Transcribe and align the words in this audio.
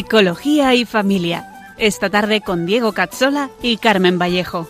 Psicología 0.00 0.74
y 0.74 0.86
Familia. 0.86 1.74
Esta 1.76 2.08
tarde 2.08 2.40
con 2.40 2.64
Diego 2.64 2.92
Cazzola 2.92 3.50
y 3.60 3.76
Carmen 3.76 4.18
Vallejo. 4.18 4.66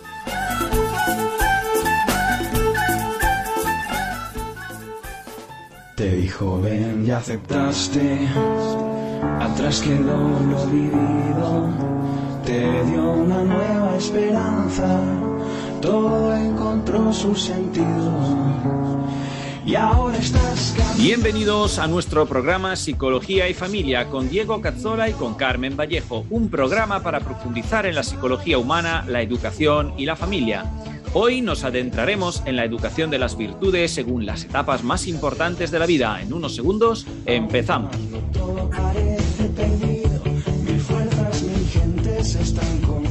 Te 5.95 6.15
dijo 6.17 6.59
ven 6.59 7.05
y 7.07 7.11
aceptaste, 7.11 8.27
atrás 9.39 9.79
quedó 9.79 10.17
lo 10.51 10.65
vivido, 10.65 11.69
te 12.45 12.83
dio 12.91 13.11
una 13.11 13.41
nueva 13.41 13.95
esperanza, 13.95 14.99
todo 15.81 16.35
encontró 16.35 17.13
su 17.13 17.33
sentido 17.37 18.11
y 19.65 19.75
ahora 19.75 20.17
estás 20.17 20.50
Bienvenidos 20.97 21.79
a 21.79 21.87
nuestro 21.87 22.25
programa 22.25 22.75
Psicología 22.75 23.49
y 23.49 23.53
Familia 23.53 24.07
con 24.07 24.29
Diego 24.29 24.61
Cazzola 24.61 25.09
y 25.09 25.13
con 25.13 25.33
Carmen 25.33 25.75
Vallejo, 25.75 26.25
un 26.29 26.49
programa 26.49 27.01
para 27.01 27.21
profundizar 27.21 27.85
en 27.85 27.95
la 27.95 28.03
psicología 28.03 28.57
humana, 28.57 29.03
la 29.07 29.21
educación 29.21 29.93
y 29.97 30.05
la 30.05 30.15
familia. 30.15 30.71
Hoy 31.13 31.41
nos 31.41 31.63
adentraremos 31.63 32.43
en 32.45 32.55
la 32.55 32.65
educación 32.65 33.09
de 33.09 33.19
las 33.19 33.37
virtudes 33.37 33.91
según 33.91 34.25
las 34.25 34.45
etapas 34.45 34.83
más 34.83 35.07
importantes 35.07 35.71
de 35.71 35.79
la 35.79 35.85
vida. 35.85 36.21
En 36.21 36.33
unos 36.33 36.55
segundos 36.55 37.05
empezamos. 37.25 37.95
Todo 38.31 38.69
parece 38.69 39.45
perdido, 39.55 40.21
mil 40.63 40.79
fuerzas, 40.79 41.43
mil 41.43 41.67
gentes 41.67 42.35
están 42.35 42.77
contra 42.81 43.10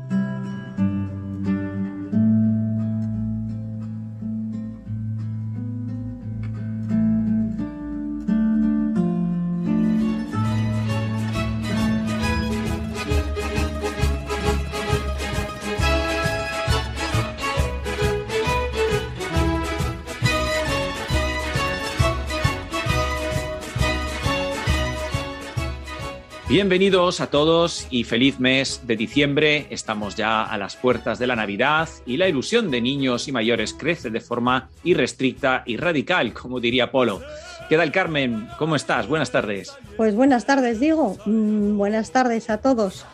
Bienvenidos 26.51 27.21
a 27.21 27.27
todos 27.27 27.87
y 27.91 28.03
feliz 28.03 28.41
mes 28.41 28.81
de 28.85 28.97
diciembre. 28.97 29.67
Estamos 29.69 30.17
ya 30.17 30.43
a 30.43 30.57
las 30.57 30.75
puertas 30.75 31.17
de 31.17 31.25
la 31.25 31.37
Navidad 31.37 31.87
y 32.05 32.17
la 32.17 32.27
ilusión 32.27 32.69
de 32.69 32.81
niños 32.81 33.29
y 33.29 33.31
mayores 33.31 33.73
crece 33.73 34.09
de 34.09 34.19
forma 34.19 34.67
irrestricta 34.83 35.63
y 35.65 35.77
radical, 35.77 36.33
como 36.33 36.59
diría 36.59 36.91
Polo. 36.91 37.21
¿Qué 37.69 37.77
tal, 37.77 37.93
Carmen? 37.93 38.49
¿Cómo 38.59 38.75
estás? 38.75 39.07
Buenas 39.07 39.31
tardes. 39.31 39.73
Pues 39.95 40.13
buenas 40.13 40.45
tardes, 40.45 40.81
Diego. 40.81 41.15
Mm, 41.25 41.77
buenas 41.77 42.11
tardes 42.11 42.49
a 42.49 42.57
todos. 42.57 43.05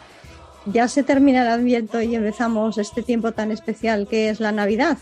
Ya 0.65 0.87
se 0.87 1.03
termina 1.03 1.43
el 1.43 1.49
Adviento 1.49 2.01
y 2.01 2.15
empezamos 2.15 2.79
este 2.79 3.03
tiempo 3.03 3.33
tan 3.33 3.51
especial 3.51 4.07
que 4.07 4.29
es 4.29 4.39
la 4.39 4.51
Navidad. 4.51 4.97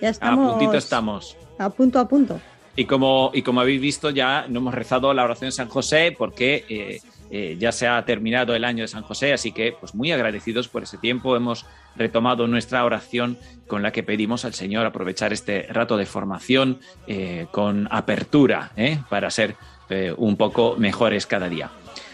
Ya 0.00 0.08
estamos 0.08 0.56
A 0.56 0.58
puntito 0.58 0.76
estamos. 0.76 1.36
a 1.56 1.70
punto 1.70 2.00
a 2.00 2.08
punto. 2.08 2.40
Y 2.74 2.86
como, 2.86 3.30
y 3.32 3.42
como 3.42 3.60
habéis 3.60 3.80
visto, 3.80 4.10
ya 4.10 4.46
no 4.48 4.58
hemos 4.58 4.74
rezado 4.74 5.14
la 5.14 5.22
oración 5.22 5.48
de 5.48 5.52
San 5.52 5.68
José 5.68 6.14
porque 6.18 6.64
eh, 6.68 7.00
eh, 7.30 7.56
ya 7.58 7.72
se 7.72 7.86
ha 7.86 8.04
terminado 8.04 8.54
el 8.54 8.64
año 8.64 8.82
de 8.82 8.88
San 8.88 9.02
José, 9.02 9.32
así 9.32 9.52
que 9.52 9.74
pues 9.78 9.94
muy 9.94 10.12
agradecidos 10.12 10.68
por 10.68 10.82
ese 10.82 10.98
tiempo. 10.98 11.36
Hemos 11.36 11.66
retomado 11.96 12.46
nuestra 12.46 12.84
oración 12.84 13.38
con 13.66 13.82
la 13.82 13.92
que 13.92 14.02
pedimos 14.02 14.44
al 14.44 14.54
Señor 14.54 14.86
aprovechar 14.86 15.32
este 15.32 15.66
rato 15.70 15.96
de 15.96 16.06
formación 16.06 16.80
eh, 17.06 17.46
con 17.50 17.88
apertura 17.90 18.72
¿eh? 18.76 18.98
para 19.08 19.30
ser 19.30 19.56
eh, 19.88 20.12
un 20.16 20.36
poco 20.36 20.76
mejores 20.78 21.26
cada 21.26 21.48
día. 21.48 21.70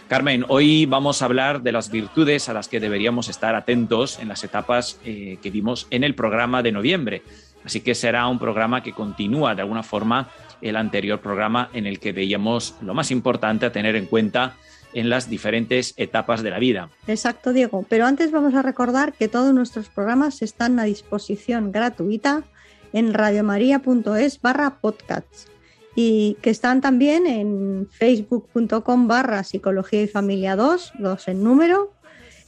Carmen, 0.08 0.44
hoy 0.48 0.84
vamos 0.84 1.22
a 1.22 1.24
hablar 1.24 1.62
de 1.62 1.72
las 1.72 1.90
virtudes 1.90 2.50
a 2.50 2.52
las 2.52 2.68
que 2.68 2.80
deberíamos 2.80 3.30
estar 3.30 3.54
atentos 3.54 4.18
en 4.18 4.28
las 4.28 4.44
etapas 4.44 5.00
eh, 5.06 5.38
que 5.42 5.50
vimos 5.50 5.86
en 5.88 6.04
el 6.04 6.14
programa 6.14 6.62
de 6.62 6.70
noviembre. 6.70 7.22
Así 7.64 7.80
que 7.80 7.94
será 7.94 8.26
un 8.26 8.38
programa 8.38 8.82
que 8.82 8.92
continúa 8.92 9.54
de 9.54 9.62
alguna 9.62 9.82
forma 9.82 10.28
el 10.60 10.76
anterior 10.76 11.20
programa 11.20 11.70
en 11.72 11.86
el 11.86 11.98
que 11.98 12.12
veíamos 12.12 12.74
lo 12.82 12.92
más 12.92 13.10
importante 13.10 13.64
a 13.64 13.72
tener 13.72 13.96
en 13.96 14.04
cuenta 14.04 14.56
en 14.94 15.08
las 15.08 15.28
diferentes 15.28 15.94
etapas 15.97 16.42
de 16.42 16.50
la 16.50 16.58
vida. 16.58 16.91
Exacto, 17.06 17.53
Diego. 17.53 17.84
Pero 17.88 18.06
antes 18.06 18.30
vamos 18.30 18.54
a 18.54 18.62
recordar 18.62 19.12
que 19.12 19.28
todos 19.28 19.54
nuestros 19.54 19.88
programas 19.88 20.42
están 20.42 20.78
a 20.78 20.84
disposición 20.84 21.72
gratuita 21.72 22.44
en 22.92 23.14
radiomaria.es 23.14 24.41
barra 24.41 24.81
podcasts 24.81 25.48
y 25.94 26.36
que 26.42 26.50
están 26.50 26.81
también 26.81 27.26
en 27.26 27.88
facebook.com 27.91 29.08
barra 29.08 29.44
psicología 29.44 30.02
y 30.02 30.08
familia 30.08 30.56
2, 30.56 30.92
2 30.98 31.28
en 31.28 31.44
número, 31.44 31.92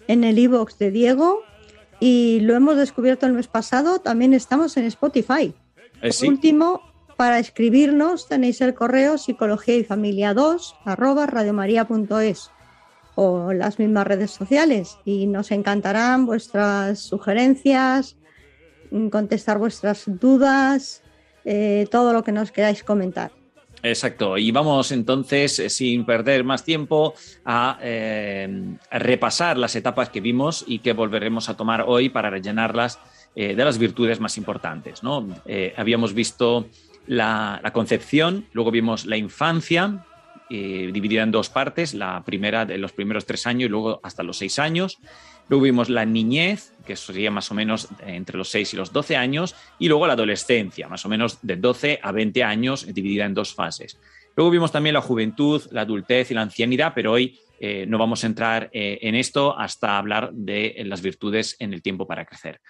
en 0.08 0.24
el 0.24 0.38
iBox 0.38 0.78
de 0.78 0.90
Diego 0.90 1.42
y 2.00 2.40
lo 2.40 2.54
hemos 2.54 2.76
descubierto 2.76 3.26
el 3.26 3.32
mes 3.32 3.48
pasado, 3.48 3.98
también 3.98 4.34
estamos 4.34 4.76
en 4.76 4.84
Spotify. 4.84 5.54
Eh, 6.02 6.12
sí, 6.12 6.28
Último, 6.28 6.82
para 7.24 7.38
escribirnos 7.38 8.28
tenéis 8.28 8.60
el 8.60 8.74
correo 8.74 9.16
psicología 9.16 9.76
y 9.76 9.82
familia 9.82 10.34
2 10.34 10.76
arroba 10.84 11.24
radiomaria.es 11.24 12.50
o 13.14 13.54
las 13.54 13.78
mismas 13.78 14.06
redes 14.06 14.30
sociales 14.30 14.98
y 15.06 15.26
nos 15.26 15.50
encantarán 15.50 16.26
vuestras 16.26 16.98
sugerencias, 16.98 18.18
mm, 18.90 19.08
contestar 19.08 19.56
vuestras 19.56 20.04
dudas, 20.06 21.02
eh, 21.46 21.88
todo 21.90 22.12
lo 22.12 22.22
que 22.22 22.32
nos 22.32 22.50
queráis 22.50 22.84
comentar. 22.84 23.32
Exacto. 23.82 24.36
Y 24.36 24.50
vamos 24.50 24.92
entonces, 24.92 25.58
eh, 25.58 25.70
sin 25.70 26.04
perder 26.04 26.44
más 26.44 26.62
tiempo, 26.62 27.14
a, 27.42 27.78
eh, 27.80 28.76
repasar 28.90 29.56
las 29.56 29.74
etapas 29.76 30.10
que 30.10 30.20
vimos 30.20 30.62
y 30.68 30.80
que 30.80 30.92
volveremos 30.92 31.48
a 31.48 31.56
tomar 31.56 31.84
hoy 31.86 32.10
para 32.10 32.28
rellenarlas 32.28 32.98
de 33.34 33.56
las 33.56 33.78
virtudes 33.78 34.20
más 34.20 34.36
importantes. 34.36 35.02
¿no? 35.02 35.26
Habíamos 35.76 36.14
visto 36.14 36.68
la, 37.06 37.60
concepción, 37.72 38.46
luego 38.52 38.70
vimos 38.70 39.06
la 39.06 39.16
infancia, 39.16 40.04
eh, 40.50 40.90
dividida 40.92 41.22
en 41.22 41.30
dos 41.30 41.48
partes, 41.48 41.94
la 41.94 42.22
primera 42.24 42.66
de 42.66 42.78
los 42.78 42.92
primeros 42.92 43.26
tres 43.26 43.46
años 43.46 43.66
y 43.66 43.70
luego 43.70 44.00
hasta 44.02 44.22
los 44.22 44.38
seis 44.38 44.58
años. 44.58 44.98
Luego 45.48 45.64
vimos 45.64 45.90
la 45.90 46.06
niñez, 46.06 46.72
que 46.86 46.96
sería 46.96 47.30
más 47.30 47.50
o 47.50 47.54
menos 47.54 47.88
entre 48.06 48.38
los 48.38 48.48
6 48.48 48.72
y 48.72 48.76
los 48.76 48.92
12 48.92 49.16
años, 49.16 49.54
y 49.78 49.88
luego 49.88 50.06
la 50.06 50.14
adolescencia, 50.14 50.88
más 50.88 51.04
o 51.04 51.08
menos 51.10 51.38
de 51.42 51.56
12 51.56 52.00
a 52.02 52.12
20 52.12 52.42
años, 52.42 52.86
dividida 52.94 53.26
en 53.26 53.34
dos 53.34 53.54
fases. 53.54 53.98
Luego 54.36 54.50
vimos 54.50 54.72
también 54.72 54.94
la 54.94 55.02
juventud, 55.02 55.62
la 55.70 55.82
adultez 55.82 56.30
y 56.30 56.34
la 56.34 56.42
ancianidad, 56.42 56.92
pero 56.94 57.12
hoy 57.12 57.38
eh, 57.60 57.84
no 57.86 57.98
vamos 57.98 58.24
a 58.24 58.26
entrar 58.26 58.70
eh, 58.72 58.98
en 59.02 59.14
esto 59.14 59.58
hasta 59.58 59.98
hablar 59.98 60.32
de 60.32 60.82
las 60.86 61.02
virtudes 61.02 61.56
en 61.58 61.72
el 61.72 61.82
tiempo 61.82 62.06
para 62.06 62.24
crecer. 62.24 62.60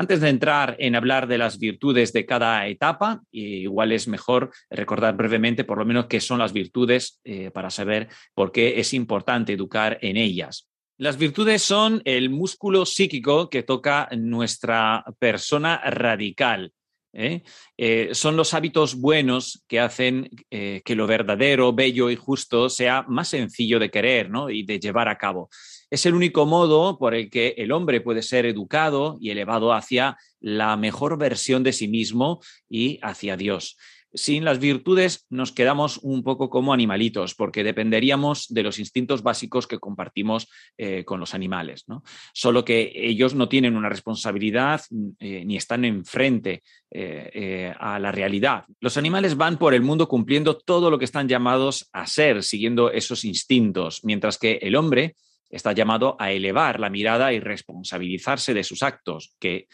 Antes 0.00 0.20
de 0.20 0.28
entrar 0.28 0.76
en 0.78 0.94
hablar 0.94 1.26
de 1.26 1.38
las 1.38 1.58
virtudes 1.58 2.12
de 2.12 2.24
cada 2.24 2.68
etapa, 2.68 3.20
igual 3.32 3.90
es 3.90 4.06
mejor 4.06 4.52
recordar 4.70 5.16
brevemente 5.16 5.64
por 5.64 5.76
lo 5.76 5.84
menos 5.84 6.06
qué 6.06 6.20
son 6.20 6.38
las 6.38 6.52
virtudes 6.52 7.20
eh, 7.24 7.50
para 7.50 7.68
saber 7.68 8.06
por 8.32 8.52
qué 8.52 8.78
es 8.78 8.94
importante 8.94 9.54
educar 9.54 9.98
en 10.00 10.16
ellas. 10.16 10.68
Las 10.98 11.18
virtudes 11.18 11.62
son 11.62 12.00
el 12.04 12.30
músculo 12.30 12.86
psíquico 12.86 13.50
que 13.50 13.64
toca 13.64 14.08
nuestra 14.16 15.04
persona 15.18 15.80
radical. 15.90 16.72
¿eh? 17.12 17.42
Eh, 17.76 18.10
son 18.12 18.36
los 18.36 18.54
hábitos 18.54 18.94
buenos 18.94 19.64
que 19.66 19.80
hacen 19.80 20.30
que 20.48 20.94
lo 20.94 21.08
verdadero, 21.08 21.72
bello 21.72 22.08
y 22.08 22.14
justo 22.14 22.68
sea 22.68 23.04
más 23.08 23.30
sencillo 23.30 23.80
de 23.80 23.90
querer 23.90 24.30
¿no? 24.30 24.48
y 24.48 24.62
de 24.62 24.78
llevar 24.78 25.08
a 25.08 25.18
cabo. 25.18 25.50
Es 25.90 26.04
el 26.04 26.14
único 26.14 26.44
modo 26.44 26.98
por 26.98 27.14
el 27.14 27.30
que 27.30 27.54
el 27.56 27.72
hombre 27.72 28.00
puede 28.00 28.22
ser 28.22 28.44
educado 28.44 29.16
y 29.20 29.30
elevado 29.30 29.72
hacia 29.72 30.18
la 30.40 30.76
mejor 30.76 31.16
versión 31.18 31.62
de 31.62 31.72
sí 31.72 31.88
mismo 31.88 32.40
y 32.68 32.98
hacia 33.02 33.36
Dios. 33.36 33.76
sin 34.14 34.42
las 34.42 34.58
virtudes 34.58 35.26
nos 35.28 35.52
quedamos 35.52 35.98
un 35.98 36.22
poco 36.22 36.48
como 36.48 36.72
animalitos, 36.72 37.34
porque 37.34 37.62
dependeríamos 37.62 38.46
de 38.48 38.62
los 38.62 38.78
instintos 38.78 39.22
básicos 39.22 39.66
que 39.66 39.78
compartimos 39.78 40.48
eh, 40.78 41.04
con 41.04 41.20
los 41.20 41.34
animales. 41.34 41.84
¿no? 41.88 42.02
Solo 42.32 42.64
que 42.64 42.90
ellos 42.94 43.34
no 43.34 43.50
tienen 43.50 43.76
una 43.76 43.90
responsabilidad 43.90 44.80
eh, 45.20 45.44
ni 45.44 45.58
están 45.58 45.84
enfrente 45.84 46.62
eh, 46.90 47.74
a 47.78 47.98
la 47.98 48.10
realidad. 48.10 48.64
Los 48.80 48.96
animales 48.96 49.36
van 49.36 49.58
por 49.58 49.74
el 49.74 49.82
mundo 49.82 50.08
cumpliendo 50.08 50.56
todo 50.56 50.90
lo 50.90 50.98
que 50.98 51.04
están 51.04 51.28
llamados 51.28 51.90
a 51.92 52.06
ser, 52.06 52.42
siguiendo 52.42 52.90
esos 52.90 53.26
instintos, 53.26 54.00
mientras 54.04 54.38
que 54.38 54.58
el 54.62 54.74
hombre 54.74 55.16
está 55.50 55.72
llamado 55.72 56.16
a 56.18 56.32
elevar 56.32 56.80
la 56.80 56.90
mirada 56.90 57.32
y 57.32 57.40
responsabilizarse 57.40 58.54
de 58.54 58.64
sus 58.64 58.82
actos, 58.82 59.34
que 59.38 59.68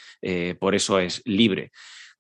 por 0.59 0.75
eso 0.75 0.99
es 0.99 1.23
libre. 1.25 1.71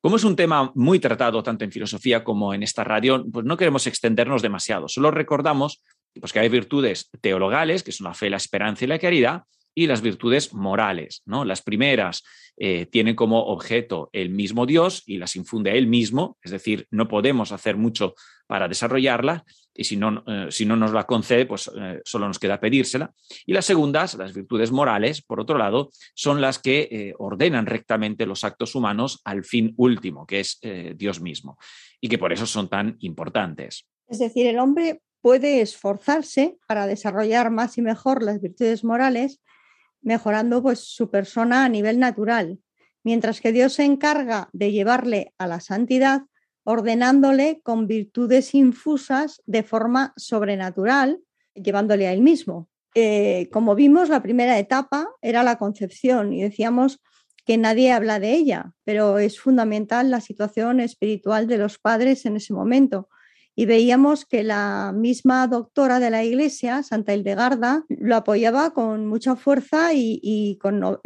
Como 0.00 0.16
es 0.16 0.24
un 0.24 0.36
tema 0.36 0.70
muy 0.74 0.98
tratado 0.98 1.42
tanto 1.42 1.64
en 1.64 1.72
filosofía 1.72 2.24
como 2.24 2.52
en 2.52 2.62
esta 2.62 2.84
radio, 2.84 3.24
pues 3.32 3.46
no 3.46 3.56
queremos 3.56 3.86
extendernos 3.86 4.42
demasiado. 4.42 4.86
Solo 4.86 5.10
recordamos 5.10 5.82
pues, 6.20 6.30
que 6.30 6.40
hay 6.40 6.50
virtudes 6.50 7.10
teologales, 7.22 7.82
que 7.82 7.90
son 7.90 8.04
la 8.08 8.14
fe, 8.14 8.28
la 8.28 8.36
esperanza 8.36 8.84
y 8.84 8.88
la 8.88 8.98
caridad, 8.98 9.44
y 9.74 9.86
las 9.86 10.00
virtudes 10.00 10.54
morales. 10.54 11.22
¿no? 11.26 11.44
Las 11.44 11.62
primeras 11.62 12.22
eh, 12.56 12.86
tienen 12.86 13.16
como 13.16 13.46
objeto 13.46 14.10
el 14.12 14.30
mismo 14.30 14.66
Dios 14.66 15.02
y 15.06 15.18
las 15.18 15.34
infunde 15.36 15.76
él 15.76 15.86
mismo, 15.86 16.38
es 16.42 16.52
decir, 16.52 16.86
no 16.90 17.08
podemos 17.08 17.50
hacer 17.50 17.76
mucho 17.76 18.14
para 18.46 18.68
desarrollarla 18.68 19.44
y 19.74 19.84
si 19.84 19.96
no, 19.96 20.22
eh, 20.26 20.46
si 20.50 20.64
no 20.64 20.76
nos 20.76 20.92
la 20.92 21.04
concede, 21.04 21.46
pues 21.46 21.68
eh, 21.76 22.00
solo 22.04 22.28
nos 22.28 22.38
queda 22.38 22.60
pedírsela. 22.60 23.12
Y 23.44 23.52
las 23.52 23.64
segundas, 23.64 24.14
las 24.14 24.32
virtudes 24.32 24.70
morales, 24.70 25.22
por 25.22 25.40
otro 25.40 25.58
lado, 25.58 25.90
son 26.14 26.40
las 26.40 26.60
que 26.60 27.12
ordenan 27.18 27.66
rectamente 27.66 28.26
los 28.26 28.44
actos 28.44 28.76
humanos 28.76 29.20
al 29.24 29.44
fin 29.44 29.74
último, 29.76 30.26
que 30.26 30.40
es 30.40 30.60
Dios 30.94 31.20
mismo, 31.20 31.58
y 32.00 32.08
que 32.08 32.18
por 32.18 32.32
eso 32.32 32.46
son 32.46 32.68
tan 32.68 32.96
importantes. 33.00 33.86
Es 34.06 34.20
decir, 34.20 34.46
el 34.46 34.58
hombre 34.58 35.00
puede 35.24 35.62
esforzarse 35.62 36.58
para 36.68 36.86
desarrollar 36.86 37.50
más 37.50 37.78
y 37.78 37.82
mejor 37.82 38.22
las 38.22 38.42
virtudes 38.42 38.84
morales, 38.84 39.40
mejorando 40.04 40.62
pues, 40.62 40.80
su 40.80 41.10
persona 41.10 41.64
a 41.64 41.68
nivel 41.68 41.98
natural, 41.98 42.58
mientras 43.02 43.40
que 43.40 43.52
Dios 43.52 43.74
se 43.74 43.84
encarga 43.84 44.48
de 44.52 44.70
llevarle 44.70 45.34
a 45.38 45.46
la 45.46 45.60
santidad, 45.60 46.22
ordenándole 46.62 47.60
con 47.62 47.86
virtudes 47.86 48.54
infusas 48.54 49.42
de 49.46 49.62
forma 49.62 50.12
sobrenatural, 50.16 51.20
llevándole 51.54 52.06
a 52.06 52.12
él 52.12 52.22
mismo. 52.22 52.68
Eh, 52.94 53.48
como 53.52 53.74
vimos, 53.74 54.08
la 54.08 54.22
primera 54.22 54.58
etapa 54.58 55.08
era 55.20 55.42
la 55.42 55.56
concepción 55.56 56.32
y 56.32 56.42
decíamos 56.42 57.00
que 57.44 57.58
nadie 57.58 57.92
habla 57.92 58.20
de 58.20 58.32
ella, 58.32 58.72
pero 58.84 59.18
es 59.18 59.38
fundamental 59.38 60.10
la 60.10 60.20
situación 60.20 60.80
espiritual 60.80 61.46
de 61.46 61.58
los 61.58 61.78
padres 61.78 62.24
en 62.24 62.36
ese 62.36 62.54
momento, 62.54 63.08
y 63.56 63.66
veíamos 63.66 64.24
que 64.24 64.42
la 64.42 64.92
misma 64.94 65.46
doctora 65.46 66.00
de 66.00 66.10
la 66.10 66.24
iglesia, 66.24 66.82
Santa 66.82 67.14
Hildegarda, 67.14 67.84
lo 67.88 68.16
apoyaba 68.16 68.72
con 68.72 69.06
mucha 69.06 69.36
fuerza 69.36 69.90
y, 69.94 70.58
con, 70.60 71.00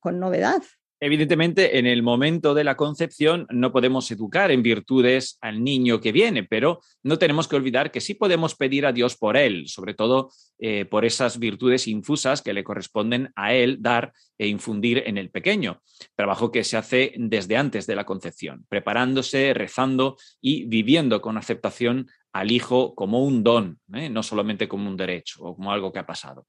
con 0.00 0.18
novedad. 0.18 0.62
Evidentemente, 0.98 1.78
en 1.78 1.84
el 1.84 2.02
momento 2.02 2.54
de 2.54 2.64
la 2.64 2.74
concepción 2.74 3.46
no 3.50 3.70
podemos 3.70 4.10
educar 4.10 4.50
en 4.50 4.62
virtudes 4.62 5.36
al 5.42 5.62
niño 5.62 6.00
que 6.00 6.10
viene, 6.10 6.42
pero 6.42 6.80
no 7.02 7.18
tenemos 7.18 7.48
que 7.48 7.56
olvidar 7.56 7.90
que 7.90 8.00
sí 8.00 8.14
podemos 8.14 8.54
pedir 8.54 8.86
a 8.86 8.92
Dios 8.92 9.14
por 9.14 9.36
él, 9.36 9.68
sobre 9.68 9.92
todo 9.92 10.30
eh, 10.58 10.86
por 10.86 11.04
esas 11.04 11.38
virtudes 11.38 11.86
infusas 11.86 12.40
que 12.40 12.54
le 12.54 12.64
corresponden 12.64 13.30
a 13.36 13.52
él 13.52 13.76
dar 13.80 14.14
e 14.38 14.48
infundir 14.48 15.02
en 15.06 15.18
el 15.18 15.30
pequeño, 15.30 15.82
trabajo 16.14 16.52
que 16.52 16.64
se 16.64 16.76
hace 16.76 17.14
desde 17.16 17.56
antes 17.56 17.86
de 17.86 17.96
la 17.96 18.04
concepción, 18.04 18.66
preparándose, 18.68 19.54
rezando 19.54 20.16
y 20.40 20.64
viviendo 20.64 21.20
con 21.20 21.38
aceptación 21.38 22.08
al 22.32 22.50
hijo 22.50 22.94
como 22.94 23.24
un 23.24 23.42
don, 23.42 23.78
¿eh? 23.94 24.10
no 24.10 24.22
solamente 24.22 24.68
como 24.68 24.88
un 24.88 24.96
derecho 24.96 25.42
o 25.42 25.56
como 25.56 25.72
algo 25.72 25.92
que 25.92 26.00
ha 26.00 26.06
pasado. 26.06 26.46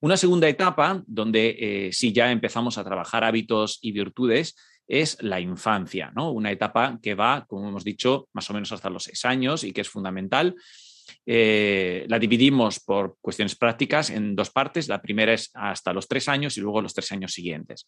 Una 0.00 0.16
segunda 0.16 0.48
etapa, 0.48 1.02
donde 1.06 1.56
eh, 1.58 1.92
sí 1.92 2.12
ya 2.12 2.30
empezamos 2.30 2.76
a 2.76 2.84
trabajar 2.84 3.24
hábitos 3.24 3.78
y 3.80 3.92
virtudes, 3.92 4.56
es 4.86 5.16
la 5.22 5.40
infancia, 5.40 6.12
¿no? 6.14 6.32
Una 6.32 6.50
etapa 6.50 6.98
que 7.02 7.14
va, 7.14 7.46
como 7.46 7.68
hemos 7.68 7.84
dicho, 7.84 8.28
más 8.32 8.50
o 8.50 8.52
menos 8.52 8.72
hasta 8.72 8.90
los 8.90 9.04
seis 9.04 9.24
años 9.24 9.64
y 9.64 9.72
que 9.72 9.80
es 9.80 9.88
fundamental. 9.88 10.54
Eh, 11.26 12.04
la 12.08 12.18
dividimos 12.18 12.80
por 12.80 13.16
cuestiones 13.20 13.56
prácticas 13.56 14.10
en 14.10 14.34
dos 14.34 14.50
partes. 14.50 14.88
La 14.88 15.02
primera 15.02 15.32
es 15.32 15.50
hasta 15.54 15.92
los 15.92 16.08
tres 16.08 16.28
años 16.28 16.56
y 16.56 16.60
luego 16.60 16.82
los 16.82 16.94
tres 16.94 17.12
años 17.12 17.32
siguientes. 17.32 17.86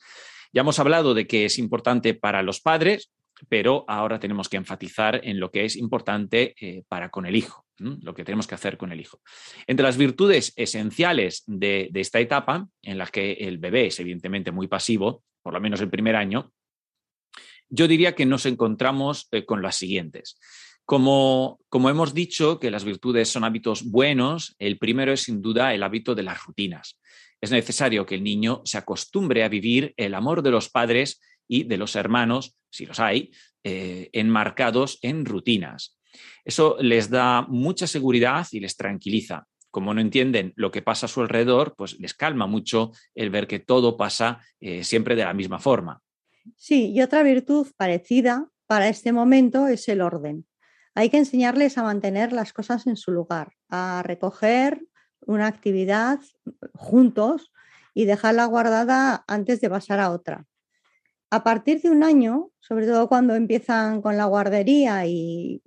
Ya 0.52 0.62
hemos 0.62 0.78
hablado 0.78 1.14
de 1.14 1.26
que 1.26 1.44
es 1.44 1.58
importante 1.58 2.14
para 2.14 2.42
los 2.42 2.60
padres, 2.60 3.10
pero 3.48 3.84
ahora 3.88 4.18
tenemos 4.18 4.48
que 4.48 4.56
enfatizar 4.56 5.20
en 5.24 5.40
lo 5.40 5.50
que 5.50 5.64
es 5.64 5.76
importante 5.76 6.54
eh, 6.60 6.84
para 6.88 7.10
con 7.10 7.26
el 7.26 7.36
hijo, 7.36 7.66
lo 7.78 8.14
que 8.14 8.24
tenemos 8.24 8.46
que 8.46 8.54
hacer 8.54 8.76
con 8.76 8.92
el 8.92 9.00
hijo. 9.00 9.20
Entre 9.66 9.84
las 9.84 9.96
virtudes 9.96 10.52
esenciales 10.56 11.42
de, 11.46 11.90
esta 11.94 12.20
etapa, 12.20 12.68
en 12.82 12.98
las 12.98 13.10
que 13.10 13.32
el 13.32 13.58
bebé 13.58 13.86
es 13.86 13.98
evidentemente 13.98 14.52
muy 14.52 14.68
pasivo, 14.68 15.24
por 15.42 15.52
lo 15.52 15.60
menos 15.60 15.80
el 15.80 15.90
primer 15.90 16.16
año, 16.16 16.52
yo 17.68 17.88
diría 17.88 18.14
que 18.14 18.26
nos 18.26 18.46
encontramos 18.46 19.26
eh, 19.32 19.44
con 19.44 19.62
las 19.62 19.76
siguientes. 19.76 20.38
Como, 20.84 21.60
hemos 21.72 22.12
dicho 22.12 22.60
que 22.60 22.70
las 22.70 22.84
virtudes 22.84 23.30
son 23.30 23.44
hábitos 23.44 23.90
buenos, 23.90 24.54
el 24.58 24.78
primero 24.78 25.12
es 25.12 25.22
sin 25.22 25.40
duda 25.40 25.72
el 25.72 25.82
hábito 25.82 26.14
de 26.14 26.22
las 26.22 26.44
rutinas. 26.44 26.98
Es 27.40 27.50
necesario 27.50 28.04
que 28.04 28.16
el 28.16 28.22
niño 28.22 28.60
se 28.64 28.78
acostumbre 28.78 29.44
a 29.44 29.48
vivir 29.48 29.94
el 29.96 30.14
amor 30.14 30.42
de 30.42 30.50
los 30.50 30.68
padres 30.68 31.20
y 31.48 31.64
de 31.64 31.78
los 31.78 31.96
hermanos, 31.96 32.56
si 32.70 32.84
los 32.84 33.00
hay, 33.00 33.32
eh, 33.62 34.10
enmarcados 34.12 34.98
en 35.02 35.24
rutinas. 35.24 35.98
Eso 36.44 36.76
les 36.80 37.08
da 37.08 37.42
mucha 37.48 37.86
seguridad 37.86 38.46
y 38.52 38.60
les 38.60 38.76
tranquiliza. 38.76 39.46
Como 39.70 39.94
no 39.94 40.00
entienden 40.00 40.52
lo 40.54 40.70
que 40.70 40.82
pasa 40.82 41.06
a 41.06 41.08
su 41.08 41.22
alrededor, 41.22 41.74
pues 41.76 41.98
les 41.98 42.14
calma 42.14 42.46
mucho 42.46 42.92
el 43.14 43.30
ver 43.30 43.46
que 43.46 43.58
todo 43.58 43.96
pasa 43.96 44.40
eh, 44.60 44.84
siempre 44.84 45.16
de 45.16 45.24
la 45.24 45.34
misma 45.34 45.58
forma. 45.58 46.00
Sí, 46.56 46.92
y 46.92 47.00
otra 47.00 47.22
virtud 47.22 47.66
parecida 47.76 48.48
para 48.66 48.88
este 48.88 49.12
momento 49.12 49.66
es 49.66 49.88
el 49.88 50.00
orden. 50.00 50.46
Hay 50.94 51.10
que 51.10 51.18
enseñarles 51.18 51.76
a 51.76 51.82
mantener 51.82 52.32
las 52.32 52.52
cosas 52.52 52.86
en 52.86 52.96
su 52.96 53.10
lugar, 53.10 53.52
a 53.68 54.02
recoger 54.04 54.86
una 55.26 55.46
actividad 55.46 56.20
juntos 56.74 57.52
y 57.94 58.04
dejarla 58.04 58.44
guardada 58.46 59.24
antes 59.26 59.60
de 59.60 59.70
pasar 59.70 60.00
a 60.00 60.10
otra. 60.10 60.46
A 61.30 61.42
partir 61.42 61.80
de 61.82 61.90
un 61.90 62.04
año, 62.04 62.50
sobre 62.60 62.86
todo 62.86 63.08
cuando 63.08 63.34
empiezan 63.34 64.02
con 64.02 64.16
la 64.16 64.26
guardería 64.26 65.04
y 65.06 65.62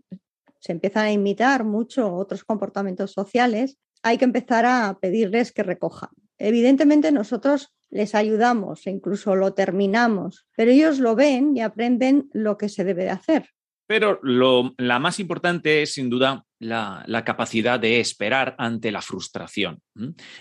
se 0.60 0.72
empiezan 0.72 1.06
a 1.06 1.12
imitar 1.12 1.66
mucho 1.66 2.14
otros 2.14 2.46
comportamientos 2.46 3.12
sociales, 3.12 3.78
hay 4.04 4.18
que 4.18 4.26
empezar 4.26 4.66
a 4.66 4.98
pedirles 5.02 5.52
que 5.52 5.64
recojan. 5.64 6.10
Evidentemente 6.38 7.12
nosotros 7.12 7.74
les 7.90 8.16
ayudamos 8.16 8.86
e 8.88 8.92
incluso 8.92 9.36
lo 9.36 9.54
terminamos, 9.54 10.46
pero 10.56 10.72
ellos 10.72 11.00
lo 11.00 11.16
ven 11.16 11.58
y 11.58 11.62
aprenden 11.62 12.30
lo 12.32 12.58
que 12.58 12.70
se 12.70 12.84
debe 12.84 13.04
de 13.04 13.10
hacer. 13.10 13.50
Pero 13.88 14.20
la 14.22 15.00
más 15.00 15.20
importante 15.20 15.82
es 15.82 15.94
sin 15.94 16.10
duda 16.10 16.44
la, 16.60 17.24
capacidad 17.26 17.80
de 17.80 18.02
esperar 18.02 18.54
ante 18.58 18.92
la 18.92 19.02
frustración. 19.02 19.80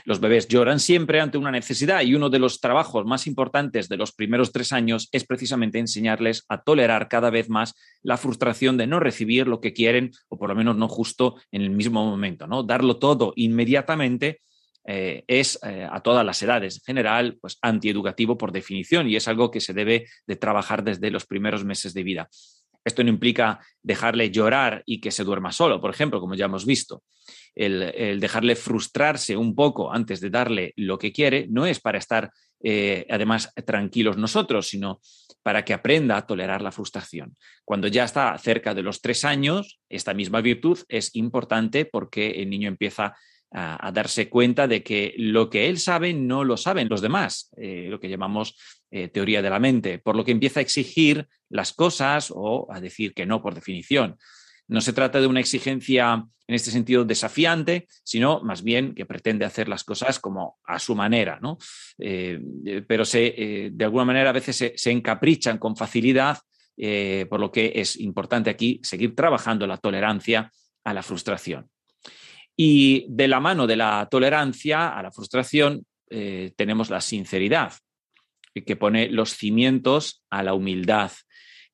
Los 0.05 0.19
bebés 0.19 0.49
lloran 0.49 0.81
siempre 0.81 1.21
ante 1.21 1.39
una 1.39 1.53
necesidad 1.53 2.03
y 2.03 2.17
uno 2.17 2.29
de 2.29 2.41
los 2.41 2.61
trabajos 2.61 3.05
más 3.05 3.29
importantes 3.29 3.89
de 3.89 3.97
los 3.97 4.13
primeros 4.13 4.51
tres 4.51 4.73
años 4.73 5.09
es 5.13 5.25
precisamente 5.25 5.79
enseñarles 5.79 6.45
a 6.49 6.63
tolerar 6.63 7.09
cada 7.09 7.31
vez 7.31 7.49
más 7.49 7.75
la 8.03 8.17
frustración 8.17 8.77
de 8.77 8.89
no 8.89 8.99
recibir 8.99 9.47
lo 9.47 9.61
que 9.61 9.73
quieren 9.73 10.11
o 10.29 10.39
por 10.39 10.49
lo 10.49 10.57
menos 10.57 10.77
no 10.77 10.89
justo 10.89 11.37
en 11.53 11.63
el 11.63 11.71
mismo 11.71 12.05
momento. 12.05 12.49
¿no? 12.49 12.65
Darlo 12.65 12.99
todo 12.99 13.33
inmediatamente 13.37 14.41
eh, 14.89 15.25
es 15.27 15.59
eh, 15.65 15.87
a 15.91 16.01
todas 16.01 16.25
las 16.25 16.41
edades 16.43 16.77
en 16.77 16.83
general 16.85 17.39
pues 17.41 17.59
antieducativo 17.61 18.39
por 18.39 18.53
definición 18.53 19.09
y 19.09 19.17
es 19.17 19.27
algo 19.27 19.51
que 19.51 19.61
se 19.61 19.73
debe 19.73 20.07
de 20.29 20.37
trabajar 20.37 20.85
desde 20.85 21.11
los 21.11 21.27
primeros 21.27 21.65
meses 21.65 21.93
de 21.93 22.05
vida. 22.05 22.29
Esto 22.87 23.03
no 23.03 23.11
implica 23.11 23.59
dejarle 23.83 24.31
llorar 24.31 24.85
y 24.87 25.01
que 25.01 25.11
se 25.11 25.25
duerma 25.25 25.51
solo, 25.51 25.81
por 25.81 25.91
ejemplo, 25.91 26.21
como 26.21 26.37
ya 26.37 26.45
hemos 26.45 26.65
visto. 26.65 27.03
El, 27.53 28.21
dejarle 28.21 28.55
frustrarse 28.55 29.37
un 29.37 29.57
poco 29.57 29.93
antes 29.93 30.21
de 30.21 30.31
darle 30.31 30.73
lo 30.77 30.97
que 30.97 31.13
quiere 31.13 31.49
no 31.51 31.67
es 31.67 31.81
para 31.81 31.99
estar 31.99 32.31
eh, 32.63 33.05
además 33.11 33.53
tranquilos 33.67 34.17
nosotros, 34.17 34.69
sino 34.69 35.01
para 35.43 35.65
que 35.65 35.75
aprenda 35.75 36.17
a 36.17 36.27
tolerar 36.27 36.63
la 36.63 36.71
frustración. 36.71 37.37
Cuando 37.65 37.89
ya 37.89 38.05
está 38.05 38.39
cerca 38.39 38.73
de 38.73 38.83
los 38.83 39.01
tres 39.01 39.25
años, 39.25 39.81
esta 39.89 40.15
misma 40.15 40.41
virtud 40.41 40.79
es 40.89 41.13
importante 41.17 41.87
porque 41.87 42.43
el 42.43 42.51
niño 42.51 42.69
empieza 42.69 43.17
a, 43.53 43.91
darse 43.93 44.29
cuenta 44.29 44.67
de 44.67 44.83
que 44.83 45.15
lo 45.17 45.49
que 45.49 45.69
él 45.69 45.79
sabe 45.79 46.13
no 46.13 46.45
lo 46.45 46.57
saben 46.57 46.89
los 46.89 47.01
demás, 47.01 47.51
eh, 47.57 47.87
lo 47.89 48.01
que 48.01 48.09
llamamos 48.09 48.57
eh, 48.91 49.09
teoría 49.09 49.43
de 49.43 49.51
la 49.51 49.61
mente, 49.61 49.99
por 49.99 50.17
lo 50.17 50.25
que 50.25 50.33
empieza 50.33 50.61
a 50.61 50.63
exigir 50.63 51.27
las 51.49 51.73
cosas 51.73 52.33
o 52.35 52.67
a 52.71 52.81
decir 52.81 53.15
que 53.15 53.27
no 53.27 53.43
por 53.43 53.55
definición. 53.55 54.17
No 54.69 54.81
se 54.81 54.93
trata 54.93 55.21
de 55.21 55.27
una 55.27 55.41
exigencia 55.41 56.25
en 56.49 56.55
este 56.55 56.71
sentido 56.71 57.05
desafiante, 57.05 57.87
sino 58.05 58.41
más 58.43 58.63
bien 58.63 58.95
que 58.95 59.07
pretende 59.07 59.45
hacer 59.45 59.69
las 59.69 59.85
cosas 59.85 60.19
como 60.19 60.59
a 60.65 60.79
su 60.79 60.95
manera, 60.95 61.39
¿no? 61.41 61.59
Eh, 61.99 62.41
pero 62.87 63.05
se, 63.05 63.71
de 63.73 63.85
alguna 63.85 64.05
manera 64.05 64.31
a 64.31 64.33
veces 64.33 64.73
se, 64.77 64.91
encaprichan 64.91 65.59
con 65.59 65.77
facilidad 65.77 66.39
por 67.31 67.41
lo 67.41 67.51
que 67.51 67.73
es 67.77 67.99
importante 67.99 68.51
aquí 68.51 68.81
seguir 68.83 69.15
trabajando 69.15 69.67
la 69.67 69.79
tolerancia 69.79 70.53
a 70.85 70.93
la 70.93 71.03
frustración. 71.03 71.71
Y 72.57 73.07
de 73.09 73.29
la 73.29 73.41
mano 73.41 73.67
de 73.67 73.77
la 73.77 74.09
tolerancia 74.11 74.89
a 74.89 75.03
la 75.03 75.13
frustración 75.13 75.85
eh, 76.09 76.53
tenemos 76.57 76.89
la 76.89 77.01
sinceridad, 77.01 77.75
que 78.55 78.77
pone 78.77 79.11
los 79.11 79.37
cimientos 79.37 80.25
a 80.31 80.43
la 80.43 80.55
humildad, 80.55 81.11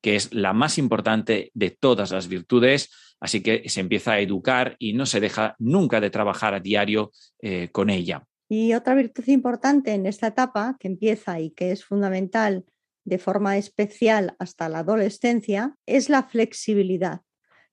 que 0.01 0.17
es 0.17 0.33
la 0.33 0.51
más 0.51 0.77
importante 0.77 1.51
de 1.53 1.71
todas 1.71 2.11
las 2.11 2.27
virtudes, 2.27 2.91
así 3.21 3.41
que 3.41 3.69
se 3.69 3.79
empieza 3.79 4.13
a 4.13 4.19
educar 4.19 4.75
y 4.79 4.93
no 4.93 5.05
se 5.05 5.21
deja 5.21 5.55
nunca 5.59 6.01
de 6.01 6.09
trabajar 6.09 6.53
a 6.53 6.59
diario 6.59 7.11
eh, 7.41 7.69
con 7.71 7.89
ella. 7.89 8.27
Y 8.49 8.73
otra 8.73 8.95
virtud 8.95 9.23
importante 9.27 9.93
en 9.93 10.05
esta 10.05 10.27
etapa 10.27 10.75
que 10.79 10.89
empieza 10.89 11.39
y 11.39 11.51
que 11.51 11.71
es 11.71 11.85
fundamental 11.85 12.65
de 13.05 13.17
forma 13.17 13.57
especial 13.57 14.35
hasta 14.39 14.67
la 14.69 14.79
adolescencia 14.79 15.75
es 15.85 16.09
la 16.09 16.23
flexibilidad. 16.23 17.21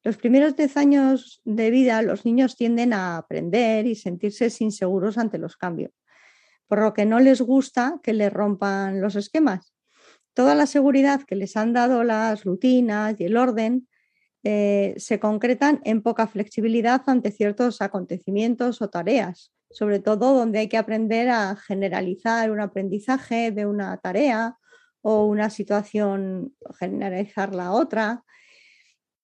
Los 0.02 0.16
primeros 0.16 0.56
10 0.56 0.76
años 0.76 1.42
de 1.44 1.70
vida 1.70 2.00
los 2.02 2.24
niños 2.24 2.56
tienden 2.56 2.92
a 2.92 3.18
aprender 3.18 3.86
y 3.86 3.94
sentirse 3.94 4.48
inseguros 4.60 5.18
ante 5.18 5.38
los 5.38 5.56
cambios, 5.56 5.92
por 6.66 6.80
lo 6.80 6.94
que 6.94 7.04
no 7.04 7.20
les 7.20 7.42
gusta 7.42 8.00
que 8.02 8.14
les 8.14 8.32
rompan 8.32 9.00
los 9.00 9.14
esquemas. 9.16 9.74
Toda 10.32 10.54
la 10.54 10.66
seguridad 10.66 11.22
que 11.22 11.36
les 11.36 11.56
han 11.56 11.72
dado 11.72 12.02
las 12.04 12.44
rutinas 12.44 13.18
y 13.18 13.24
el 13.24 13.36
orden 13.36 13.88
eh, 14.42 14.94
se 14.96 15.20
concretan 15.20 15.80
en 15.84 16.02
poca 16.02 16.26
flexibilidad 16.26 17.02
ante 17.06 17.30
ciertos 17.30 17.82
acontecimientos 17.82 18.80
o 18.80 18.88
tareas, 18.88 19.52
sobre 19.70 19.98
todo 19.98 20.34
donde 20.34 20.60
hay 20.60 20.68
que 20.68 20.78
aprender 20.78 21.28
a 21.28 21.56
generalizar 21.56 22.50
un 22.50 22.60
aprendizaje 22.60 23.50
de 23.50 23.66
una 23.66 23.98
tarea 23.98 24.56
o 25.02 25.26
una 25.26 25.50
situación, 25.50 26.54
generalizar 26.78 27.54
la 27.54 27.72
otra. 27.72 28.24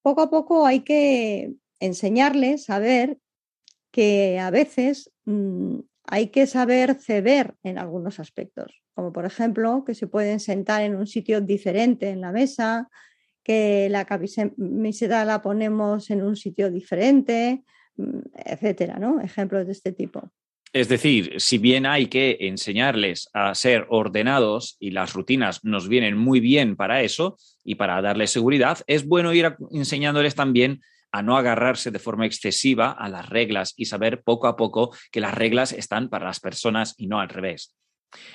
Poco 0.07 0.21
a 0.21 0.31
poco 0.31 0.67
hay 0.67 0.85
que 0.85 1.55
enseñarles 1.81 2.71
a 2.71 2.79
ver 2.79 3.19
que 3.91 4.39
a 4.39 4.51
veces 4.53 5.13
mm, 5.25 5.81
hay 6.05 6.29
que 6.29 6.47
saber 6.47 6.95
ceder 6.95 7.57
en 7.65 7.77
algunos 7.77 8.21
aspectos, 8.21 8.85
como 8.95 9.13
por 9.13 9.25
ejemplo 9.27 9.83
que 9.85 9.97
se 9.97 10.07
pueden 10.07 10.39
sentar 10.39 10.83
en 10.83 10.95
un 10.95 11.09
sitio 11.09 11.41
diferente 11.41 12.11
en 12.11 12.21
la 12.21 12.31
mesa, 12.31 12.89
que 13.43 13.89
la 13.91 14.05
camiseta 14.05 15.25
la 15.25 15.43
ponemos 15.43 16.09
en 16.11 16.23
un 16.23 16.37
sitio 16.37 16.71
diferente, 16.71 17.65
mm, 17.97 18.21
etcétera, 18.33 19.01
¿no? 19.01 19.21
Ejemplos 19.21 19.67
de 19.67 19.73
este 19.73 19.91
tipo. 19.91 20.31
Es 20.77 20.91
decir, 20.91 21.33
si 21.39 21.57
bien 21.57 21.87
hay 21.87 22.09
que 22.09 22.37
enseñarles 22.39 23.31
a 23.33 23.55
ser 23.55 23.87
ordenados 23.89 24.77
y 24.79 24.91
las 24.91 25.15
rutinas 25.15 25.65
nos 25.65 25.89
vienen 25.89 26.19
muy 26.19 26.39
bien 26.39 26.77
para 26.77 27.01
eso 27.01 27.39
y 27.65 27.77
para 27.77 28.03
darles 28.03 28.31
seguridad, 28.31 28.81
es 28.87 29.07
bueno 29.07 29.33
ir 29.33 29.57
enseñándoles 29.71 30.35
también 30.35 30.83
a 31.13 31.23
no 31.23 31.39
agarrarse 31.39 31.91
de 31.91 31.99
forma 31.99 32.27
excesiva 32.27 32.91
a 32.91 33.09
las 33.09 33.27
reglas 33.31 33.73
y 33.79 33.87
saber 33.87 34.23
poco 34.23 34.49
a 34.49 34.57
poco 34.57 34.95
que 35.11 35.23
las 35.23 35.33
reglas 35.33 35.73
están 35.73 36.11
para 36.11 36.27
las 36.27 36.41
personas 36.41 36.93
y 36.99 37.07
no 37.07 37.21
al 37.21 37.31
revés. 37.31 37.75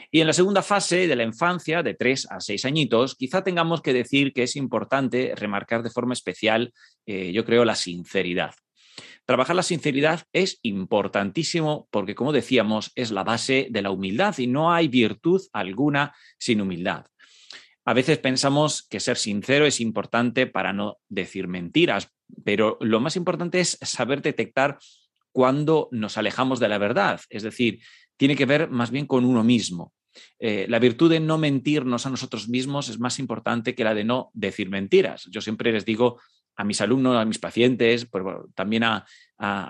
Y 0.10 0.22
en 0.22 0.26
la 0.26 0.34
segunda 0.34 0.64
fase 0.64 1.06
de 1.06 1.16
la 1.16 1.24
infancia, 1.24 1.84
de 1.84 1.94
tres 1.94 2.28
a 2.28 2.40
seis 2.40 2.66
añitos, 2.66 3.14
quizá 3.14 3.44
tengamos 3.44 3.84
que 3.84 3.94
decir 3.94 4.34
que 4.34 4.42
es 4.42 4.56
importante 4.56 5.34
remarcar 5.36 5.84
de 5.84 5.92
forma 5.92 6.14
especial, 6.14 6.74
eh, 7.06 7.32
yo 7.32 7.46
creo, 7.46 7.66
la 7.66 7.76
sinceridad. 7.76 8.56
Trabajar 9.26 9.56
la 9.56 9.64
sinceridad 9.64 10.24
es 10.34 10.60
importantísimo 10.64 11.88
porque, 11.92 12.16
como 12.16 12.34
decíamos, 12.34 12.92
es 12.96 13.12
la 13.12 13.24
base 13.24 13.68
de 13.70 13.82
la 13.82 13.92
humildad 13.92 14.38
y 14.38 14.48
no 14.48 14.74
hay 14.74 14.88
virtud 14.88 15.42
alguna 15.54 16.14
sin 16.38 16.62
humildad. 16.62 17.06
A 17.86 17.94
veces 17.94 18.20
pensamos 18.20 18.88
que 18.88 19.00
ser 19.00 19.18
sincero 19.18 19.66
es 19.66 19.80
importante 19.80 20.48
para 20.48 20.74
no 20.74 20.98
decir 21.10 21.48
mentiras, 21.48 22.10
pero 22.44 22.78
lo 22.82 23.00
más 23.00 23.16
importante 23.16 23.60
es 23.60 23.78
saber 23.82 24.22
detectar 24.22 24.78
cuando 25.32 25.88
nos 25.92 26.18
alejamos 26.18 26.60
de 26.60 26.68
la 26.68 26.78
verdad. 26.78 27.22
Es 27.30 27.44
decir, 27.44 27.80
tiene 28.18 28.36
que 28.36 28.46
ver 28.46 28.70
más 28.70 28.92
bien 28.92 29.08
con 29.08 29.26
uno 29.26 29.44
mismo. 29.44 29.94
Eh, 30.40 30.66
la 30.70 30.80
virtud 30.80 31.10
de 31.10 31.20
no 31.20 31.38
mentirnos 31.38 32.06
a 32.06 32.10
nosotros 32.10 32.50
mismos 32.50 32.90
es 32.90 33.00
más 33.00 33.18
importante 33.18 33.74
que 33.76 33.84
la 33.84 33.94
de 33.94 34.04
no 34.04 34.30
decir 34.34 34.70
mentiras. 34.70 35.28
Yo 35.32 35.42
siempre 35.42 35.72
les 35.72 35.86
digo 35.86 36.20
a 36.56 36.64
mis 36.64 36.82
alumnos, 36.82 37.18
a 37.18 37.26
mis 37.26 37.40
pacientes, 37.40 38.06
pues, 38.06 38.24
también 38.56 38.84
a, 38.84 39.06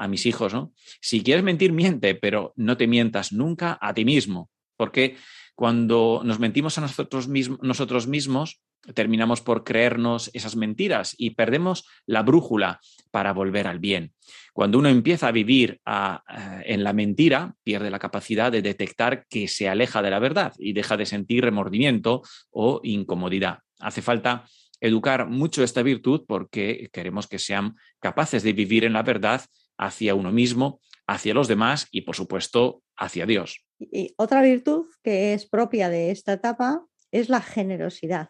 mis 0.09 0.25
hijos, 0.25 0.53
¿no? 0.53 0.73
Si 0.99 1.23
quieres 1.23 1.43
mentir, 1.43 1.71
miente, 1.71 2.15
pero 2.15 2.53
no 2.57 2.75
te 2.75 2.87
mientas 2.87 3.31
nunca 3.31 3.77
a 3.79 3.93
ti 3.93 4.03
mismo, 4.03 4.49
porque 4.75 5.15
cuando 5.55 6.21
nos 6.25 6.39
mentimos 6.39 6.77
a 6.77 6.81
nosotros, 6.81 7.29
nosotros 7.61 8.07
mismos, 8.07 8.61
terminamos 8.95 9.41
por 9.41 9.63
creernos 9.63 10.29
esas 10.33 10.55
mentiras 10.55 11.15
y 11.17 11.31
perdemos 11.31 11.85
la 12.05 12.23
brújula 12.23 12.79
para 13.11 13.33
volver 13.33 13.67
al 13.67 13.79
bien. 13.79 14.13
Cuando 14.53 14.79
uno 14.79 14.89
empieza 14.89 15.27
a 15.27 15.31
vivir 15.31 15.79
eh, 15.85 16.63
en 16.65 16.83
la 16.83 16.93
mentira, 16.93 17.55
pierde 17.63 17.91
la 17.91 17.99
capacidad 17.99 18.51
de 18.51 18.61
detectar 18.61 19.25
que 19.27 19.47
se 19.47 19.69
aleja 19.69 20.01
de 20.01 20.09
la 20.09 20.19
verdad 20.19 20.53
y 20.57 20.73
deja 20.73 20.97
de 20.97 21.05
sentir 21.05 21.43
remordimiento 21.43 22.23
o 22.49 22.81
incomodidad. 22.83 23.59
Hace 23.79 24.01
falta 24.01 24.45
educar 24.81 25.27
mucho 25.27 25.63
esta 25.63 25.83
virtud 25.83 26.25
porque 26.27 26.89
queremos 26.91 27.27
que 27.27 27.39
sean 27.39 27.75
capaces 27.99 28.43
de 28.43 28.53
vivir 28.53 28.83
en 28.83 28.93
la 28.93 29.03
verdad 29.03 29.41
hacia 29.77 30.15
uno 30.15 30.31
mismo, 30.31 30.81
hacia 31.07 31.33
los 31.33 31.47
demás 31.47 31.87
y, 31.91 32.01
por 32.01 32.15
supuesto, 32.15 32.83
hacia 32.97 33.25
Dios. 33.25 33.65
Y 33.79 34.13
otra 34.17 34.41
virtud 34.41 34.87
que 35.03 35.33
es 35.33 35.47
propia 35.47 35.89
de 35.89 36.11
esta 36.11 36.33
etapa 36.33 36.85
es 37.11 37.29
la 37.29 37.41
generosidad, 37.41 38.29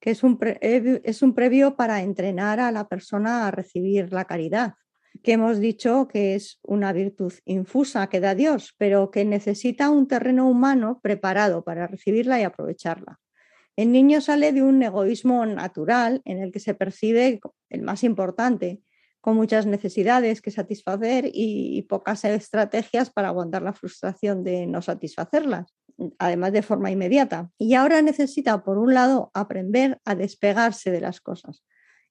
que 0.00 0.10
es 0.10 0.22
un, 0.22 0.38
es 0.60 1.22
un 1.22 1.34
previo 1.34 1.76
para 1.76 2.02
entrenar 2.02 2.60
a 2.60 2.72
la 2.72 2.88
persona 2.88 3.46
a 3.46 3.50
recibir 3.50 4.12
la 4.12 4.24
caridad, 4.24 4.74
que 5.22 5.32
hemos 5.32 5.60
dicho 5.60 6.08
que 6.08 6.34
es 6.34 6.58
una 6.62 6.92
virtud 6.92 7.32
infusa 7.44 8.08
que 8.08 8.20
da 8.20 8.34
Dios, 8.34 8.74
pero 8.78 9.10
que 9.10 9.24
necesita 9.24 9.90
un 9.90 10.08
terreno 10.08 10.48
humano 10.48 11.00
preparado 11.02 11.64
para 11.64 11.86
recibirla 11.86 12.40
y 12.40 12.44
aprovecharla. 12.44 13.18
El 13.76 13.92
niño 13.92 14.20
sale 14.20 14.52
de 14.52 14.62
un 14.62 14.82
egoísmo 14.82 15.46
natural 15.46 16.20
en 16.24 16.42
el 16.42 16.52
que 16.52 16.60
se 16.60 16.74
percibe 16.74 17.40
el 17.70 17.82
más 17.82 18.04
importante, 18.04 18.80
con 19.20 19.36
muchas 19.36 19.66
necesidades 19.66 20.42
que 20.42 20.50
satisfacer 20.50 21.30
y, 21.32 21.82
pocas 21.82 22.24
estrategias 22.24 23.10
para 23.10 23.28
aguantar 23.28 23.62
la 23.62 23.72
frustración 23.72 24.42
de 24.42 24.66
no 24.66 24.82
satisfacerlas, 24.82 25.72
además 26.18 26.52
de 26.52 26.62
forma 26.62 26.90
inmediata. 26.90 27.50
Y 27.56 27.74
ahora 27.74 28.02
necesita, 28.02 28.64
por 28.64 28.78
un 28.78 28.94
lado, 28.94 29.30
aprender 29.32 30.00
a 30.04 30.16
despegarse 30.16 30.90
de 30.90 31.00
las 31.00 31.20
cosas 31.20 31.64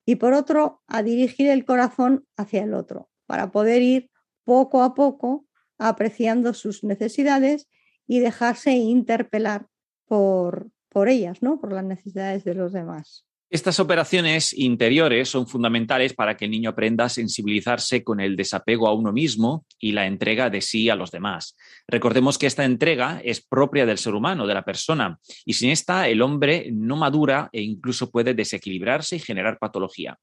y 0.06 0.16
por 0.16 0.34
otro, 0.34 0.82
a 0.88 1.04
dirigir 1.04 1.50
el 1.50 1.66
corazón 1.66 2.26
hacia 2.38 2.64
el 2.64 2.74
otro, 2.74 3.10
para 3.28 3.52
poder 3.52 3.82
ir 3.82 4.10
poco 4.44 4.82
a 4.82 4.94
poco 4.96 5.46
apreciando 5.78 6.54
sus 6.54 6.84
necesidades 6.84 7.68
y 8.08 8.20
dejarse 8.20 8.72
interpelar 8.72 9.68
por, 10.06 10.70
por 10.92 11.10
ellas, 11.10 11.42
¿no? 11.42 11.60
Por 11.60 11.72
las 11.74 11.86
necesidades 11.86 12.44
de 12.44 12.54
los 12.54 12.74
demás. 12.74 13.26
Estas 13.50 13.82
operaciones 13.82 14.54
interiores 14.54 15.28
son 15.28 15.46
fundamentales 15.46 16.14
para 16.14 16.38
que 16.38 16.46
el 16.46 16.52
niño 16.52 16.70
aprenda 16.70 17.04
a 17.04 17.10
sensibilizarse 17.10 18.02
con 18.02 18.22
el 18.22 18.38
desapego 18.38 18.88
a 18.88 18.94
uno 18.94 19.12
mismo 19.12 19.66
y 19.78 19.92
la 19.92 20.08
entrega 20.08 20.50
de 20.50 20.62
sí 20.62 20.90
a 20.90 20.96
los 20.96 21.12
demás. 21.12 21.58
Recordemos 21.86 22.38
que 22.38 22.48
esta 22.48 22.64
entrega 22.64 23.20
es 23.26 23.42
propia 23.46 23.86
del 23.86 23.98
ser 23.98 24.16
humano, 24.16 24.48
de 24.48 24.54
la 24.54 24.64
persona, 24.64 25.20
y 25.44 25.52
sin 25.54 25.70
esta 25.70 26.08
el 26.08 26.22
hombre 26.22 26.70
no 26.72 26.96
madura 26.96 27.50
e 27.52 27.62
incluso 27.62 28.10
puede 28.10 28.34
desequilibrarse 28.34 29.18
y 29.18 29.20
generar 29.20 29.60
patología. 29.60 30.18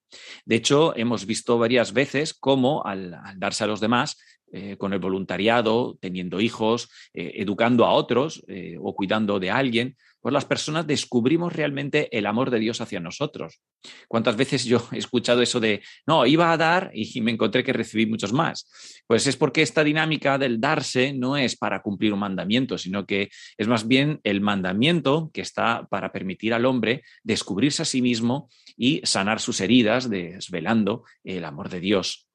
De 0.46 0.56
hecho, 0.56 0.96
hemos 0.96 1.26
visto 1.26 1.58
varias 1.58 1.92
veces 1.92 2.32
cómo 2.32 2.82
al, 2.86 3.14
darse 3.36 3.64
a 3.64 3.66
los 3.66 3.80
demás, 3.80 4.16
eh, 4.50 4.78
con 4.78 4.94
el 4.94 5.00
voluntariado, 5.00 5.98
teniendo 6.00 6.40
hijos, 6.40 6.88
eh, 7.12 7.32
educando 7.34 7.84
a 7.84 7.92
otros 7.92 8.42
eh, 8.48 8.78
o 8.80 8.94
cuidando 8.94 9.38
de 9.38 9.50
alguien, 9.50 9.98
pues 10.20 10.32
las 10.32 10.44
personas 10.44 10.86
descubrimos 10.86 11.52
realmente 11.52 12.16
el 12.16 12.26
amor 12.26 12.50
de 12.50 12.58
Dios 12.58 12.80
hacia 12.80 13.00
nosotros. 13.00 13.60
¿Cuántas 14.08 14.36
veces 14.36 14.64
yo 14.64 14.86
he 14.92 14.98
escuchado 14.98 15.42
eso 15.42 15.60
de, 15.60 15.82
no, 16.06 16.26
iba 16.26 16.52
a 16.52 16.56
dar 16.56 16.90
y 16.92 17.20
me 17.20 17.30
encontré 17.30 17.62
que 17.64 17.72
recibí 17.72 18.06
muchos 18.06 18.32
más? 18.32 18.70
Pues 19.06 19.26
es 19.26 19.36
porque 19.36 19.62
esta 19.62 19.84
dinámica 19.84 20.38
del 20.38 20.60
darse 20.60 21.12
no 21.12 21.36
es 21.36 21.56
para 21.56 21.82
cumplir 21.82 22.12
un 22.12 22.20
mandamiento, 22.20 22.78
sino 22.78 23.06
que 23.06 23.30
es 23.56 23.68
más 23.68 23.86
bien 23.86 24.20
el 24.24 24.40
mandamiento 24.40 25.30
que 25.32 25.40
está 25.40 25.86
para 25.90 26.12
permitir 26.12 26.54
al 26.54 26.66
hombre 26.66 27.02
descubrirse 27.22 27.82
a 27.82 27.86
sí 27.86 28.02
mismo 28.02 28.48
y 28.76 29.00
sanar 29.04 29.40
sus 29.40 29.60
heridas, 29.60 30.10
desvelando 30.10 31.04
el 31.24 31.44
amor 31.44 31.68
de 31.68 31.80
Dios. 31.80 32.28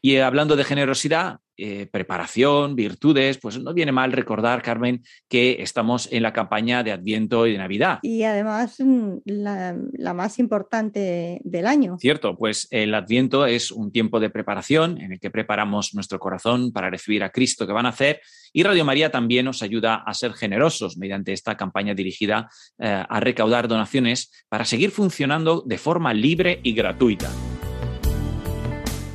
Y 0.00 0.16
hablando 0.16 0.56
de 0.56 0.64
generosidad, 0.64 1.40
eh, 1.58 1.86
preparación, 1.90 2.76
virtudes, 2.76 3.38
pues 3.38 3.60
no 3.60 3.74
viene 3.74 3.92
mal 3.92 4.12
recordar, 4.12 4.62
Carmen, 4.62 5.02
que 5.28 5.56
estamos 5.60 6.08
en 6.12 6.22
la 6.22 6.32
campaña 6.32 6.82
de 6.82 6.92
Adviento 6.92 7.46
y 7.46 7.52
de 7.52 7.58
Navidad. 7.58 7.98
Y 8.02 8.22
además 8.22 8.76
mm, 8.78 9.18
la, 9.24 9.76
la 9.92 10.14
más 10.14 10.38
importante 10.38 11.40
del 11.44 11.66
año. 11.66 11.98
Cierto, 11.98 12.36
pues 12.36 12.68
el 12.70 12.94
Adviento 12.94 13.44
es 13.46 13.70
un 13.70 13.92
tiempo 13.92 14.20
de 14.20 14.30
preparación 14.30 15.00
en 15.00 15.12
el 15.12 15.20
que 15.20 15.30
preparamos 15.30 15.94
nuestro 15.94 16.18
corazón 16.18 16.72
para 16.72 16.90
recibir 16.90 17.22
a 17.24 17.30
Cristo 17.30 17.66
que 17.66 17.72
van 17.72 17.86
a 17.86 17.90
hacer 17.90 18.20
y 18.52 18.62
Radio 18.62 18.84
María 18.84 19.10
también 19.10 19.44
nos 19.44 19.62
ayuda 19.62 19.96
a 19.96 20.14
ser 20.14 20.32
generosos 20.32 20.96
mediante 20.96 21.32
esta 21.32 21.56
campaña 21.56 21.94
dirigida 21.94 22.48
eh, 22.78 23.04
a 23.08 23.20
recaudar 23.20 23.68
donaciones 23.68 24.30
para 24.48 24.64
seguir 24.64 24.90
funcionando 24.90 25.62
de 25.66 25.78
forma 25.78 26.14
libre 26.14 26.60
y 26.62 26.72
gratuita. 26.72 27.30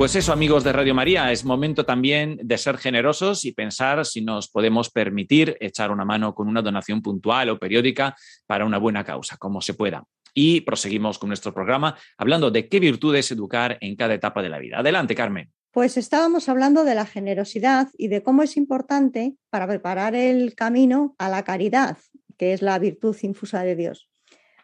Pues 0.00 0.16
eso, 0.16 0.32
amigos 0.32 0.64
de 0.64 0.72
Radio 0.72 0.94
María, 0.94 1.30
es 1.30 1.44
momento 1.44 1.84
también 1.84 2.40
de 2.42 2.56
ser 2.56 2.78
generosos 2.78 3.44
y 3.44 3.52
pensar 3.52 4.06
si 4.06 4.22
nos 4.22 4.48
podemos 4.48 4.88
permitir 4.88 5.58
echar 5.60 5.90
una 5.90 6.06
mano 6.06 6.34
con 6.34 6.48
una 6.48 6.62
donación 6.62 7.02
puntual 7.02 7.50
o 7.50 7.58
periódica 7.58 8.16
para 8.46 8.64
una 8.64 8.78
buena 8.78 9.04
causa, 9.04 9.36
como 9.36 9.60
se 9.60 9.74
pueda. 9.74 10.04
Y 10.32 10.62
proseguimos 10.62 11.18
con 11.18 11.28
nuestro 11.28 11.52
programa 11.52 11.98
hablando 12.16 12.50
de 12.50 12.66
qué 12.66 12.80
virtudes 12.80 13.30
educar 13.30 13.76
en 13.82 13.94
cada 13.94 14.14
etapa 14.14 14.40
de 14.40 14.48
la 14.48 14.58
vida. 14.58 14.78
Adelante, 14.78 15.14
Carmen. 15.14 15.52
Pues 15.70 15.98
estábamos 15.98 16.48
hablando 16.48 16.84
de 16.84 16.94
la 16.94 17.04
generosidad 17.04 17.88
y 17.98 18.08
de 18.08 18.22
cómo 18.22 18.42
es 18.42 18.56
importante 18.56 19.34
para 19.50 19.66
preparar 19.66 20.14
el 20.14 20.54
camino 20.54 21.14
a 21.18 21.28
la 21.28 21.44
caridad, 21.44 21.98
que 22.38 22.54
es 22.54 22.62
la 22.62 22.78
virtud 22.78 23.14
infusa 23.20 23.64
de 23.64 23.76
Dios. 23.76 24.09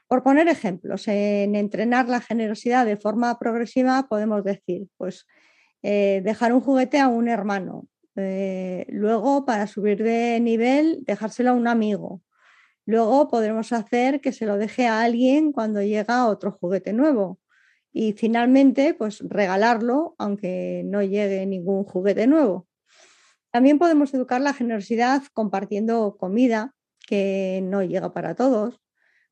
Por 0.08 0.22
poner 0.22 0.46
ejemplos, 0.46 1.08
en 1.08 1.56
entrenar 1.56 2.08
la 2.08 2.20
generosidad 2.20 2.86
de 2.86 2.96
forma 2.96 3.38
progresiva 3.38 4.06
podemos 4.08 4.44
decir, 4.44 4.86
pues 4.96 5.26
eh, 5.82 6.20
dejar 6.24 6.52
un 6.52 6.60
juguete 6.60 7.00
a 7.00 7.08
un 7.08 7.28
hermano, 7.28 7.88
eh, 8.14 8.86
luego 8.88 9.44
para 9.44 9.66
subir 9.66 10.02
de 10.02 10.38
nivel 10.40 11.02
dejárselo 11.04 11.50
a 11.50 11.54
un 11.54 11.66
amigo, 11.66 12.22
luego 12.86 13.28
podremos 13.28 13.72
hacer 13.72 14.20
que 14.20 14.32
se 14.32 14.46
lo 14.46 14.58
deje 14.58 14.86
a 14.86 15.02
alguien 15.02 15.52
cuando 15.52 15.82
llega 15.82 16.28
otro 16.28 16.52
juguete 16.52 16.92
nuevo. 16.92 17.40
Y 17.92 18.12
finalmente 18.12 18.94
pues 18.94 19.20
regalarlo 19.26 20.14
aunque 20.18 20.82
no 20.84 21.02
llegue 21.02 21.46
ningún 21.46 21.84
juguete 21.84 22.26
nuevo. 22.26 22.68
También 23.50 23.78
podemos 23.78 24.14
educar 24.14 24.40
la 24.40 24.52
generosidad 24.52 25.22
compartiendo 25.32 26.16
comida 26.18 26.74
que 27.08 27.60
no 27.64 27.82
llega 27.82 28.12
para 28.12 28.34
todos 28.34 28.80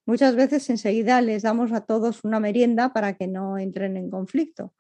Muchas 0.07 0.37
veces 0.37 0.69
enseguida 0.69 1.21
les 1.21 1.43
damos 1.43 1.73
a 1.73 1.81
todos 1.81 2.25
una 2.25 2.41
merienda 2.41 2.93
para 2.93 3.15
que 3.15 3.27
no 3.27 3.59
entren 3.59 3.97
en 3.97 4.11
conflicto. 4.11 4.75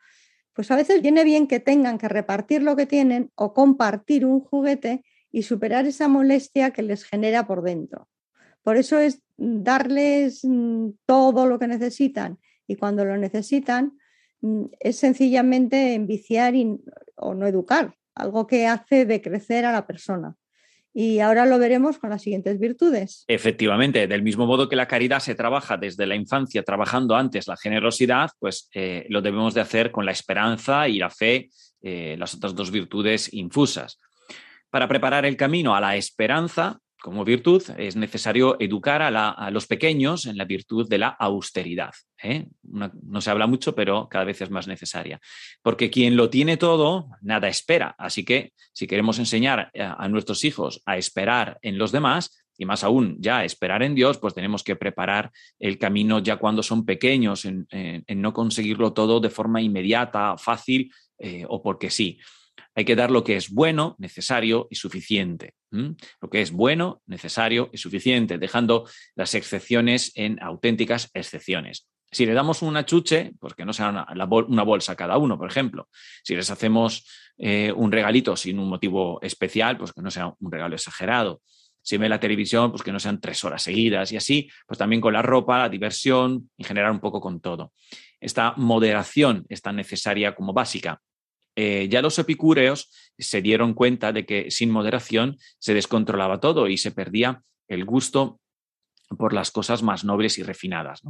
Pues 0.53 0.71
a 0.71 0.77
veces 0.77 1.03
viene 1.03 1.25
bien 1.25 1.47
que 1.47 1.61
tengan 1.61 1.99
que 1.99 2.09
repartir 2.09 2.63
lo 2.63 2.77
que 2.77 2.87
tienen 2.87 3.31
o 3.35 3.55
compartir 3.55 4.25
un 4.25 4.41
juguete 4.41 5.03
y 5.33 5.43
superar 5.43 5.87
esa 5.87 6.09
molestia 6.09 6.71
que 6.71 6.83
les 6.83 7.05
genera 7.05 7.47
por 7.47 7.63
dentro. 7.63 8.09
Por 8.63 8.77
eso 8.77 8.99
es 8.99 9.23
darles 9.37 10.45
mm, 10.45 10.91
todo 11.07 11.47
lo 11.47 11.59
que 11.59 11.67
necesitan 11.67 12.39
y 12.67 12.77
cuando 12.77 13.05
lo 13.05 13.17
necesitan 13.17 13.99
mm, 14.43 14.65
es 14.79 14.97
sencillamente 14.97 15.95
enviciar 15.95 16.55
o 17.17 17.35
no 17.35 17.47
educar, 17.47 17.97
algo 18.15 18.47
que 18.47 18.67
hace 18.67 19.07
decrecer 19.07 19.65
a 19.65 19.73
la 19.73 19.87
persona. 19.87 20.37
Y 20.97 21.19
ahora 21.19 21.45
lo 21.45 21.59
veremos 21.59 21.99
con 21.99 22.11
las 22.11 22.23
siguientes 22.23 22.61
virtudes. 22.61 23.25
Efectivamente, 23.27 24.07
del 24.07 24.23
mismo 24.23 24.47
modo 24.47 24.69
que 24.69 24.77
la 24.77 24.87
caridad 24.87 25.19
se 25.19 25.35
trabaja 25.35 25.77
desde 25.77 26.07
la 26.07 26.15
infancia, 26.15 26.63
trabajando 26.63 27.17
antes 27.17 27.49
la 27.49 27.57
generosidad, 27.57 28.31
pues 28.39 28.69
eh, 28.73 29.05
lo 29.09 29.21
debemos 29.21 29.55
de 29.55 29.61
hacer 29.61 29.91
con 29.91 30.07
la 30.07 30.13
esperanza 30.13 30.87
y 30.89 30.99
la 30.99 31.11
fe, 31.11 31.51
eh, 31.83 32.15
las 32.17 32.35
otras 32.35 32.55
dos 32.55 32.71
virtudes 32.71 33.33
infusas. 33.35 33.99
Para 34.71 34.87
preparar 34.87 35.27
el 35.27 35.37
camino 35.37 35.75
a 35.75 35.81
la 35.81 35.97
esperanza, 35.97 36.79
como 37.05 37.23
virtud, 37.23 37.63
es 37.77 37.97
necesario 37.97 38.57
educar 38.59 39.03
a, 39.03 39.51
los 39.51 39.67
pequeños 39.67 40.25
en 40.25 40.39
la 40.39 40.47
virtud 40.47 40.89
de 40.89 40.97
la 40.97 41.09
austeridad. 41.09 41.93
¿eh? 42.23 42.47
no 42.63 43.21
se 43.21 43.31
habla 43.31 43.47
mucho, 43.47 43.75
pero 43.75 44.09
cada 44.09 44.25
vez 44.25 44.41
es 44.41 44.49
más 44.49 44.67
necesaria. 44.67 45.21
Porque 45.61 45.91
quien 45.91 46.17
lo 46.17 46.31
tiene 46.31 46.57
todo, 46.57 47.11
nada 47.21 47.49
espera. 47.49 47.95
Así 47.99 48.25
que 48.25 48.55
si 48.73 48.87
queremos 48.87 49.19
enseñar 49.19 49.71
a, 49.79 50.09
nuestros 50.09 50.45
hijos 50.45 50.81
a 50.87 50.97
esperar 50.97 51.59
en 51.61 51.77
los 51.77 51.93
demás, 51.93 52.43
y 52.57 52.65
más 52.65 52.83
aún 52.85 53.19
ya 53.21 53.45
esperar 53.45 53.83
en 53.83 53.95
Dios, 53.95 54.17
pues 54.17 54.33
tenemos 54.33 54.65
que 54.65 54.75
preparar 54.75 55.31
el 55.59 55.77
camino 55.77 56.21
ya 56.21 56.39
cuando 56.39 56.63
son 56.63 56.87
pequeños, 56.87 57.45
en, 57.45 57.67
no 58.09 58.33
conseguirlo 58.33 58.95
todo 58.95 59.21
de 59.21 59.29
forma 59.29 59.61
inmediata, 59.61 60.39
fácil 60.39 60.91
eh, 61.19 61.45
o 61.47 61.63
porque 61.63 61.91
sí. 61.91 62.19
Hay 62.75 62.85
que 62.85 62.97
dar 62.97 63.11
lo 63.11 63.23
que 63.23 63.37
es 63.37 63.51
bueno, 63.51 63.95
necesario 63.99 64.67
y 64.71 64.77
suficiente. 64.77 65.55
Lo 65.71 66.31
que 66.31 66.41
es 66.41 66.53
bueno, 66.53 67.03
necesario 67.07 67.71
y 67.73 67.79
suficiente, 67.79 68.39
dejando 68.39 68.89
las 69.15 69.35
excepciones 69.35 70.13
en 70.15 70.43
auténticas 70.43 71.11
excepciones. 71.15 71.89
Si 72.11 72.27
le 72.27 72.33
damos 72.33 72.63
una 72.63 72.87
chuche, 72.87 73.33
pues 73.41 73.55
que 73.55 73.65
no 73.65 73.73
sea 73.73 74.07
una, 74.09 74.65
bolsa 74.65 74.95
cada 74.95 75.19
uno, 75.19 75.37
por 75.37 75.51
ejemplo. 75.51 75.89
Si 76.23 76.37
les 76.37 76.49
hacemos 76.49 77.09
eh, 77.39 77.73
un 77.75 77.91
regalito 77.91 78.37
sin 78.37 78.61
un 78.61 78.69
motivo 78.69 79.21
especial, 79.21 79.77
pues 79.77 79.93
que 79.93 80.01
no 80.01 80.11
sea 80.11 80.33
un 80.39 80.53
regalo 80.53 80.77
exagerado. 80.77 81.43
Si 81.83 81.97
ve 81.97 82.09
la 82.09 82.21
televisión, 82.21 82.71
pues 82.71 82.83
que 82.83 82.93
no 82.93 83.01
sean 83.01 83.21
tres 83.21 83.43
horas 83.45 83.63
seguidas 83.63 84.13
y 84.13 84.17
así, 84.17 84.49
pues 84.67 84.79
también 84.79 85.01
con 85.01 85.13
la 85.13 85.23
ropa, 85.23 85.59
la 85.59 85.69
diversión 85.69 86.51
y 86.57 86.65
generar 86.65 86.93
un 86.93 87.01
poco 87.01 87.21
con 87.21 87.41
todo. 87.41 87.73
Esta 88.21 88.55
moderación 88.57 89.45
es 89.49 89.61
tan 89.61 89.77
necesaria 89.77 90.35
como 90.35 90.53
básica 90.53 91.03
eh, 91.57 91.89
ya 91.91 92.03
los 92.03 92.19
epicúreos 92.19 92.91
se 93.19 93.43
dieron 93.43 93.75
cuenta 93.75 94.13
de 94.13 94.27
que 94.27 94.51
sin 94.51 94.71
moderación 94.71 95.37
se 95.59 95.75
descontrolaba 95.75 96.41
todo 96.41 96.69
y 96.69 96.79
se 96.79 96.91
perdía 96.91 97.43
el 97.69 97.85
gusto 97.85 98.41
por 99.17 99.33
las 99.33 99.51
cosas 99.51 99.83
más 99.83 100.05
nobles 100.05 100.39
y 100.39 100.43
refinadas. 100.43 101.03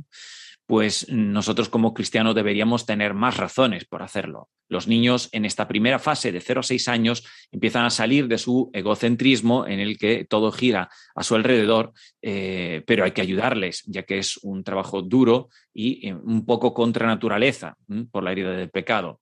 Pues 0.66 1.06
nosotros 1.10 1.68
como 1.68 1.92
cristianos 1.92 2.34
deberíamos 2.34 2.86
tener 2.86 3.12
más 3.12 3.36
razones 3.36 3.84
por 3.84 4.02
hacerlo. 4.02 4.48
Los 4.68 4.88
niños 4.88 5.28
en 5.32 5.44
esta 5.44 5.68
primera 5.68 5.98
fase 5.98 6.32
de 6.32 6.40
0 6.40 6.60
a 6.60 6.62
6 6.62 6.88
años 6.88 7.26
empiezan 7.52 7.84
a 7.84 7.90
salir 7.90 8.28
de 8.28 8.38
su 8.38 8.70
egocentrismo 8.72 9.66
en 9.66 9.78
el 9.78 9.98
que 9.98 10.24
todo 10.24 10.50
gira 10.52 10.88
a 11.14 11.22
su 11.22 11.34
alrededor, 11.34 11.92
eh, 12.22 12.82
pero 12.86 13.04
hay 13.04 13.12
que 13.12 13.20
ayudarles, 13.20 13.82
ya 13.86 14.04
que 14.04 14.18
es 14.18 14.38
un 14.38 14.64
trabajo 14.64 15.02
duro 15.02 15.50
y 15.74 16.08
eh, 16.08 16.14
un 16.14 16.46
poco 16.46 16.72
contra 16.72 17.06
naturaleza 17.06 17.76
por 18.10 18.22
la 18.22 18.32
herida 18.32 18.52
del 18.52 18.70
pecado. 18.70 19.20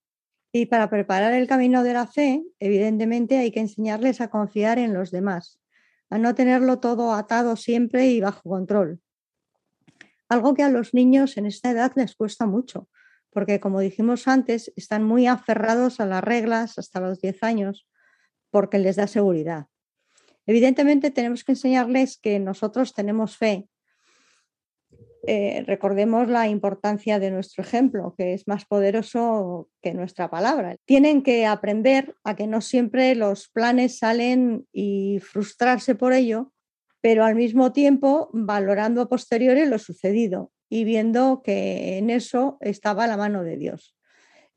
Y 0.53 0.67
para 0.67 0.91
preparar 0.91 1.33
el 1.33 1.47
camino 1.47 1.83
de 1.83 1.95
la 1.95 2.07
fe, 2.07 2.45
evidentemente 2.61 3.39
hay 3.39 3.51
que 3.51 3.61
enseñarles 3.61 4.21
a 4.21 4.29
confiar 4.29 4.79
en 4.79 4.93
los 4.93 5.11
demás, 5.11 5.59
a 6.11 6.19
no 6.19 6.35
tenerlo 6.35 6.79
todo 6.79 7.15
atado 7.15 7.57
siempre 7.57 8.07
y 8.09 8.21
bajo 8.21 8.43
control. 8.49 9.01
Algo 10.29 10.53
que 10.53 10.63
a 10.63 10.69
los 10.69 10.93
niños 10.93 11.39
en 11.39 11.47
esta 11.47 11.71
edad 11.71 11.93
les 11.97 12.15
cuesta 12.15 12.47
mucho, 12.47 12.89
porque 13.31 13.61
como 13.61 13.81
dijimos 13.81 14.29
antes, 14.29 14.73
están 14.77 15.05
muy 15.05 15.27
aferrados 15.27 16.01
a 16.01 16.07
las 16.07 16.23
reglas 16.23 16.79
hasta 16.79 17.01
los 17.01 17.21
10 17.21 17.43
años 17.43 17.89
porque 18.51 18.79
les 18.79 18.97
da 18.97 19.07
seguridad. 19.07 19.67
Evidentemente 20.47 21.11
tenemos 21.11 21.45
que 21.45 21.53
enseñarles 21.53 22.19
que 22.19 22.39
nosotros 22.39 22.93
tenemos 22.93 23.39
fe. 23.39 23.69
Eh, 25.25 25.63
recordemos 25.69 26.29
la 26.29 26.49
importancia 26.49 27.21
de 27.21 27.31
nuestro 27.31 27.63
ejemplo, 27.63 28.15
que 28.19 28.35
es 28.35 28.49
más 28.49 28.65
poderoso 28.65 29.69
que 29.81 29.95
nuestra 29.95 30.29
palabra. 30.29 30.77
Tienen 30.85 31.23
que 31.23 31.47
aprender 31.47 32.17
a 32.25 32.35
que 32.35 32.49
no 32.49 32.61
siempre 32.61 33.15
los 33.15 33.49
planes 33.49 33.99
salen 33.99 34.67
y 34.73 35.21
frustrarse 35.21 35.95
por 35.95 36.13
ello, 36.13 36.53
pero 37.01 37.25
al 37.25 37.37
mismo 37.37 37.73
tiempo 37.73 38.31
valorando 38.33 39.03
a 39.03 39.09
posteriori 39.09 39.65
lo 39.67 39.79
sucedido 39.79 40.51
y 40.69 40.85
viendo 40.85 41.43
que 41.43 41.99
en 41.99 42.11
eso 42.11 42.59
estaba 42.61 43.07
la 43.07 43.17
mano 43.17 43.45
de 43.45 43.57
Dios. 43.57 43.97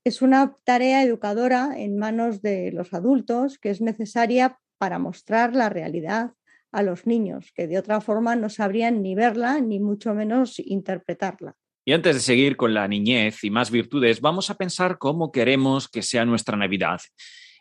Es 0.03 0.21
una 0.21 0.55
tarea 0.63 1.03
educadora 1.03 1.73
en 1.77 1.97
manos 1.97 2.41
de 2.41 2.71
los 2.71 2.93
adultos 2.93 3.59
que 3.59 3.69
es 3.69 3.81
necesaria 3.81 4.59
para 4.77 4.97
mostrar 4.97 5.55
la 5.55 5.69
realidad 5.69 6.31
a 6.75 6.83
los 6.83 7.07
niños, 7.07 7.51
que 7.53 7.67
de 7.67 7.77
otra 7.77 8.01
forma 8.01 8.35
no 8.35 8.49
sabrían 8.49 9.01
ni 9.01 9.15
verla 9.15 9.59
ni 9.61 9.79
mucho 9.79 10.13
menos 10.13 10.59
interpretarla. 10.59 11.55
Y 11.85 11.93
antes 11.93 12.15
de 12.15 12.21
seguir 12.21 12.57
con 12.57 12.73
la 12.73 12.87
niñez 12.87 13.43
y 13.43 13.49
más 13.49 13.71
virtudes, 13.71 14.19
vamos 14.19 14.49
a 14.49 14.55
pensar 14.55 14.97
cómo 14.97 15.31
queremos 15.31 15.87
que 15.87 16.01
sea 16.01 16.25
nuestra 16.25 16.57
Navidad 16.57 16.99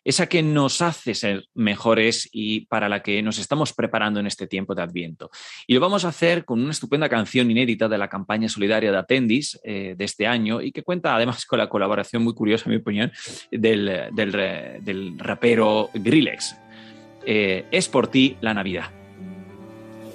esa 0.05 0.29
que 0.29 0.43
nos 0.43 0.83
hace 0.83 1.15
ser 1.15 1.47
mejores 1.55 2.29
y 2.31 2.67
para 2.67 2.89
la 2.89 3.03
que 3.03 3.23
nos 3.23 3.39
estamos 3.39 3.73
preparando 3.73 4.21
en 4.21 4.27
este 4.27 4.47
tiempo 4.47 4.75
de 4.75 4.83
Adviento. 4.83 5.31
Y 5.67 5.75
lo 5.75 5.81
vamos 5.81 6.05
a 6.05 6.09
hacer 6.09 6.45
con 6.45 6.61
una 6.61 6.73
estupenda 6.73 7.09
canción 7.09 7.51
inédita 7.51 7.89
de 7.89 7.99
la 7.99 8.09
campaña 8.09 8.49
solidaria 8.49 8.93
de 8.93 8.99
Atendis 8.99 9.59
eh, 9.65 9.95
de 9.97 10.05
este 10.05 10.27
año 10.27 10.61
y 10.61 10.73
que 10.73 10.83
cuenta 10.83 11.17
además 11.17 11.47
con 11.47 11.59
la 11.59 11.69
colaboración 11.69 12.23
muy 12.23 12.35
curiosa, 12.35 12.65
en 12.67 12.73
mi 12.73 12.77
opinión, 12.77 13.13
del, 13.51 14.11
del, 14.13 15.19
rapero 15.19 15.89
Grillex. 15.95 16.57
Eh, 17.27 17.65
es 17.71 17.89
por 17.89 18.09
ti 18.09 18.37
la 18.43 18.53
Navidad. 18.53 19.04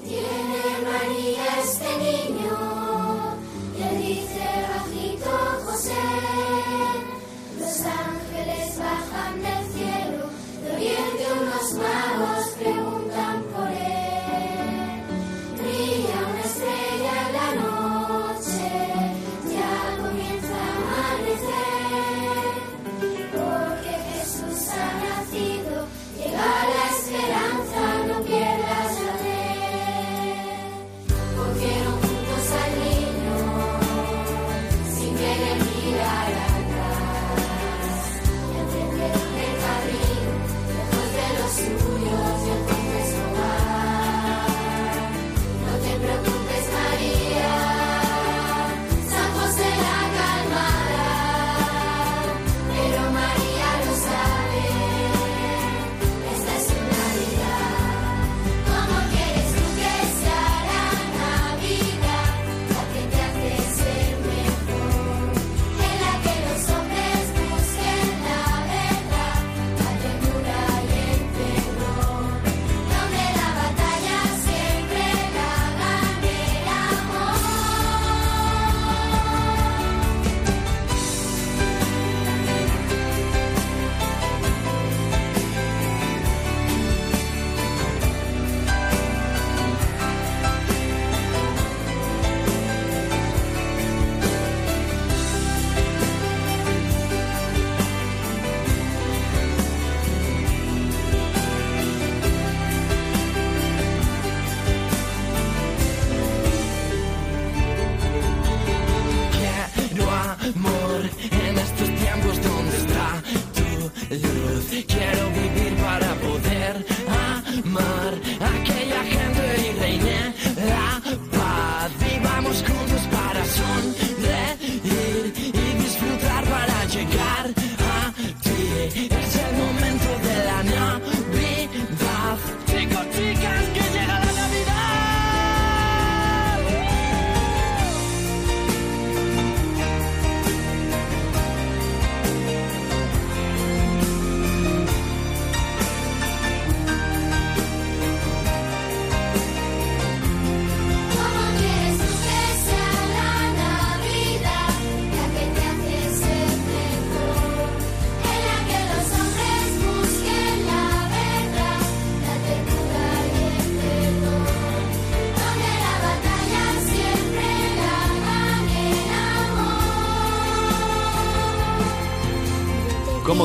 ¿Cómo 0.01 0.38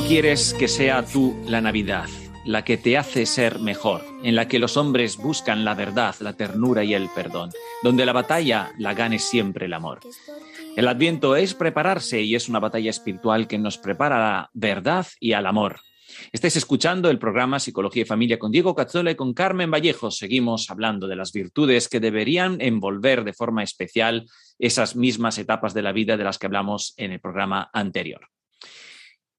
quieres 0.07 0.53
que 0.53 0.69
sea 0.69 1.03
tú 1.05 1.35
la 1.47 1.63
Navidad? 1.63 2.07
La 2.45 2.63
que 2.63 2.77
te 2.77 2.99
hace 2.99 3.25
ser 3.25 3.59
mejor, 3.59 4.03
en 4.23 4.37
la 4.37 4.49
que 4.49 4.59
los 4.59 4.77
hombres 4.77 5.17
buscan 5.17 5.65
la 5.65 5.75
verdad, 5.75 6.15
la 6.21 6.35
ternura 6.35 6.85
y 6.85 6.93
el 6.93 7.09
perdón, 7.15 7.51
donde 7.83 8.05
la 8.05 8.13
batalla 8.13 8.73
la 8.79 8.93
gane 8.93 9.19
siempre 9.19 9.65
el 9.65 9.73
amor. 9.73 10.01
El 10.77 10.89
Adviento 10.89 11.37
es 11.37 11.55
prepararse 11.55 12.21
y 12.21 12.35
es 12.35 12.51
una 12.51 12.61
batalla 12.61 12.91
espiritual 12.91 13.49
que 13.49 13.57
nos 13.57 13.79
prepara 13.79 14.17
a 14.17 14.21
la 14.21 14.51
verdad 14.53 15.07
y 15.21 15.33
al 15.33 15.47
amor. 15.47 15.81
Estáis 16.33 16.57
escuchando 16.57 17.09
el 17.09 17.19
programa 17.19 17.59
Psicología 17.59 18.03
y 18.03 18.07
Familia 18.07 18.39
con 18.39 18.53
Diego 18.53 18.75
Cazzola 18.75 19.11
y 19.11 19.17
con 19.17 19.33
Carmen 19.33 19.71
Vallejo. 19.71 20.11
Seguimos 20.11 20.71
hablando 20.71 21.09
de 21.09 21.17
las 21.17 21.33
virtudes 21.33 21.89
que 21.89 22.01
deberían 22.01 22.61
envolver 22.61 23.25
de 23.25 23.33
forma 23.33 23.63
especial 23.63 24.27
esas 24.59 24.97
mismas 24.97 25.39
etapas 25.39 25.73
de 25.73 25.83
la 25.83 25.93
vida 25.93 26.19
de 26.19 26.25
las 26.25 26.39
que 26.39 26.47
hablamos 26.47 26.93
en 26.99 27.13
el 27.13 27.21
programa 27.21 27.71
anterior. 27.73 28.29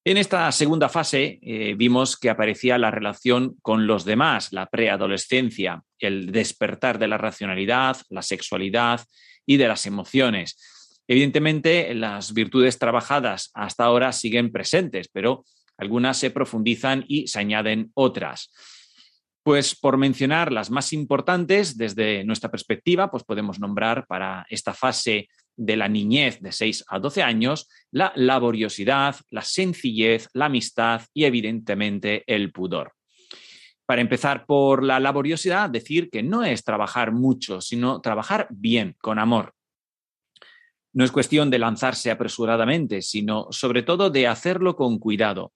En 0.08 0.18
esta 0.18 0.52
segunda 0.52 0.88
fase 0.88 1.40
eh, 1.42 1.74
vimos 1.76 2.16
que 2.16 2.30
aparecía 2.30 2.78
la 2.78 2.92
relación 2.92 3.56
con 3.64 3.88
los 3.88 4.06
demás, 4.06 4.54
la 4.54 4.68
preadolescencia, 4.68 5.82
el 5.98 6.32
despertar 6.32 7.00
de 7.00 7.08
la 7.08 7.18
racionalidad, 7.18 7.98
la 8.10 8.22
sexualidad 8.22 9.02
y 9.48 9.58
de 9.58 9.68
las 9.68 9.88
emociones. 9.88 11.02
Evidentemente, 11.08 11.96
las 11.96 12.36
virtudes 12.36 12.78
trabajadas 12.78 13.50
hasta 13.56 13.86
ahora 13.86 14.12
siguen 14.12 14.52
presentes, 14.52 15.08
pero 15.12 15.44
algunas 15.76 16.18
se 16.18 16.30
profundizan 16.30 17.04
y 17.08 17.28
se 17.28 17.40
añaden 17.40 17.90
otras. 17.96 18.52
Pues 19.42 19.76
por 19.76 19.98
mencionar 19.98 20.52
las 20.52 20.70
más 20.70 20.94
importantes 20.94 21.78
desde 21.78 22.24
nuestra 22.26 22.52
perspectiva, 22.52 23.10
pues 23.10 23.24
podemos 23.24 23.60
nombrar 23.60 24.06
para 24.06 24.46
esta 24.52 24.76
fase 24.76 25.30
de 25.58 25.78
la 25.78 25.88
niñez 25.88 26.40
de 26.42 26.52
6 26.52 26.86
a 26.88 27.00
12 27.00 27.24
años, 27.24 27.70
la 27.92 28.12
laboriosidad, 28.16 29.16
la 29.30 29.42
sencillez, 29.42 30.28
la 30.34 30.46
amistad 30.46 31.02
y 31.14 31.26
evidentemente 31.26 32.24
el 32.28 32.52
pudor. 32.52 32.94
Para 33.86 34.02
empezar 34.02 34.46
por 34.46 34.84
la 34.84 35.00
laboriosidad, 35.00 35.70
decir 35.70 36.10
que 36.10 36.24
no 36.24 36.44
es 36.44 36.64
trabajar 36.64 37.12
mucho, 37.12 37.62
sino 37.62 38.02
trabajar 38.02 38.48
bien, 38.50 38.96
con 39.00 39.20
amor. 39.20 39.54
No 40.94 41.04
es 41.04 41.12
cuestión 41.12 41.52
de 41.52 41.60
lanzarse 41.60 42.10
apresuradamente, 42.10 43.02
sino 43.02 43.48
sobre 43.52 43.84
todo 43.84 44.10
de 44.10 44.28
hacerlo 44.28 44.76
con 44.76 44.98
cuidado. 44.98 45.54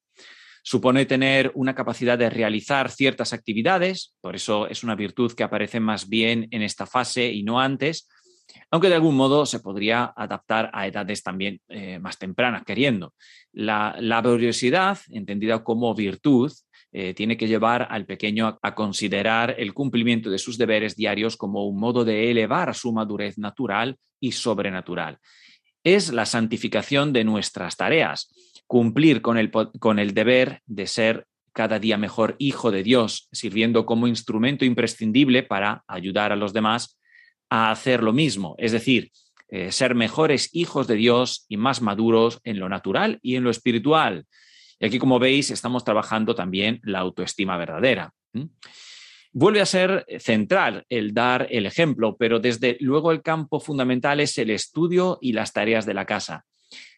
Supone 0.64 1.06
tener 1.06 1.52
una 1.56 1.74
capacidad 1.74 2.18
de 2.18 2.30
realizar 2.30 2.92
ciertas 2.92 3.34
actividades, 3.34 4.14
por 4.22 4.36
eso 4.36 4.68
es 4.68 4.84
una 4.84 4.96
virtud 4.96 5.32
que 5.34 5.44
aparece 5.44 5.80
más 5.80 6.10
bien 6.10 6.48
en 6.52 6.62
esta 6.62 6.86
fase 6.86 7.32
y 7.32 7.44
no 7.44 7.60
antes, 7.60 8.08
aunque 8.72 8.90
de 8.90 8.96
algún 8.96 9.16
modo 9.16 9.46
se 9.46 9.60
podría 9.60 10.14
adaptar 10.16 10.70
a 10.74 10.88
edades 10.88 11.24
también 11.24 11.62
eh, 11.70 12.00
más 12.00 12.18
tempranas, 12.18 12.64
queriendo. 12.64 13.14
La 13.52 13.96
laboriosidad, 14.00 15.00
entendida 15.10 15.64
como 15.64 15.94
virtud, 15.96 16.52
eh, 16.92 17.14
tiene 17.14 17.38
que 17.38 17.48
llevar 17.48 17.88
al 17.90 18.06
pequeño 18.06 18.58
a, 18.62 18.76
considerar 18.76 19.56
el 19.58 19.74
cumplimiento 19.74 20.30
de 20.30 20.40
sus 20.40 20.58
deberes 20.58 20.96
diarios 20.96 21.38
como 21.38 21.68
un 21.68 21.80
modo 21.80 22.04
de 22.04 22.32
elevar 22.32 22.74
su 22.76 22.92
madurez 22.92 23.38
natural 23.38 23.98
y 24.20 24.32
sobrenatural. 24.32 25.20
Es 25.84 26.12
la 26.12 26.26
santificación 26.26 27.14
de 27.14 27.24
nuestras 27.24 27.78
tareas, 27.78 28.34
cumplir 28.68 29.22
con 29.22 29.38
el, 29.38 29.52
con 29.52 30.00
el 30.00 30.14
deber 30.14 30.62
de 30.66 30.88
ser 30.88 31.26
cada 31.54 31.80
día 31.80 31.98
mejor 31.98 32.36
hijo 32.38 32.72
de 32.72 32.84
Dios, 32.84 33.28
sirviendo 33.32 33.86
como 33.86 34.08
instrumento 34.08 34.66
imprescindible 34.66 35.44
para 35.44 35.84
ayudar 35.88 36.32
a 36.32 36.36
los 36.36 36.54
demás 36.54 36.99
a 37.50 37.72
hacer 37.72 38.04
lo 38.04 38.14
mismo, 38.14 38.56
es 38.58 38.72
decir, 38.72 39.12
eh, 39.50 39.72
ser 39.72 39.96
mejores 39.96 40.50
hijos 40.54 40.88
de 40.88 40.96
Dios 40.96 41.46
y 41.50 41.58
más 41.58 41.82
maduros 41.82 42.40
en 42.44 42.60
lo 42.60 42.70
natural 42.70 43.20
y 43.24 43.36
en 43.36 43.44
lo 43.44 43.50
espiritual. 43.50 44.26
Y 44.80 44.86
aquí, 44.86 45.00
como 45.00 45.20
veis, 45.20 45.50
estamos 45.50 45.84
trabajando 45.84 46.36
también 46.36 46.80
la 46.84 47.00
autoestima 47.00 47.58
verdadera. 47.58 48.14
Vuelve 49.32 49.62
a 49.62 49.66
ser 49.66 50.06
central 50.20 50.86
el 50.90 51.14
dar 51.14 51.48
el 51.50 51.66
ejemplo, 51.66 52.16
pero 52.18 52.40
desde 52.40 52.78
luego 52.80 53.12
el 53.12 53.22
campo 53.22 53.60
fundamental 53.60 54.20
es 54.20 54.38
el 54.38 54.52
estudio 54.52 55.18
y 55.22 55.34
las 55.34 55.52
tareas 55.52 55.86
de 55.86 55.94
la 55.94 56.06
casa. 56.06 56.46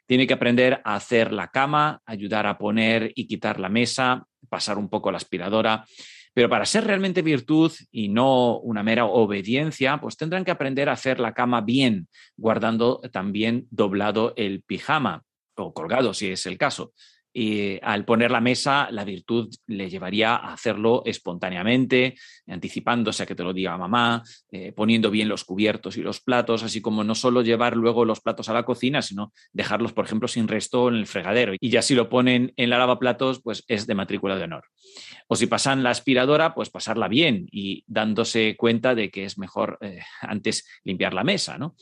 Tiene 0.05 0.27
que 0.27 0.33
aprender 0.33 0.81
a 0.83 0.95
hacer 0.95 1.31
la 1.31 1.47
cama, 1.49 2.01
ayudar 2.05 2.45
a 2.47 2.57
poner 2.57 3.11
y 3.15 3.27
quitar 3.27 3.59
la 3.59 3.69
mesa, 3.69 4.25
pasar 4.49 4.77
un 4.77 4.89
poco 4.89 5.09
la 5.11 5.17
aspiradora. 5.17 5.85
Pero 6.33 6.49
para 6.49 6.65
ser 6.65 6.85
realmente 6.85 7.21
virtud 7.21 7.71
y 7.91 8.07
no 8.07 8.57
una 8.59 8.83
mera 8.83 9.05
obediencia, 9.05 9.99
pues 9.99 10.15
tendrán 10.15 10.45
que 10.45 10.51
aprender 10.51 10.89
a 10.89 10.93
hacer 10.93 11.19
la 11.19 11.33
cama 11.33 11.61
bien, 11.61 12.07
guardando 12.37 13.01
también 13.11 13.67
doblado 13.69 14.33
el 14.37 14.63
pijama 14.63 15.23
o 15.55 15.73
colgado 15.73 16.13
si 16.13 16.31
es 16.31 16.45
el 16.45 16.57
caso 16.57 16.93
y 17.33 17.79
al 17.81 18.05
poner 18.05 18.31
la 18.31 18.41
mesa, 18.41 18.89
la 18.91 19.05
virtud 19.05 19.53
le 19.67 19.89
llevaría 19.89 20.35
a 20.35 20.53
hacerlo 20.53 21.03
espontáneamente, 21.05 22.15
anticipándose 22.47 23.23
a 23.23 23.25
que 23.25 23.35
te 23.35 23.43
lo 23.43 23.53
diga 23.53 23.77
mamá, 23.77 24.21
eh, 24.51 24.73
poniendo 24.73 25.09
bien 25.09 25.29
los 25.29 25.45
cubiertos 25.45 25.97
y 25.97 26.01
los 26.01 26.19
platos, 26.19 26.63
así 26.63 26.81
como 26.81 27.03
no 27.03 27.15
solo 27.15 27.41
llevar 27.41 27.77
luego 27.77 28.05
los 28.05 28.19
platos 28.19 28.49
a 28.49 28.53
la 28.53 28.63
cocina, 28.63 29.01
sino 29.01 29.31
dejarlos, 29.53 29.93
por 29.93 30.05
ejemplo, 30.05 30.27
sin 30.27 30.47
resto 30.47 30.89
en 30.89 30.95
el 30.95 31.07
fregadero. 31.07 31.53
Y 31.59 31.69
ya 31.69 31.81
si 31.81 31.95
lo 31.95 32.09
ponen 32.09 32.53
en 32.57 32.69
la 32.69 32.77
lavaplatos, 32.77 33.41
pues 33.41 33.63
es 33.67 33.87
de 33.87 33.95
matrícula 33.95 34.35
de 34.35 34.43
honor. 34.43 34.65
O 35.27 35.35
si 35.35 35.47
pasan 35.47 35.83
la 35.83 35.91
aspiradora, 35.91 36.53
pues 36.53 36.69
pasarla 36.69 37.07
bien 37.07 37.47
y 37.51 37.83
dándose 37.87 38.55
cuenta 38.57 38.95
de 38.95 39.09
que 39.09 39.23
es 39.23 39.37
mejor 39.37 39.77
eh, 39.81 40.01
antes 40.21 40.67
limpiar 40.83 41.13
la 41.13 41.23
mesa, 41.23 41.57
¿no? 41.57 41.75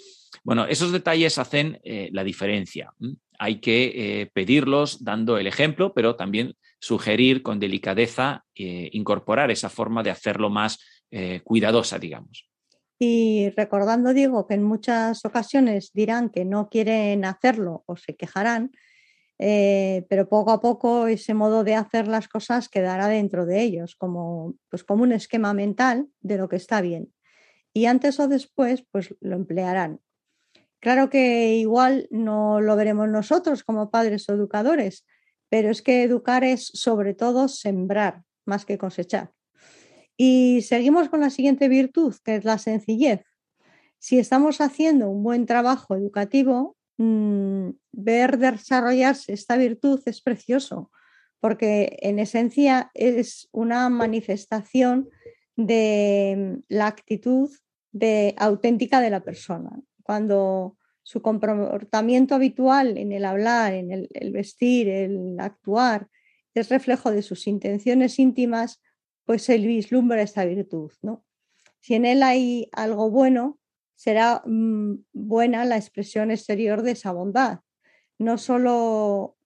Bueno, 0.43 0.65
esos 0.65 0.91
detalles 0.91 1.37
hacen 1.37 1.79
eh, 1.83 2.09
la 2.11 2.23
diferencia 2.23 2.93
hay 3.39 3.61
que 3.61 4.21
eh, 4.21 4.31
pedirlos 4.33 5.03
dando 5.03 5.37
el 5.37 5.47
ejemplo, 5.47 5.93
pero 5.93 6.15
también 6.15 6.55
sugerir 6.79 7.41
con 7.41 7.59
delicadeza 7.59 8.45
eh, 8.53 8.89
incorporar 8.93 9.49
esa 9.49 9.69
forma 9.69 10.03
de 10.03 10.11
hacerlo 10.11 10.49
más 10.49 10.79
eh, 11.09 11.41
cuidadosa, 11.43 11.97
digamos. 11.97 12.47
Y 12.99 13.49
recordando, 13.55 14.13
Diego, 14.13 14.45
que 14.45 14.55
en 14.55 14.63
muchas 14.63 15.23
ocasiones 15.23 15.91
dirán 15.93 16.29
que 16.29 16.43
no 16.43 16.69
quieren 16.69 17.23
hacerlo 17.23 17.83
o 17.85 17.95
se 17.95 18.15
quejarán, 18.15 18.71
pero 19.37 20.27
poco 20.27 20.51
a 20.51 20.59
poco 20.59 21.07
ese 21.07 21.33
modo 21.33 21.63
de 21.63 21.75
hacer 21.75 22.09
las 22.09 22.27
cosas 22.27 22.67
quedará 22.67 23.07
dentro 23.07 23.45
de 23.45 23.61
ellos, 23.61 23.95
como, 23.95 24.55
pues 24.69 24.83
como 24.83 25.03
un 25.03 25.13
esquema 25.13 25.53
mental 25.53 26.09
de 26.19 26.37
lo 26.37 26.49
que 26.49 26.57
está 26.57 26.81
bien. 26.81 27.13
Y 27.73 27.85
antes 27.85 28.19
o 28.19 28.27
después, 28.27 28.83
pues 28.91 29.15
lo 29.21 29.37
emplearán. 29.37 30.01
Claro 30.79 31.09
que 31.09 31.55
igual 31.55 32.07
no 32.09 32.61
lo 32.61 32.75
veremos 32.75 33.09
nosotros 33.09 33.63
como 33.63 33.91
padres 33.91 34.29
o 34.29 34.33
educadores, 34.33 35.05
pero 35.49 35.69
es 35.69 35.81
que 35.81 36.03
educar 36.03 36.43
es 36.43 36.67
sobre 36.73 37.13
todo 37.13 37.49
sembrar 37.49 38.23
más 38.45 38.65
que 38.65 38.77
cosechar. 38.77 39.31
Y 40.15 40.61
seguimos 40.61 41.09
con 41.09 41.19
la 41.19 41.29
siguiente 41.29 41.67
virtud, 41.67 42.15
que 42.23 42.35
es 42.35 42.45
la 42.45 42.57
sencillez. 42.57 43.21
Si 43.99 44.19
estamos 44.19 44.61
haciendo 44.61 45.09
un 45.09 45.23
buen 45.23 45.45
trabajo 45.45 45.95
educativo, 45.95 46.77
mm, 46.97 47.69
ver 47.91 48.37
desarrollarse 48.37 49.33
esta 49.33 49.57
virtud 49.57 50.01
es 50.05 50.21
precioso, 50.21 50.91
porque 51.41 51.97
en 52.01 52.19
esencia 52.19 52.91
es 52.93 53.49
una 53.51 53.89
manifestación 53.89 55.09
de 55.57 56.59
la 56.69 56.87
actitud 56.87 57.49
de, 57.91 58.33
auténtica 58.37 59.01
de 59.01 59.09
la 59.09 59.23
persona 59.23 59.81
cuando 60.09 60.75
su 61.03 61.21
comportamiento 61.21 62.33
habitual 62.33 62.97
en 62.97 63.11
el 63.11 63.25
hablar, 63.25 63.73
en 63.73 63.91
el, 63.91 64.31
vestir, 64.31 64.89
el 64.89 65.39
actuar, 65.39 66.07
es 66.55 66.69
reflejo 66.69 67.11
de 67.11 67.21
sus 67.21 67.45
intenciones 67.45 68.17
íntimas, 68.17 68.81
pues 69.23 69.43
se 69.43 69.59
vislumbra 69.59 70.23
esta 70.23 70.45
virtud. 70.45 70.91
¿no? 71.03 71.23
Si 71.79 71.93
en 71.93 72.07
él 72.07 72.23
hay 72.23 72.69
algo 72.71 73.11
bueno, 73.11 73.59
será 73.93 74.41
mm, 74.47 74.95
buena 75.13 75.63
la 75.63 75.77
expresión 75.77 76.31
exterior 76.31 76.81
de 76.81 76.93
esa 76.93 77.11
bondad. 77.11 77.59
No 78.17 78.39
solo 78.39 79.37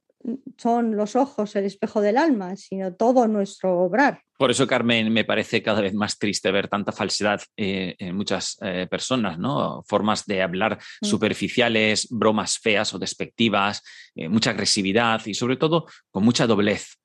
son 0.57 0.95
los 0.95 1.17
ojos 1.17 1.57
el 1.57 1.65
espejo 1.65 1.99
del 1.99 2.15
alma, 2.15 2.55
sino 2.55 2.95
todo 2.95 3.27
nuestro 3.27 3.81
obrar. 3.81 4.21
Por 4.37 4.49
eso, 4.49 4.65
Carmen, 4.65 5.13
me 5.13 5.25
parece 5.25 5.61
cada 5.61 5.81
vez 5.81 5.93
más 5.93 6.17
triste 6.17 6.51
ver 6.51 6.67
tanta 6.67 6.91
falsedad 6.91 7.41
eh, 7.55 7.95
en 7.99 8.15
muchas 8.15 8.57
eh, 8.61 8.87
personas, 8.89 9.37
¿no? 9.37 9.83
Formas 9.87 10.25
de 10.25 10.41
hablar 10.41 10.79
mm. 11.01 11.05
superficiales, 11.05 12.07
bromas 12.09 12.57
feas 12.57 12.93
o 12.93 12.99
despectivas, 12.99 13.83
eh, 14.15 14.29
mucha 14.29 14.49
agresividad 14.49 15.23
y 15.25 15.35
sobre 15.35 15.57
todo 15.57 15.85
con 16.09 16.23
mucha 16.23 16.47
doblez. 16.47 16.97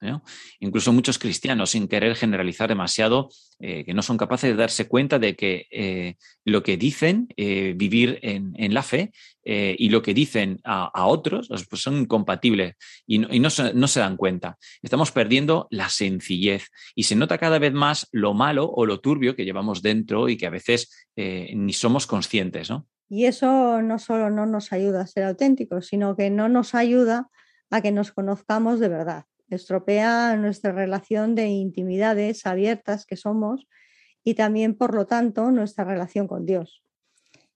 Incluso 0.61 0.93
muchos 0.93 1.19
cristianos, 1.19 1.71
sin 1.71 1.87
querer 1.87 2.17
generalizar 2.17 2.69
demasiado, 2.69 3.29
que 3.61 3.93
no 3.93 4.03
son 4.03 4.17
capaces 4.17 4.51
de 4.51 4.57
darse 4.57 4.87
cuenta 4.87 5.19
de 5.19 5.35
que 5.35 6.17
lo 6.45 6.63
que 6.63 6.77
dicen, 6.77 7.27
vivir 7.37 8.21
en, 8.23 8.73
la 8.73 8.83
fe, 8.85 9.11
y 9.45 9.89
lo 9.89 10.03
que 10.03 10.15
dicen 10.15 10.61
a, 10.63 11.07
otros, 11.07 11.49
pues 11.49 11.83
son 11.83 11.99
incompatibles 11.99 12.77
y, 13.07 13.19
no, 13.19 13.51
se, 13.51 13.75
no, 13.75 13.89
se, 13.89 14.01
dan 14.01 14.17
cuenta. 14.17 14.57
Estamos 14.83 15.11
perdiendo 15.11 15.67
la 15.71 15.89
sencillez 15.89 16.69
y 16.95 17.03
se 17.05 17.17
nota 17.19 17.39
cada 17.39 17.59
vez 17.59 17.73
más 17.73 18.09
lo 18.13 18.35
malo 18.35 18.71
o 18.71 18.87
lo 18.87 19.01
turbio 19.01 19.37
que 19.37 19.45
llevamos 19.45 19.83
dentro 19.83 20.29
y 20.29 20.37
que 20.37 20.47
a 20.47 20.51
veces 20.51 21.09
eh, 21.17 21.53
ni 21.55 21.73
somos 21.73 22.07
conscientes, 22.07 22.71
¿no? 22.71 22.87
Y 23.11 23.25
eso 23.25 23.81
no 23.83 23.99
solo 23.99 24.31
no 24.31 24.47
nos 24.47 24.73
ayuda 24.73 25.01
a 25.01 25.07
ser 25.07 25.25
auténticos, 25.25 25.87
sino 25.87 26.15
que 26.15 26.31
no 26.31 26.49
nos 26.49 26.75
ayuda 26.75 27.31
a 27.71 27.81
que 27.81 27.91
nos 27.91 28.13
conozcamos 28.13 28.81
de 28.81 28.89
verdad. 28.89 29.25
Estropea 29.49 30.37
nuestra 30.37 30.73
relación 30.73 31.35
de 31.35 31.49
intimidades 31.49 32.47
abiertas 32.47 33.07
que 33.07 33.17
somos 33.17 33.67
y 34.23 34.35
también, 34.35 34.75
por 34.75 34.95
lo 34.95 35.07
tanto, 35.07 35.51
nuestra 35.51 35.85
relación 35.85 36.29
con 36.29 36.45
Dios. 36.45 36.83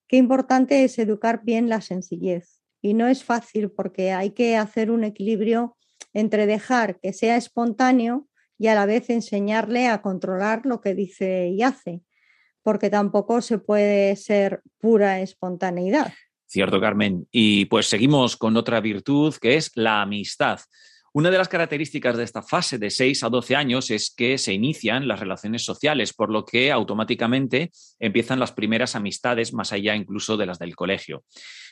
Qué 0.09 0.17
importante 0.17 0.85
es 0.85 0.99
educar 0.99 1.43
bien 1.45 1.69
la 1.69 1.83
sencillez. 1.83 2.63
Y 2.81 2.95
no 2.95 3.07
es 3.07 3.23
fácil 3.23 3.71
porque 3.71 4.13
hay 4.13 4.31
que 4.31 4.57
hacer 4.57 4.91
un 4.91 5.05
equilibrio 5.05 5.77
entre 6.13 6.47
dejar 6.47 6.99
que 6.99 7.13
sea 7.13 7.37
espontáneo 7.37 8.27
y 8.63 8.69
a 8.69 8.77
la 8.77 8.87
vez 8.87 9.11
enseñarle 9.11 9.89
a 9.89 10.03
controlar 10.03 10.65
lo 10.67 10.81
que 10.81 10.95
dice 10.95 11.49
y 11.49 11.63
hace, 11.65 12.03
porque 12.63 12.91
tampoco 12.91 13.41
se 13.41 13.59
puede 13.59 14.15
ser 14.15 14.63
pura 14.79 15.21
espontaneidad. 15.21 16.13
Cierto, 16.47 16.81
Carmen. 16.81 17.27
Y 17.33 17.65
pues 17.65 17.89
seguimos 17.89 18.37
con 18.37 18.57
otra 18.57 18.81
virtud 18.81 19.35
que 19.41 19.57
es 19.57 19.73
la 19.75 20.03
amistad. 20.03 20.61
Una 21.15 21.31
de 21.31 21.37
las 21.37 21.49
características 21.49 22.17
de 22.17 22.25
esta 22.25 22.41
fase 22.43 22.79
de 22.79 22.89
6 22.89 23.25
a 23.25 23.29
12 23.29 23.55
años 23.55 23.91
es 23.91 24.15
que 24.17 24.39
se 24.39 24.55
inician 24.55 25.07
las 25.07 25.21
relaciones 25.21 25.63
sociales, 25.63 26.15
por 26.15 26.31
lo 26.31 26.47
que 26.47 26.73
automáticamente 26.73 27.71
empiezan 27.99 28.41
las 28.41 28.53
primeras 28.53 28.97
amistades 28.97 29.53
más 29.53 29.75
allá 29.75 29.95
incluso 29.95 30.39
de 30.39 30.47
las 30.47 30.59
del 30.59 30.75
colegio. 30.75 31.23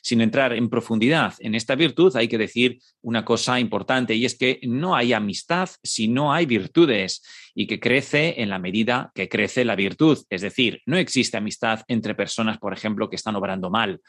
Sin 0.02 0.20
entrar 0.20 0.52
en 0.52 0.68
profundidad 0.68 1.32
en 1.38 1.54
esta 1.54 1.74
virtud, 1.74 2.14
hay 2.16 2.28
que 2.28 2.36
decir 2.36 2.80
una 3.00 3.24
cosa 3.24 3.58
importante 3.58 4.14
y 4.14 4.26
es 4.26 4.36
que 4.36 4.60
no 4.64 4.94
hay 4.94 5.14
amistad 5.14 5.70
si 5.82 6.06
no 6.06 6.34
hay 6.34 6.44
virtudes 6.44 7.22
y 7.54 7.66
que 7.66 7.80
crece 7.80 8.42
en 8.42 8.50
la 8.50 8.58
medida 8.58 9.10
que 9.14 9.30
crece 9.30 9.64
la 9.64 9.74
virtud. 9.74 10.18
Es 10.28 10.42
decir, 10.42 10.82
no 10.84 10.98
existe 10.98 11.38
amistad 11.38 11.80
entre 11.88 12.14
personas, 12.14 12.58
por 12.58 12.74
ejemplo, 12.74 13.08
que 13.08 13.16
están 13.16 13.36
obrando 13.36 13.70
mal 13.70 14.02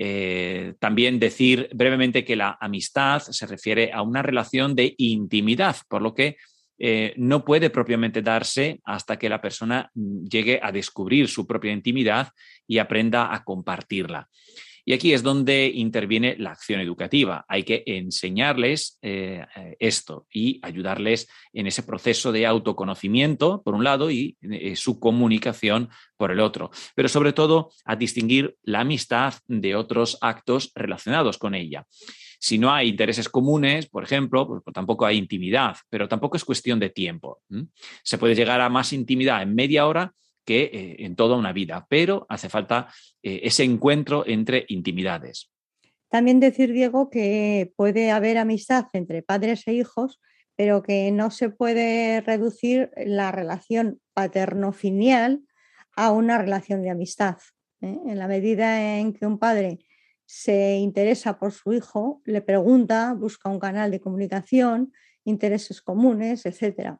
Eh, 0.00 0.74
también 0.78 1.18
decir 1.18 1.70
brevemente 1.74 2.24
que 2.24 2.36
la 2.36 2.56
amistad 2.60 3.18
se 3.18 3.46
refiere 3.48 3.90
a 3.92 4.02
una 4.02 4.22
relación 4.22 4.76
de 4.76 4.94
intimidad, 4.96 5.74
por 5.88 6.02
lo 6.02 6.14
que 6.14 6.36
eh, 6.78 7.14
no 7.16 7.44
puede 7.44 7.68
propiamente 7.68 8.22
darse 8.22 8.80
hasta 8.84 9.18
que 9.18 9.28
la 9.28 9.40
persona 9.40 9.90
llegue 9.94 10.60
a 10.62 10.70
descubrir 10.70 11.26
su 11.26 11.48
propia 11.48 11.72
intimidad 11.72 12.28
y 12.64 12.78
aprenda 12.78 13.34
a 13.34 13.42
compartirla. 13.42 14.28
Y 14.88 14.94
aquí 14.94 15.12
es 15.12 15.22
donde 15.22 15.66
interviene 15.66 16.34
la 16.38 16.52
acción 16.52 16.80
educativa. 16.80 17.44
Hay 17.46 17.62
que 17.62 17.82
enseñarles 17.84 18.98
eh, 19.02 19.44
esto 19.78 20.26
y 20.32 20.60
ayudarles 20.62 21.28
en 21.52 21.66
ese 21.66 21.82
proceso 21.82 22.32
de 22.32 22.46
autoconocimiento, 22.46 23.60
por 23.62 23.74
un 23.74 23.84
lado, 23.84 24.10
y 24.10 24.38
eh, 24.40 24.76
su 24.76 24.98
comunicación 24.98 25.90
por 26.16 26.30
el 26.30 26.40
otro. 26.40 26.70
Pero 26.94 27.10
sobre 27.10 27.34
todo 27.34 27.70
a 27.84 27.96
distinguir 27.96 28.56
la 28.62 28.80
amistad 28.80 29.34
de 29.46 29.76
otros 29.76 30.16
actos 30.22 30.72
relacionados 30.74 31.36
con 31.36 31.54
ella. 31.54 31.84
Si 32.40 32.56
no 32.56 32.72
hay 32.72 32.88
intereses 32.88 33.28
comunes, 33.28 33.90
por 33.90 34.04
ejemplo, 34.04 34.46
pues, 34.46 34.62
pues 34.64 34.72
tampoco 34.72 35.04
hay 35.04 35.18
intimidad, 35.18 35.76
pero 35.90 36.08
tampoco 36.08 36.38
es 36.38 36.46
cuestión 36.46 36.80
de 36.80 36.88
tiempo. 36.88 37.42
Se 38.02 38.16
puede 38.16 38.34
llegar 38.34 38.62
a 38.62 38.70
más 38.70 38.94
intimidad 38.94 39.42
en 39.42 39.54
media 39.54 39.86
hora 39.86 40.14
que 40.48 40.62
eh, 40.62 40.96
en 41.00 41.14
toda 41.14 41.36
una 41.36 41.52
vida, 41.52 41.86
pero 41.90 42.24
hace 42.30 42.48
falta 42.48 42.88
eh, 43.22 43.40
ese 43.42 43.64
encuentro 43.64 44.24
entre 44.26 44.64
intimidades. 44.68 45.50
También 46.08 46.40
decir, 46.40 46.72
Diego, 46.72 47.10
que 47.10 47.70
puede 47.76 48.10
haber 48.10 48.38
amistad 48.38 48.86
entre 48.94 49.22
padres 49.22 49.68
e 49.68 49.74
hijos, 49.74 50.22
pero 50.56 50.82
que 50.82 51.12
no 51.12 51.30
se 51.30 51.50
puede 51.50 52.22
reducir 52.22 52.90
la 52.96 53.30
relación 53.30 54.00
paterno-filial 54.14 55.42
a 55.94 56.12
una 56.12 56.38
relación 56.38 56.80
de 56.80 56.88
amistad. 56.88 57.36
¿eh? 57.82 57.98
En 58.06 58.18
la 58.18 58.26
medida 58.26 58.96
en 58.98 59.12
que 59.12 59.26
un 59.26 59.38
padre 59.38 59.80
se 60.24 60.76
interesa 60.78 61.38
por 61.38 61.52
su 61.52 61.74
hijo, 61.74 62.22
le 62.24 62.40
pregunta, 62.40 63.12
busca 63.12 63.50
un 63.50 63.58
canal 63.58 63.90
de 63.90 64.00
comunicación, 64.00 64.94
intereses 65.24 65.82
comunes, 65.82 66.46
etc., 66.46 66.96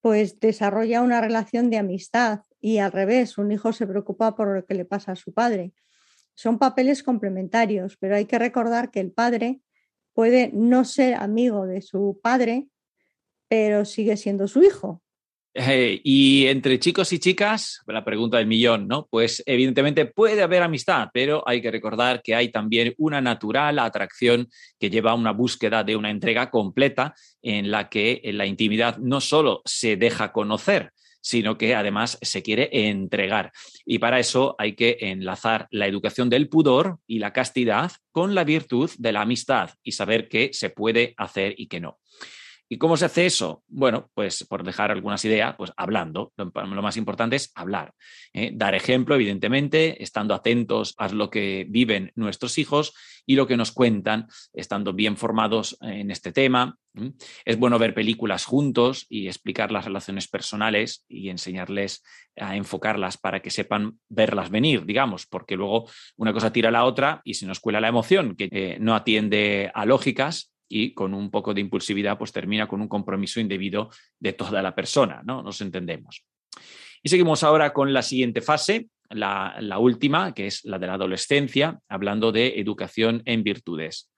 pues 0.00 0.38
desarrolla 0.38 1.00
una 1.00 1.20
relación 1.20 1.70
de 1.70 1.78
amistad 1.78 2.42
y 2.62 2.78
al 2.78 2.92
revés, 2.92 3.36
un 3.36 3.50
hijo 3.50 3.72
se 3.72 3.88
preocupa 3.88 4.36
por 4.36 4.54
lo 4.54 4.64
que 4.64 4.74
le 4.74 4.84
pasa 4.84 5.12
a 5.12 5.16
su 5.16 5.34
padre. 5.34 5.72
Son 6.34 6.58
papeles 6.58 7.02
complementarios, 7.02 7.96
pero 7.98 8.14
hay 8.14 8.24
que 8.24 8.38
recordar 8.38 8.90
que 8.90 9.00
el 9.00 9.10
padre 9.10 9.60
puede 10.14 10.50
no 10.54 10.84
ser 10.84 11.14
amigo 11.14 11.66
de 11.66 11.82
su 11.82 12.20
padre, 12.22 12.68
pero 13.48 13.84
sigue 13.84 14.16
siendo 14.16 14.46
su 14.46 14.62
hijo. 14.62 15.02
Eh, 15.54 16.00
y 16.04 16.46
entre 16.46 16.78
chicos 16.78 17.12
y 17.12 17.18
chicas, 17.18 17.82
la 17.86 18.04
pregunta 18.04 18.38
del 18.38 18.46
millón, 18.46 18.86
¿no? 18.86 19.08
Pues 19.10 19.42
evidentemente 19.44 20.06
puede 20.06 20.40
haber 20.40 20.62
amistad, 20.62 21.08
pero 21.12 21.42
hay 21.46 21.60
que 21.60 21.70
recordar 21.70 22.22
que 22.22 22.34
hay 22.34 22.50
también 22.50 22.94
una 22.96 23.20
natural 23.20 23.80
atracción 23.80 24.48
que 24.78 24.88
lleva 24.88 25.10
a 25.10 25.14
una 25.14 25.32
búsqueda 25.32 25.84
de 25.84 25.96
una 25.96 26.10
entrega 26.10 26.48
completa 26.48 27.12
en 27.42 27.70
la 27.72 27.90
que 27.90 28.22
la 28.32 28.46
intimidad 28.46 28.96
no 28.98 29.20
solo 29.20 29.62
se 29.66 29.96
deja 29.96 30.32
conocer, 30.32 30.92
sino 31.22 31.56
que 31.56 31.74
además 31.74 32.18
se 32.20 32.42
quiere 32.42 32.68
entregar. 32.72 33.52
Y 33.86 33.98
para 33.98 34.18
eso 34.18 34.54
hay 34.58 34.74
que 34.74 34.98
enlazar 35.00 35.68
la 35.70 35.86
educación 35.86 36.28
del 36.28 36.50
pudor 36.50 36.98
y 37.06 37.20
la 37.20 37.32
castidad 37.32 37.92
con 38.10 38.34
la 38.34 38.44
virtud 38.44 38.90
de 38.98 39.12
la 39.12 39.22
amistad 39.22 39.70
y 39.82 39.92
saber 39.92 40.28
qué 40.28 40.50
se 40.52 40.68
puede 40.68 41.14
hacer 41.16 41.54
y 41.56 41.68
qué 41.68 41.80
no. 41.80 41.98
¿Y 42.72 42.78
cómo 42.78 42.96
se 42.96 43.04
hace 43.04 43.26
eso? 43.26 43.62
Bueno, 43.68 44.10
pues 44.14 44.46
por 44.48 44.64
dejar 44.64 44.90
algunas 44.90 45.22
ideas, 45.26 45.54
pues 45.58 45.70
hablando. 45.76 46.32
Lo, 46.38 46.82
más 46.82 46.96
importante 46.96 47.36
es 47.36 47.52
hablar. 47.54 47.92
¿eh? 48.32 48.50
Dar 48.54 48.74
ejemplo, 48.74 49.14
evidentemente, 49.14 50.02
estando 50.02 50.32
atentos 50.32 50.94
a 50.96 51.08
lo 51.10 51.28
que 51.28 51.66
viven 51.68 52.12
nuestros 52.14 52.56
hijos 52.56 52.94
y 53.26 53.36
lo 53.36 53.46
que 53.46 53.58
nos 53.58 53.72
cuentan, 53.72 54.26
estando 54.54 54.94
bien 54.94 55.18
formados 55.18 55.76
en 55.82 56.10
este 56.10 56.32
tema. 56.32 56.78
Es 57.44 57.58
bueno 57.58 57.78
ver 57.78 57.92
películas 57.92 58.46
juntos 58.46 59.04
y 59.10 59.26
explicar 59.26 59.70
las 59.70 59.84
relaciones 59.84 60.26
personales 60.26 61.04
y 61.08 61.28
enseñarles 61.28 62.02
a 62.36 62.56
enfocarlas 62.56 63.18
para 63.18 63.40
que 63.40 63.50
sepan 63.50 63.98
verlas 64.08 64.48
venir, 64.48 64.86
digamos, 64.86 65.26
porque 65.26 65.56
luego 65.56 65.90
una 66.16 66.32
cosa 66.32 66.50
tira 66.50 66.70
a 66.70 66.72
la 66.72 66.86
otra 66.86 67.20
y 67.22 67.34
se 67.34 67.44
nos 67.44 67.60
cuela 67.60 67.82
la 67.82 67.88
emoción, 67.88 68.34
que 68.34 68.48
eh, 68.50 68.78
no 68.80 68.94
atiende 68.94 69.70
a 69.74 69.84
lógicas 69.84 70.51
y 70.74 70.94
con 70.94 71.12
un 71.12 71.30
poco 71.30 71.52
de 71.52 71.60
impulsividad 71.60 72.16
pues 72.16 72.32
termina 72.32 72.66
con 72.66 72.80
un 72.80 72.88
compromiso 72.88 73.40
indebido 73.40 73.90
de 74.18 74.32
toda 74.32 74.62
la 74.62 74.74
persona, 74.74 75.20
¿no? 75.22 75.42
Nos 75.42 75.60
entendemos. 75.60 76.24
Y 77.02 77.10
seguimos 77.10 77.42
ahora 77.42 77.74
con 77.74 77.92
la 77.92 78.00
siguiente 78.00 78.40
fase, 78.40 78.86
la, 79.10 79.54
la, 79.60 79.78
última, 79.78 80.32
que 80.32 80.46
es 80.46 80.64
la 80.64 80.78
de 80.78 80.86
la 80.86 80.94
adolescencia, 80.94 81.78
hablando 81.90 82.32
de 82.32 82.58
educación 82.58 83.20
en 83.26 83.42
virtudes. 83.42 84.10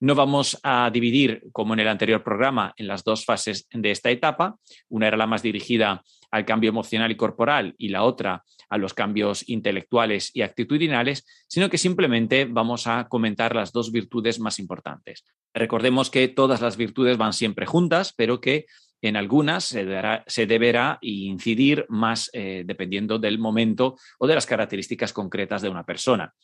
No 0.00 0.14
vamos 0.14 0.58
a 0.62 0.90
dividir, 0.92 1.44
como 1.52 1.72
en 1.72 1.80
el 1.80 1.88
anterior 1.88 2.22
programa, 2.22 2.74
en 2.76 2.86
las 2.86 3.02
dos 3.02 3.24
fases 3.24 3.66
de 3.70 3.90
esta 3.90 4.10
etapa. 4.10 4.56
Una 4.90 5.08
era 5.08 5.16
la 5.16 5.26
más 5.26 5.42
dirigida 5.42 6.02
al 6.30 6.44
cambio 6.44 6.68
emocional 6.68 7.10
y 7.10 7.16
corporal 7.16 7.74
y 7.78 7.88
la 7.88 8.02
otra 8.02 8.44
a 8.68 8.78
los 8.78 8.94
cambios 8.94 9.48
intelectuales 9.48 10.30
y 10.34 10.42
actitudinales, 10.42 11.26
sino 11.46 11.70
que 11.70 11.78
simplemente 11.78 12.44
vamos 12.44 12.86
a 12.86 13.08
comentar 13.08 13.54
las 13.54 13.72
dos 13.72 13.92
virtudes 13.92 14.40
más 14.40 14.58
importantes. 14.58 15.24
Recordemos 15.54 16.10
que 16.10 16.28
todas 16.28 16.60
las 16.60 16.76
virtudes 16.76 17.16
van 17.16 17.32
siempre 17.32 17.66
juntas, 17.66 18.12
pero 18.16 18.40
que 18.40 18.66
en 19.02 19.16
algunas 19.16 19.64
se, 19.64 20.46
deberá 20.46 20.98
incidir 21.00 21.86
más 21.88 22.30
eh, 22.32 22.64
dependiendo 22.66 23.18
del 23.18 23.38
momento 23.38 23.96
o 24.18 24.26
de 24.26 24.34
las 24.34 24.46
características 24.46 25.12
concretas 25.12 25.62
de 25.62 25.68
una 25.68 25.84
persona. 25.84 26.34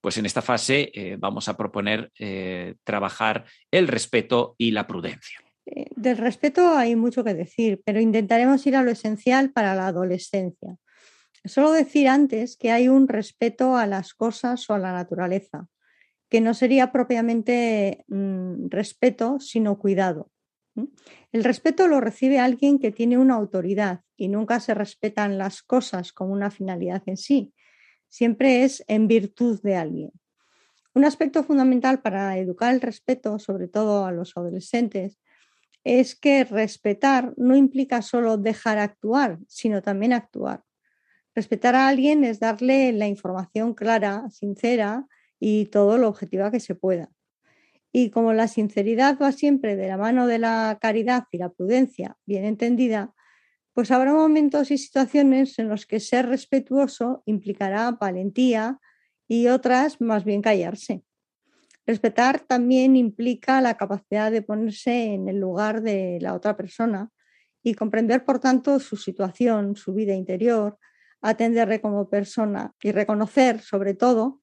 Pues 0.00 0.18
en 0.18 0.26
esta 0.26 0.42
fase 0.42 0.90
eh, 0.94 1.16
vamos 1.18 1.48
a 1.48 1.56
proponer 1.56 2.12
eh, 2.18 2.74
trabajar 2.84 3.46
el 3.70 3.88
respeto 3.88 4.54
y 4.58 4.72
la 4.72 4.86
prudencia. 4.86 5.38
Del 5.64 6.18
respeto 6.18 6.76
hay 6.76 6.96
mucho 6.96 7.22
que 7.22 7.34
decir, 7.34 7.80
pero 7.84 8.00
intentaremos 8.00 8.66
ir 8.66 8.76
a 8.76 8.82
lo 8.82 8.90
esencial 8.90 9.52
para 9.52 9.74
la 9.74 9.86
adolescencia. 9.86 10.76
Solo 11.44 11.72
decir 11.72 12.08
antes 12.08 12.56
que 12.56 12.70
hay 12.70 12.88
un 12.88 13.08
respeto 13.08 13.76
a 13.76 13.86
las 13.86 14.14
cosas 14.14 14.68
o 14.70 14.74
a 14.74 14.78
la 14.78 14.92
naturaleza, 14.92 15.68
que 16.28 16.40
no 16.40 16.54
sería 16.54 16.92
propiamente 16.92 18.04
mm, 18.08 18.68
respeto, 18.68 19.40
sino 19.40 19.78
cuidado. 19.78 20.30
El 21.32 21.44
respeto 21.44 21.86
lo 21.88 22.00
recibe 22.00 22.38
alguien 22.38 22.78
que 22.78 22.92
tiene 22.92 23.18
una 23.18 23.34
autoridad 23.34 24.00
y 24.16 24.28
nunca 24.28 24.60
se 24.60 24.72
respetan 24.72 25.36
las 25.36 25.62
cosas 25.62 26.12
como 26.12 26.32
una 26.32 26.50
finalidad 26.50 27.02
en 27.06 27.16
sí, 27.16 27.52
siempre 28.08 28.64
es 28.64 28.84
en 28.88 29.08
virtud 29.08 29.60
de 29.62 29.76
alguien. 29.76 30.12
Un 30.94 31.04
aspecto 31.04 31.42
fundamental 31.42 32.00
para 32.02 32.38
educar 32.38 32.72
el 32.72 32.80
respeto, 32.80 33.38
sobre 33.38 33.68
todo 33.68 34.06
a 34.06 34.12
los 34.12 34.36
adolescentes, 34.36 35.18
es 35.84 36.14
que 36.14 36.44
respetar 36.44 37.34
no 37.36 37.56
implica 37.56 38.02
solo 38.02 38.36
dejar 38.36 38.78
actuar, 38.78 39.38
sino 39.48 39.82
también 39.82 40.12
actuar. 40.12 40.62
Respetar 41.34 41.74
a 41.74 41.88
alguien 41.88 42.24
es 42.24 42.40
darle 42.40 42.92
la 42.92 43.06
información 43.06 43.74
clara, 43.74 44.28
sincera 44.30 45.06
y 45.40 45.66
todo 45.66 45.96
lo 45.96 46.08
objetiva 46.08 46.50
que 46.50 46.60
se 46.60 46.74
pueda. 46.74 47.10
Y 47.90 48.10
como 48.10 48.32
la 48.32 48.48
sinceridad 48.48 49.18
va 49.20 49.32
siempre 49.32 49.76
de 49.76 49.88
la 49.88 49.96
mano 49.96 50.26
de 50.26 50.38
la 50.38 50.78
caridad 50.80 51.24
y 51.30 51.38
la 51.38 51.50
prudencia, 51.50 52.16
bien 52.26 52.44
entendida, 52.44 53.14
pues 53.74 53.90
habrá 53.90 54.12
momentos 54.12 54.70
y 54.70 54.78
situaciones 54.78 55.58
en 55.58 55.68
los 55.68 55.86
que 55.86 56.00
ser 56.00 56.28
respetuoso 56.28 57.22
implicará 57.24 57.90
valentía 57.92 58.78
y 59.26 59.48
otras 59.48 60.00
más 60.00 60.24
bien 60.24 60.42
callarse. 60.42 61.02
Respetar 61.86 62.40
también 62.40 62.94
implica 62.94 63.60
la 63.60 63.76
capacidad 63.76 64.30
de 64.30 64.42
ponerse 64.42 65.14
en 65.14 65.28
el 65.28 65.40
lugar 65.40 65.82
de 65.82 66.18
la 66.20 66.34
otra 66.34 66.56
persona 66.56 67.10
y 67.62 67.74
comprender, 67.74 68.24
por 68.24 68.38
tanto, 68.38 68.78
su 68.78 68.96
situación, 68.96 69.76
su 69.76 69.94
vida 69.94 70.14
interior, 70.14 70.78
atenderle 71.22 71.80
como 71.80 72.10
persona 72.10 72.74
y 72.82 72.92
reconocer, 72.92 73.60
sobre 73.60 73.94
todo, 73.94 74.40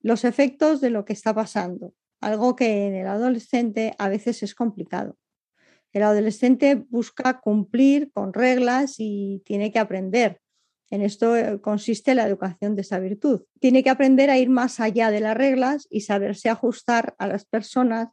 los 0.00 0.24
efectos 0.24 0.80
de 0.80 0.90
lo 0.90 1.04
que 1.04 1.12
está 1.12 1.34
pasando, 1.34 1.94
algo 2.20 2.56
que 2.56 2.86
en 2.86 2.94
el 2.94 3.06
adolescente 3.06 3.94
a 3.98 4.08
veces 4.08 4.42
es 4.42 4.54
complicado. 4.54 5.16
El 5.92 6.02
adolescente 6.02 6.74
busca 6.74 7.40
cumplir 7.40 8.12
con 8.12 8.34
reglas 8.34 8.96
y 8.98 9.42
tiene 9.46 9.72
que 9.72 9.78
aprender. 9.78 10.40
En 10.90 11.02
esto 11.02 11.36
eh, 11.36 11.60
consiste 11.60 12.14
la 12.14 12.26
educación 12.26 12.76
de 12.76 12.82
esa 12.82 12.98
virtud. 12.98 13.44
Tiene 13.60 13.82
que 13.82 13.90
aprender 13.90 14.30
a 14.30 14.38
ir 14.38 14.50
más 14.50 14.78
allá 14.78 15.10
de 15.10 15.20
las 15.20 15.36
reglas 15.36 15.86
y 15.90 16.02
saberse 16.02 16.48
ajustar 16.48 17.14
a 17.18 17.26
las 17.26 17.44
personas 17.44 18.10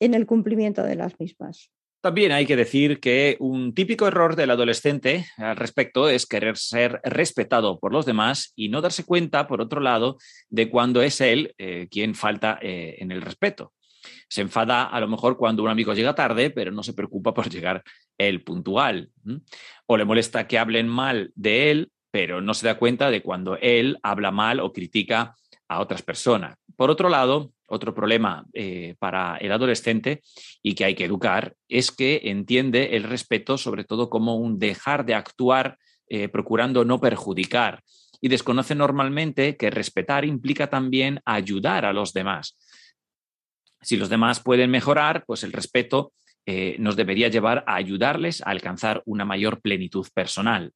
en 0.00 0.14
el 0.14 0.26
cumplimiento 0.26 0.82
de 0.82 0.96
las 0.96 1.18
mismas. 1.20 1.70
También 2.02 2.32
hay 2.32 2.46
que 2.46 2.56
decir 2.56 2.98
que 2.98 3.36
un 3.38 3.74
típico 3.74 4.08
error 4.08 4.34
del 4.34 4.50
adolescente 4.50 5.24
al 5.36 5.54
respecto 5.54 6.08
es 6.08 6.26
querer 6.26 6.56
ser 6.56 7.00
respetado 7.04 7.78
por 7.78 7.92
los 7.92 8.04
demás 8.04 8.52
y 8.56 8.70
no 8.70 8.80
darse 8.80 9.04
cuenta, 9.04 9.46
por 9.46 9.60
otro 9.60 9.80
lado, 9.80 10.18
de 10.50 10.68
cuando 10.68 11.00
es 11.00 11.20
él 11.20 11.54
eh, 11.58 11.86
quien 11.92 12.16
falta 12.16 12.58
eh, 12.60 12.96
en 12.98 13.12
el 13.12 13.22
respeto. 13.22 13.72
Se 14.28 14.40
enfada 14.40 14.82
a 14.82 14.98
lo 14.98 15.06
mejor 15.06 15.36
cuando 15.36 15.62
un 15.62 15.68
amigo 15.68 15.94
llega 15.94 16.12
tarde, 16.12 16.50
pero 16.50 16.72
no 16.72 16.82
se 16.82 16.92
preocupa 16.92 17.32
por 17.32 17.48
llegar 17.48 17.84
él 18.18 18.42
puntual. 18.42 19.10
O 19.86 19.96
le 19.96 20.04
molesta 20.04 20.48
que 20.48 20.58
hablen 20.58 20.88
mal 20.88 21.30
de 21.36 21.70
él, 21.70 21.92
pero 22.10 22.40
no 22.40 22.52
se 22.52 22.66
da 22.66 22.78
cuenta 22.78 23.12
de 23.12 23.22
cuando 23.22 23.56
él 23.58 23.96
habla 24.02 24.32
mal 24.32 24.58
o 24.58 24.72
critica 24.72 25.36
a 25.74 25.80
otras 25.80 26.02
personas. 26.02 26.56
Por 26.76 26.90
otro 26.90 27.08
lado, 27.08 27.52
otro 27.66 27.94
problema 27.94 28.44
eh, 28.52 28.94
para 28.98 29.36
el 29.36 29.52
adolescente 29.52 30.22
y 30.62 30.74
que 30.74 30.84
hay 30.84 30.94
que 30.94 31.04
educar 31.04 31.54
es 31.68 31.90
que 31.90 32.20
entiende 32.24 32.96
el 32.96 33.04
respeto 33.04 33.58
sobre 33.58 33.84
todo 33.84 34.10
como 34.10 34.36
un 34.36 34.58
dejar 34.58 35.04
de 35.04 35.14
actuar 35.14 35.78
eh, 36.08 36.28
procurando 36.28 36.84
no 36.84 37.00
perjudicar 37.00 37.82
y 38.20 38.28
desconoce 38.28 38.74
normalmente 38.74 39.56
que 39.56 39.70
respetar 39.70 40.24
implica 40.24 40.68
también 40.68 41.20
ayudar 41.24 41.84
a 41.84 41.92
los 41.92 42.12
demás. 42.12 42.56
Si 43.80 43.96
los 43.96 44.08
demás 44.08 44.40
pueden 44.40 44.70
mejorar, 44.70 45.24
pues 45.26 45.42
el 45.42 45.52
respeto 45.52 46.12
eh, 46.46 46.76
nos 46.78 46.96
debería 46.96 47.28
llevar 47.28 47.64
a 47.66 47.76
ayudarles 47.76 48.40
a 48.42 48.50
alcanzar 48.50 49.02
una 49.06 49.24
mayor 49.24 49.60
plenitud 49.60 50.06
personal. 50.14 50.72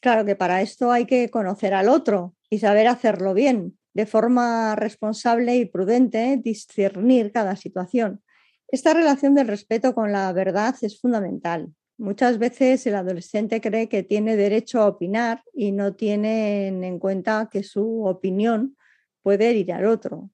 Claro 0.00 0.24
que 0.24 0.36
para 0.36 0.62
esto 0.62 0.92
hay 0.92 1.06
que 1.06 1.28
conocer 1.30 1.74
al 1.74 1.88
otro 1.88 2.34
y 2.50 2.58
saber 2.58 2.86
hacerlo 2.86 3.34
bien, 3.34 3.77
de 3.98 4.06
forma 4.06 4.76
responsable 4.76 5.56
y 5.56 5.64
prudente, 5.64 6.40
discernir 6.40 7.32
cada 7.32 7.56
situación. 7.56 8.22
Esta 8.68 8.94
relación 8.94 9.34
del 9.34 9.48
respeto 9.48 9.92
con 9.92 10.12
la 10.12 10.32
verdad 10.32 10.76
es 10.82 11.00
fundamental. 11.00 11.74
Muchas 11.96 12.38
veces 12.38 12.86
el 12.86 12.94
adolescente 12.94 13.60
cree 13.60 13.88
que 13.88 14.04
tiene 14.04 14.36
derecho 14.36 14.80
a 14.80 14.86
opinar 14.86 15.42
y 15.52 15.72
no 15.72 15.96
tiene 15.96 16.68
en 16.68 16.98
cuenta 17.00 17.48
que 17.50 17.64
su 17.64 18.04
opinión 18.04 18.76
puede 19.24 19.50
herir 19.50 19.72
al 19.72 19.86
otro. 19.86 20.30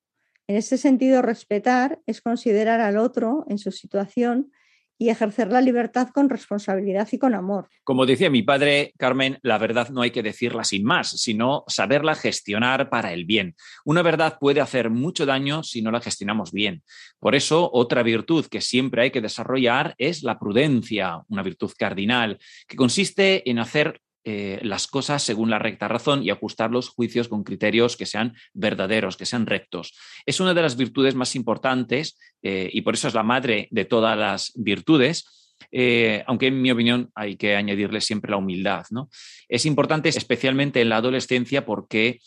En 0.47 0.57
ese 0.57 0.77
sentido, 0.77 1.23
respetar 1.23 2.03
es 2.05 2.21
considerar 2.21 2.83
al 2.83 2.99
otro 2.99 3.47
en 3.49 3.57
su 3.57 3.73
situación 3.73 4.53
y 4.99 5.09
ejercer 5.09 5.49
la 5.49 5.61
libertad 5.61 6.09
con 6.09 6.29
responsabilidad 6.29 7.09
y 7.13 7.19
con 7.19 7.35
amor. 7.35 7.69
Como 7.83 8.07
decía 8.07 8.31
mi 8.31 8.43
padre, 8.43 8.93
Carmen, 8.99 9.39
la 9.43 9.59
verdad 9.59 9.89
no 9.91 10.03
hay 10.03 10.11
que 10.11 10.23
decirla 10.23 10.65
sin 10.65 10.85
más, 10.85 11.11
sino 11.11 11.65
saberla 11.67 12.15
gestionar 12.15 12.91
para 12.91 13.13
el 13.13 13.25
bien. 13.25 13.57
Una 13.85 14.03
verdad 14.03 14.39
puede 14.41 14.61
hacer 14.61 14.91
mucho 14.91 15.27
daño 15.27 15.63
si 15.63 15.83
no 15.83 15.91
la 15.91 16.01
gestionamos 16.01 16.53
bien. 16.53 16.83
Por 17.19 17.35
eso, 17.35 17.71
otra 17.73 18.03
virtud 18.03 18.47
que 18.47 18.61
siempre 18.61 19.03
hay 19.03 19.11
que 19.11 19.21
desarrollar 19.21 19.95
es 19.99 20.23
la 20.23 20.39
prudencia, 20.39 21.23
una 21.29 21.43
virtud 21.43 21.73
cardinal, 21.79 22.39
que 22.69 22.77
consiste 22.77 23.49
en 23.51 23.59
hacer 23.59 24.01
eh, 24.25 24.59
las 24.63 24.87
cosas 24.87 25.23
según 25.23 25.51
la 25.51 25.59
recta 25.59 25.87
razón 25.87 26.25
y 26.25 26.31
ajustar 26.31 26.71
los 26.71 26.89
juicios 26.89 27.29
con 27.29 27.45
criterios 27.45 27.97
que 27.97 28.07
sean 28.07 28.35
verdaderos, 28.55 29.17
que 29.17 29.27
sean 29.27 29.47
rectos. 29.47 29.95
Es 30.25 30.41
una 30.41 30.55
de 30.55 30.63
las 30.63 30.77
virtudes 30.77 31.15
más 31.15 31.37
importantes 31.37 32.19
eh, 32.43 32.71
y 32.73 32.81
por 32.81 32.95
eso 32.95 33.09
es 33.09 33.15
la 33.15 33.23
madre 33.23 33.69
de 33.71 33.85
todas 33.85 34.17
las 34.17 34.53
virtudes. 34.55 35.44
Eh, 35.73 36.23
aunque 36.27 36.49
en 36.49 36.61
mi 36.61 36.71
opinión 36.71 37.11
hay 37.15 37.37
que 37.37 37.57
añadirle 37.57 38.01
siempre 38.01 38.31
la 38.31 38.37
humildad. 38.37 38.85
¿no? 38.91 39.09
Es 39.49 39.67
importante 39.67 40.09
especialmente 40.09 40.81
en 40.81 40.89
la 40.89 40.97
adolescencia 40.97 41.65
porque, 41.65 42.21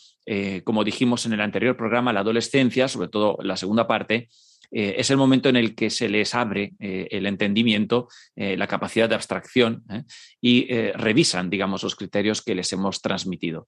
como 0.64 0.84
dijimos 0.84 1.24
en 1.24 1.32
el 1.32 1.40
anterior 1.40 1.76
programa, 1.76 2.12
la 2.12 2.20
adolescencia, 2.20 2.86
sobre 2.86 3.08
todo 3.08 3.38
la 3.42 3.56
segunda 3.56 3.86
parte, 3.86 4.28
eh, 4.70 4.96
es 4.98 5.10
el 5.10 5.16
momento 5.16 5.48
en 5.48 5.56
el 5.56 5.74
que 5.74 5.90
se 5.90 6.08
les 6.08 6.34
abre 6.34 6.74
eh, 6.78 7.08
el 7.10 7.26
entendimiento, 7.26 8.08
eh, 8.36 8.56
la 8.56 8.66
capacidad 8.66 9.08
de 9.08 9.14
abstracción 9.14 9.84
y 10.40 10.68
revisan, 10.92 11.50
digamos, 11.50 11.82
los 11.82 11.96
criterios 11.96 12.42
que 12.42 12.54
les 12.54 12.72
hemos 12.72 13.00
transmitido. 13.00 13.66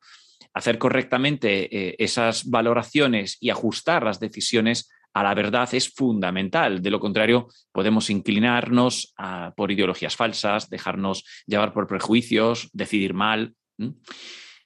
Hacer 0.53 0.79
correctamente 0.79 2.03
esas 2.03 2.51
valoraciones 2.51 3.37
y 3.41 3.51
ajustar 3.51 4.03
las 4.03 4.18
decisiones 4.18 4.91
a 5.12 5.22
la 5.22 5.34
verdad 5.34 5.68
es 5.72 5.92
fundamental. 5.92 6.82
De 6.82 6.90
lo 6.90 7.00
contrario, 7.00 7.48
podemos 7.72 8.11
inclinarnos 8.11 9.14
por 9.56 9.70
ideologías 9.72 10.16
falsas, 10.16 10.68
dejarnos 10.68 11.24
llevar 11.46 11.72
por 11.72 11.86
prejuicios, 11.86 12.70
decidir 12.72 13.14
mal. 13.14 13.54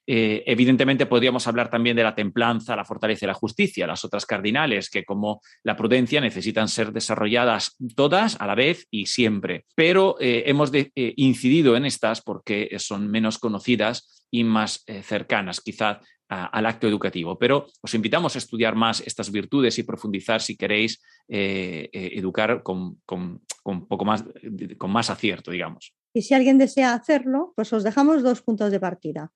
Eh, 0.06 0.42
evidentemente 0.46 1.06
podríamos 1.06 1.46
hablar 1.46 1.70
también 1.70 1.96
de 1.96 2.02
la 2.02 2.14
templanza, 2.14 2.76
la 2.76 2.84
fortaleza 2.84 3.24
y 3.24 3.28
la 3.28 3.34
justicia, 3.34 3.86
las 3.86 4.04
otras 4.04 4.26
cardinales, 4.26 4.90
que 4.90 5.04
como 5.04 5.40
la 5.62 5.76
prudencia 5.76 6.20
necesitan 6.20 6.68
ser 6.68 6.92
desarrolladas 6.92 7.76
todas 7.94 8.36
a 8.40 8.46
la 8.46 8.54
vez 8.54 8.86
y 8.90 9.06
siempre. 9.06 9.64
Pero 9.74 10.16
eh, 10.20 10.44
hemos 10.46 10.72
eh, 10.74 10.90
incidido 10.94 11.76
en 11.76 11.86
estas 11.86 12.20
porque 12.20 12.76
son 12.78 13.10
menos 13.10 13.38
conocidas 13.38 14.26
y 14.30 14.44
más 14.44 14.84
cercanas 15.02 15.60
quizás 15.60 15.98
al 16.28 16.66
acto 16.66 16.88
educativo. 16.88 17.38
Pero 17.38 17.66
os 17.80 17.94
invitamos 17.94 18.34
a 18.34 18.38
estudiar 18.38 18.74
más 18.74 19.00
estas 19.06 19.30
virtudes 19.30 19.78
y 19.78 19.84
profundizar 19.84 20.40
si 20.40 20.56
queréis 20.56 21.00
educar 21.28 22.64
con, 22.64 23.00
con, 23.06 23.42
poco 23.62 24.04
más, 24.04 24.24
con 24.76 24.90
más 24.90 25.10
acierto, 25.10 25.52
digamos. 25.52 25.94
Y 26.12 26.22
si 26.22 26.34
alguien 26.34 26.58
desea 26.58 26.94
hacerlo, 26.94 27.52
pues 27.54 27.72
os 27.72 27.84
dejamos 27.84 28.24
dos 28.24 28.42
puntos 28.42 28.72
de 28.72 28.80
partida. 28.80 29.30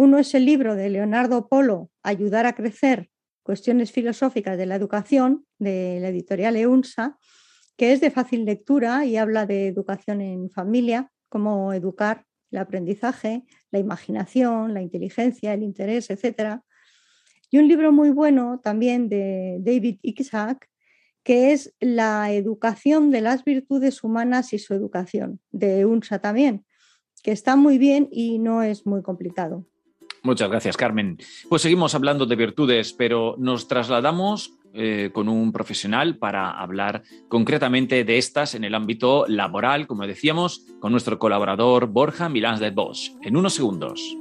Uno 0.00 0.20
es 0.20 0.32
el 0.36 0.44
libro 0.44 0.76
de 0.76 0.90
Leonardo 0.90 1.48
Polo, 1.48 1.90
Ayudar 2.04 2.46
a 2.46 2.54
crecer, 2.54 3.10
cuestiones 3.42 3.90
filosóficas 3.90 4.56
de 4.56 4.64
la 4.64 4.76
educación, 4.76 5.44
de 5.58 5.98
la 6.00 6.10
editorial 6.10 6.54
EUNSA, 6.54 7.18
que 7.76 7.92
es 7.92 8.00
de 8.00 8.12
fácil 8.12 8.44
lectura 8.44 9.04
y 9.06 9.16
habla 9.16 9.44
de 9.44 9.66
educación 9.66 10.20
en 10.20 10.50
familia, 10.50 11.10
cómo 11.28 11.72
educar 11.72 12.26
el 12.52 12.58
aprendizaje, 12.58 13.42
la 13.72 13.80
imaginación, 13.80 14.72
la 14.72 14.82
inteligencia, 14.82 15.52
el 15.52 15.64
interés, 15.64 16.10
etc. 16.10 16.60
Y 17.50 17.58
un 17.58 17.66
libro 17.66 17.90
muy 17.90 18.10
bueno 18.10 18.60
también 18.62 19.08
de 19.08 19.58
David 19.58 19.98
Isaac, 20.02 20.68
que 21.24 21.50
es 21.50 21.74
La 21.80 22.30
educación 22.32 23.10
de 23.10 23.20
las 23.20 23.42
virtudes 23.42 24.04
humanas 24.04 24.52
y 24.52 24.60
su 24.60 24.74
educación, 24.74 25.40
de 25.50 25.80
EUNSA 25.80 26.20
también, 26.20 26.64
que 27.24 27.32
está 27.32 27.56
muy 27.56 27.78
bien 27.78 28.08
y 28.12 28.38
no 28.38 28.62
es 28.62 28.86
muy 28.86 29.02
complicado. 29.02 29.66
Muchas 30.22 30.50
gracias, 30.50 30.76
Carmen. 30.76 31.18
Pues 31.48 31.62
seguimos 31.62 31.94
hablando 31.94 32.26
de 32.26 32.36
virtudes, 32.36 32.92
pero 32.92 33.36
nos 33.38 33.68
trasladamos 33.68 34.54
eh, 34.74 35.10
con 35.12 35.28
un 35.28 35.50
profesional 35.52 36.18
para 36.18 36.50
hablar 36.50 37.02
concretamente 37.28 38.04
de 38.04 38.18
estas 38.18 38.54
en 38.54 38.64
el 38.64 38.74
ámbito 38.74 39.24
laboral, 39.26 39.86
como 39.86 40.06
decíamos, 40.06 40.66
con 40.80 40.92
nuestro 40.92 41.18
colaborador 41.18 41.86
Borja 41.86 42.28
Milán 42.28 42.60
de 42.60 42.70
Bosch. 42.70 43.12
En 43.22 43.36
unos 43.36 43.54
segundos. 43.54 44.16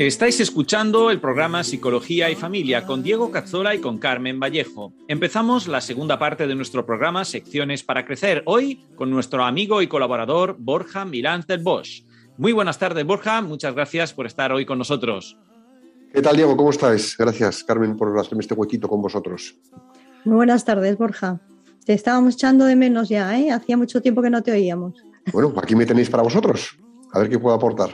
Estáis 0.00 0.40
escuchando 0.40 1.10
el 1.10 1.20
programa 1.20 1.62
Psicología 1.62 2.30
y 2.30 2.34
Familia 2.34 2.86
con 2.86 3.02
Diego 3.02 3.30
Cazzola 3.30 3.74
y 3.74 3.80
con 3.80 3.98
Carmen 3.98 4.40
Vallejo. 4.40 4.94
Empezamos 5.08 5.68
la 5.68 5.82
segunda 5.82 6.18
parte 6.18 6.46
de 6.46 6.54
nuestro 6.54 6.86
programa 6.86 7.26
Secciones 7.26 7.82
para 7.82 8.06
Crecer, 8.06 8.42
hoy 8.46 8.86
con 8.96 9.10
nuestro 9.10 9.44
amigo 9.44 9.82
y 9.82 9.88
colaborador 9.88 10.56
Borja 10.58 11.04
Milán 11.04 11.44
del 11.46 11.62
Bosch. 11.62 12.02
Muy 12.38 12.52
buenas 12.52 12.78
tardes, 12.78 13.04
Borja. 13.04 13.42
Muchas 13.42 13.74
gracias 13.74 14.14
por 14.14 14.24
estar 14.24 14.52
hoy 14.52 14.64
con 14.64 14.78
nosotros. 14.78 15.36
¿Qué 16.14 16.22
tal, 16.22 16.34
Diego? 16.34 16.56
¿Cómo 16.56 16.70
estáis? 16.70 17.14
Gracias, 17.18 17.62
Carmen, 17.62 17.94
por 17.94 18.18
hacerme 18.18 18.40
este 18.40 18.54
huequito 18.54 18.88
con 18.88 19.02
vosotros. 19.02 19.54
Muy 20.24 20.36
buenas 20.36 20.64
tardes, 20.64 20.96
Borja. 20.96 21.42
Te 21.84 21.92
estábamos 21.92 22.36
echando 22.36 22.64
de 22.64 22.74
menos 22.74 23.10
ya, 23.10 23.38
¿eh? 23.38 23.50
Hacía 23.50 23.76
mucho 23.76 24.00
tiempo 24.00 24.22
que 24.22 24.30
no 24.30 24.42
te 24.42 24.50
oíamos. 24.50 24.94
Bueno, 25.30 25.52
aquí 25.62 25.76
me 25.76 25.84
tenéis 25.84 26.08
para 26.08 26.22
vosotros. 26.22 26.78
A 27.12 27.18
ver 27.18 27.28
qué 27.28 27.38
puedo 27.38 27.54
aportar. 27.54 27.90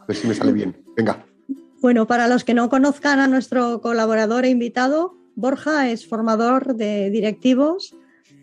A 0.00 0.06
ver 0.06 0.16
si 0.16 0.26
me 0.26 0.32
sale 0.32 0.52
bien. 0.54 0.74
Venga. 0.96 1.26
Bueno, 1.80 2.06
para 2.06 2.28
los 2.28 2.44
que 2.44 2.52
no 2.52 2.68
conozcan 2.68 3.20
a 3.20 3.26
nuestro 3.26 3.80
colaborador 3.80 4.44
e 4.44 4.50
invitado, 4.50 5.16
Borja 5.34 5.88
es 5.88 6.06
formador 6.06 6.74
de 6.76 7.08
directivos, 7.08 7.96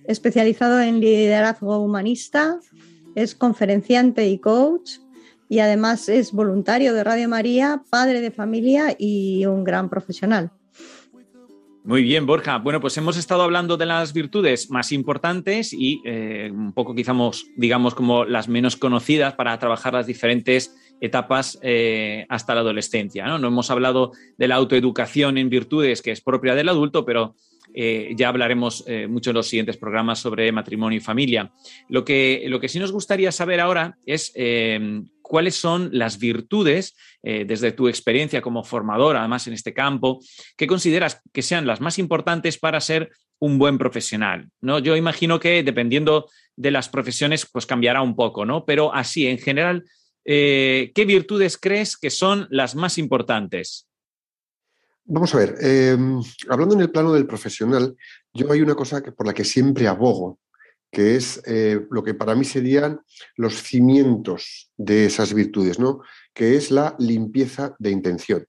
especializado 0.07 0.81
en 0.81 0.99
liderazgo 0.99 1.77
humanista, 1.77 2.59
es 3.13 3.35
conferenciante 3.35 4.27
y 4.27 4.39
coach 4.39 4.93
y 5.49 5.59
además 5.59 6.09
es 6.09 6.31
voluntario 6.31 6.95
de 6.95 7.03
Radio 7.03 7.29
María, 7.29 7.83
padre 7.91 8.21
de 8.21 8.31
familia 8.31 8.95
y 8.97 9.45
un 9.45 9.63
gran 9.63 9.87
profesional. 9.89 10.51
Muy 11.83 12.01
bien, 12.01 12.25
Borja. 12.25 12.57
Bueno, 12.57 12.81
pues 12.81 12.97
hemos 12.97 13.17
estado 13.17 13.43
hablando 13.43 13.77
de 13.77 13.85
las 13.85 14.11
virtudes 14.11 14.69
más 14.69 14.91
importantes 14.91 15.71
y 15.71 16.01
eh, 16.03 16.49
un 16.51 16.73
poco 16.73 16.93
quizás, 16.93 17.45
digamos, 17.55 17.95
como 17.95 18.25
las 18.25 18.49
menos 18.49 18.75
conocidas 18.75 19.35
para 19.35 19.57
trabajar 19.57 19.93
las 19.93 20.05
diferentes 20.05 20.75
etapas 21.01 21.59
eh, 21.61 22.25
hasta 22.29 22.55
la 22.55 22.61
adolescencia. 22.61 23.25
¿no? 23.25 23.37
¿no? 23.37 23.47
hemos 23.47 23.69
hablado 23.69 24.11
de 24.37 24.47
la 24.47 24.55
autoeducación 24.55 25.37
en 25.37 25.49
virtudes, 25.49 26.01
que 26.01 26.11
es 26.11 26.21
propia 26.21 26.55
del 26.55 26.69
adulto, 26.69 27.05
pero 27.05 27.35
eh, 27.73 28.13
ya 28.15 28.29
hablaremos 28.29 28.83
eh, 28.87 29.07
mucho 29.07 29.31
en 29.31 29.35
los 29.35 29.47
siguientes 29.47 29.77
programas 29.77 30.19
sobre 30.19 30.51
matrimonio 30.51 30.97
y 30.97 31.01
familia. 31.01 31.51
Lo 31.89 32.03
que, 32.03 32.45
lo 32.47 32.59
que 32.59 32.69
sí 32.69 32.79
nos 32.79 32.91
gustaría 32.91 33.31
saber 33.31 33.59
ahora 33.59 33.97
es 34.05 34.33
cuáles 35.21 35.55
son 35.55 35.89
las 35.91 36.19
virtudes, 36.19 36.95
desde 37.21 37.73
tu 37.73 37.89
experiencia 37.89 38.41
como 38.41 38.63
formador, 38.63 39.17
además 39.17 39.45
en 39.47 39.53
este 39.53 39.73
campo, 39.73 40.21
que 40.55 40.67
consideras 40.67 41.21
que 41.33 41.41
sean 41.41 41.67
las 41.67 41.81
más 41.81 41.99
importantes 41.99 42.57
para 42.57 42.79
ser 42.79 43.11
un 43.39 43.57
buen 43.57 43.77
profesional? 43.77 44.49
¿no? 44.61 44.79
Yo 44.79 44.95
imagino 44.95 45.39
que 45.39 45.63
dependiendo 45.63 46.29
de 46.55 46.71
las 46.71 46.89
profesiones, 46.89 47.45
pues 47.45 47.65
cambiará 47.65 48.01
un 48.01 48.15
poco, 48.15 48.45
¿no? 48.45 48.65
Pero 48.65 48.93
así, 48.93 49.27
en 49.27 49.37
general, 49.37 49.85
eh, 50.29 50.91
¿qué 50.93 51.05
virtudes 51.05 51.57
crees 51.57 51.95
que 51.95 52.09
son 52.09 52.47
las 52.49 52.75
más 52.75 52.97
importantes? 52.97 53.87
Vamos 55.05 55.33
a 55.33 55.37
ver, 55.37 55.55
eh, 55.61 55.97
hablando 56.49 56.75
en 56.75 56.81
el 56.81 56.91
plano 56.91 57.13
del 57.13 57.25
profesional, 57.25 57.95
yo 58.33 58.51
hay 58.51 58.61
una 58.61 58.75
cosa 58.75 59.01
que, 59.01 59.13
por 59.13 59.25
la 59.25 59.33
que 59.33 59.45
siempre 59.45 59.87
abogo, 59.87 60.37
que 60.91 61.15
es 61.15 61.41
eh, 61.45 61.79
lo 61.89 62.03
que 62.03 62.13
para 62.13 62.35
mí 62.35 62.43
serían 62.43 62.99
los 63.37 63.55
cimientos 63.63 64.69
de 64.75 65.05
esas 65.05 65.33
virtudes, 65.33 65.79
¿no? 65.79 66.01
que 66.33 66.55
es 66.57 66.71
la 66.71 66.93
limpieza 66.99 67.73
de 67.79 67.91
intención. 67.91 68.45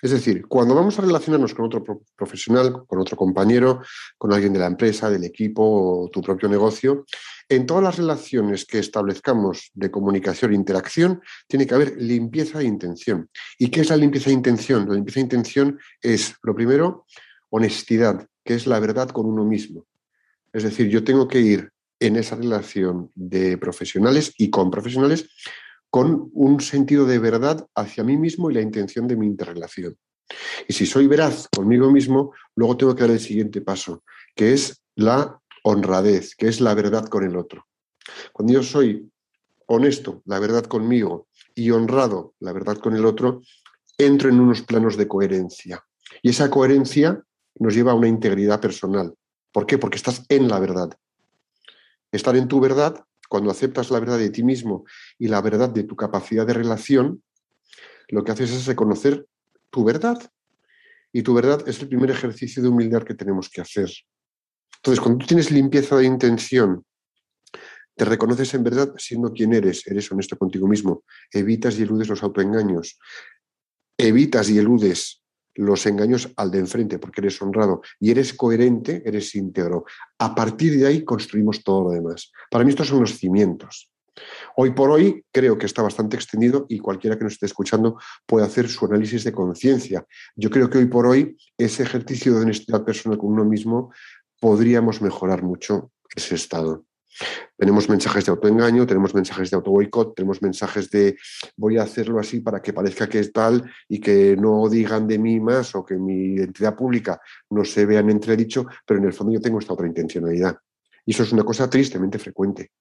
Es 0.00 0.10
decir, 0.10 0.46
cuando 0.48 0.74
vamos 0.74 0.98
a 0.98 1.02
relacionarnos 1.02 1.54
con 1.54 1.66
otro 1.66 2.02
profesional, 2.16 2.84
con 2.86 2.98
otro 2.98 3.16
compañero, 3.16 3.82
con 4.18 4.32
alguien 4.32 4.52
de 4.52 4.58
la 4.58 4.66
empresa, 4.66 5.08
del 5.08 5.22
equipo 5.24 5.62
o 5.62 6.10
tu 6.10 6.20
propio 6.20 6.48
negocio, 6.48 7.04
en 7.54 7.66
todas 7.66 7.82
las 7.82 7.96
relaciones 7.98 8.64
que 8.64 8.78
establezcamos 8.78 9.70
de 9.74 9.90
comunicación 9.90 10.52
e 10.52 10.56
interacción, 10.56 11.20
tiene 11.46 11.66
que 11.66 11.74
haber 11.74 12.00
limpieza 12.00 12.58
de 12.58 12.64
intención. 12.64 13.28
¿Y 13.58 13.68
qué 13.68 13.82
es 13.82 13.90
la 13.90 13.96
limpieza 13.96 14.30
de 14.30 14.34
intención? 14.34 14.88
La 14.88 14.94
limpieza 14.94 15.20
de 15.20 15.24
intención 15.24 15.78
es, 16.00 16.34
lo 16.42 16.54
primero, 16.54 17.06
honestidad, 17.50 18.26
que 18.44 18.54
es 18.54 18.66
la 18.66 18.80
verdad 18.80 19.10
con 19.10 19.26
uno 19.26 19.44
mismo. 19.44 19.84
Es 20.52 20.62
decir, 20.62 20.88
yo 20.88 21.04
tengo 21.04 21.28
que 21.28 21.40
ir 21.40 21.70
en 22.00 22.16
esa 22.16 22.36
relación 22.36 23.10
de 23.14 23.58
profesionales 23.58 24.32
y 24.38 24.50
con 24.50 24.70
profesionales 24.70 25.28
con 25.90 26.30
un 26.32 26.60
sentido 26.60 27.04
de 27.04 27.18
verdad 27.18 27.66
hacia 27.74 28.02
mí 28.02 28.16
mismo 28.16 28.50
y 28.50 28.54
la 28.54 28.62
intención 28.62 29.06
de 29.06 29.16
mi 29.16 29.26
interrelación. 29.26 29.96
Y 30.66 30.72
si 30.72 30.86
soy 30.86 31.06
veraz 31.06 31.48
conmigo 31.54 31.90
mismo, 31.90 32.32
luego 32.56 32.78
tengo 32.78 32.94
que 32.94 33.02
dar 33.02 33.10
el 33.10 33.20
siguiente 33.20 33.60
paso, 33.60 34.02
que 34.34 34.54
es 34.54 34.82
la 34.94 35.38
honradez, 35.62 36.34
que 36.36 36.48
es 36.48 36.60
la 36.60 36.74
verdad 36.74 37.06
con 37.06 37.24
el 37.24 37.36
otro. 37.36 37.66
Cuando 38.32 38.52
yo 38.52 38.62
soy 38.62 39.10
honesto, 39.66 40.22
la 40.26 40.38
verdad 40.38 40.64
conmigo, 40.64 41.28
y 41.54 41.70
honrado, 41.70 42.34
la 42.40 42.52
verdad 42.52 42.78
con 42.78 42.96
el 42.96 43.04
otro, 43.04 43.42
entro 43.98 44.28
en 44.28 44.40
unos 44.40 44.62
planos 44.62 44.96
de 44.96 45.08
coherencia. 45.08 45.84
Y 46.22 46.30
esa 46.30 46.50
coherencia 46.50 47.22
nos 47.58 47.74
lleva 47.74 47.92
a 47.92 47.96
una 47.96 48.08
integridad 48.08 48.60
personal. 48.60 49.14
¿Por 49.52 49.66
qué? 49.66 49.78
Porque 49.78 49.96
estás 49.96 50.24
en 50.28 50.48
la 50.48 50.58
verdad. 50.58 50.90
Estar 52.10 52.36
en 52.36 52.48
tu 52.48 52.60
verdad 52.60 53.04
cuando 53.28 53.50
aceptas 53.50 53.90
la 53.90 54.00
verdad 54.00 54.18
de 54.18 54.30
ti 54.30 54.42
mismo 54.42 54.84
y 55.18 55.28
la 55.28 55.40
verdad 55.40 55.70
de 55.70 55.84
tu 55.84 55.96
capacidad 55.96 56.46
de 56.46 56.52
relación, 56.52 57.22
lo 58.08 58.24
que 58.24 58.32
haces 58.32 58.50
es 58.52 58.66
reconocer 58.66 59.26
tu 59.70 59.84
verdad. 59.84 60.18
Y 61.12 61.22
tu 61.22 61.34
verdad 61.34 61.66
es 61.66 61.80
el 61.80 61.88
primer 61.88 62.10
ejercicio 62.10 62.62
de 62.62 62.68
humildad 62.68 63.02
que 63.02 63.14
tenemos 63.14 63.48
que 63.48 63.60
hacer. 63.60 63.90
Entonces, 64.76 65.00
cuando 65.00 65.18
tú 65.18 65.26
tienes 65.26 65.50
limpieza 65.50 65.96
de 65.96 66.04
intención, 66.04 66.84
te 67.94 68.04
reconoces 68.04 68.54
en 68.54 68.64
verdad 68.64 68.92
siendo 68.96 69.32
quien 69.32 69.52
eres, 69.52 69.86
eres 69.86 70.10
honesto 70.10 70.36
contigo 70.36 70.66
mismo, 70.66 71.04
evitas 71.30 71.78
y 71.78 71.82
eludes 71.82 72.08
los 72.08 72.22
autoengaños, 72.22 72.98
evitas 73.98 74.48
y 74.50 74.58
eludes 74.58 75.22
los 75.54 75.84
engaños 75.86 76.32
al 76.36 76.50
de 76.50 76.58
enfrente, 76.58 76.98
porque 76.98 77.20
eres 77.20 77.40
honrado 77.42 77.82
y 78.00 78.10
eres 78.10 78.32
coherente, 78.32 79.02
eres 79.04 79.34
íntegro. 79.34 79.84
A 80.18 80.34
partir 80.34 80.78
de 80.78 80.86
ahí 80.86 81.04
construimos 81.04 81.62
todo 81.62 81.84
lo 81.84 81.90
demás. 81.90 82.32
Para 82.50 82.64
mí 82.64 82.70
estos 82.70 82.88
son 82.88 83.00
los 83.00 83.18
cimientos. 83.18 83.90
Hoy 84.56 84.72
por 84.72 84.90
hoy 84.90 85.24
creo 85.32 85.56
que 85.56 85.66
está 85.66 85.82
bastante 85.82 86.16
extendido 86.16 86.66
y 86.68 86.78
cualquiera 86.78 87.16
que 87.16 87.24
nos 87.24 87.34
esté 87.34 87.46
escuchando 87.46 87.98
puede 88.26 88.44
hacer 88.44 88.68
su 88.68 88.84
análisis 88.84 89.24
de 89.24 89.32
conciencia. 89.32 90.06
Yo 90.36 90.50
creo 90.50 90.68
que 90.68 90.78
hoy 90.78 90.86
por 90.86 91.06
hoy 91.06 91.36
ese 91.56 91.82
ejercicio 91.82 92.34
de 92.34 92.42
honestidad 92.42 92.84
personal 92.84 93.18
con 93.18 93.32
uno 93.32 93.44
mismo 93.44 93.92
podríamos 94.42 95.00
mejorar 95.00 95.44
mucho 95.44 95.92
ese 96.16 96.34
estado. 96.34 96.84
Tenemos 97.56 97.88
mensajes 97.88 98.24
de 98.24 98.32
autoengaño, 98.32 98.84
tenemos 98.88 99.14
mensajes 99.14 99.50
de 99.50 99.56
autoboicot, 99.56 100.16
tenemos 100.16 100.42
mensajes 100.42 100.90
de 100.90 101.16
voy 101.56 101.78
a 101.78 101.84
hacerlo 101.84 102.18
así 102.18 102.40
para 102.40 102.60
que 102.60 102.72
parezca 102.72 103.08
que 103.08 103.20
es 103.20 103.32
tal 103.32 103.70
y 103.88 104.00
que 104.00 104.36
no 104.36 104.68
digan 104.68 105.06
de 105.06 105.20
mí 105.20 105.38
más 105.38 105.76
o 105.76 105.84
que 105.84 105.94
mi 105.94 106.34
identidad 106.34 106.74
pública 106.74 107.20
no 107.50 107.64
se 107.64 107.86
vea 107.86 108.00
en 108.00 108.10
entredicho, 108.10 108.66
pero 108.84 108.98
en 108.98 109.06
el 109.06 109.12
fondo 109.12 109.32
yo 109.32 109.40
tengo 109.40 109.60
esta 109.60 109.74
otra 109.74 109.86
intencionalidad. 109.86 110.56
Y 111.06 111.12
eso 111.12 111.22
es 111.22 111.32
una 111.32 111.44
cosa 111.44 111.70
tristemente 111.70 112.18
frecuente. 112.18 112.72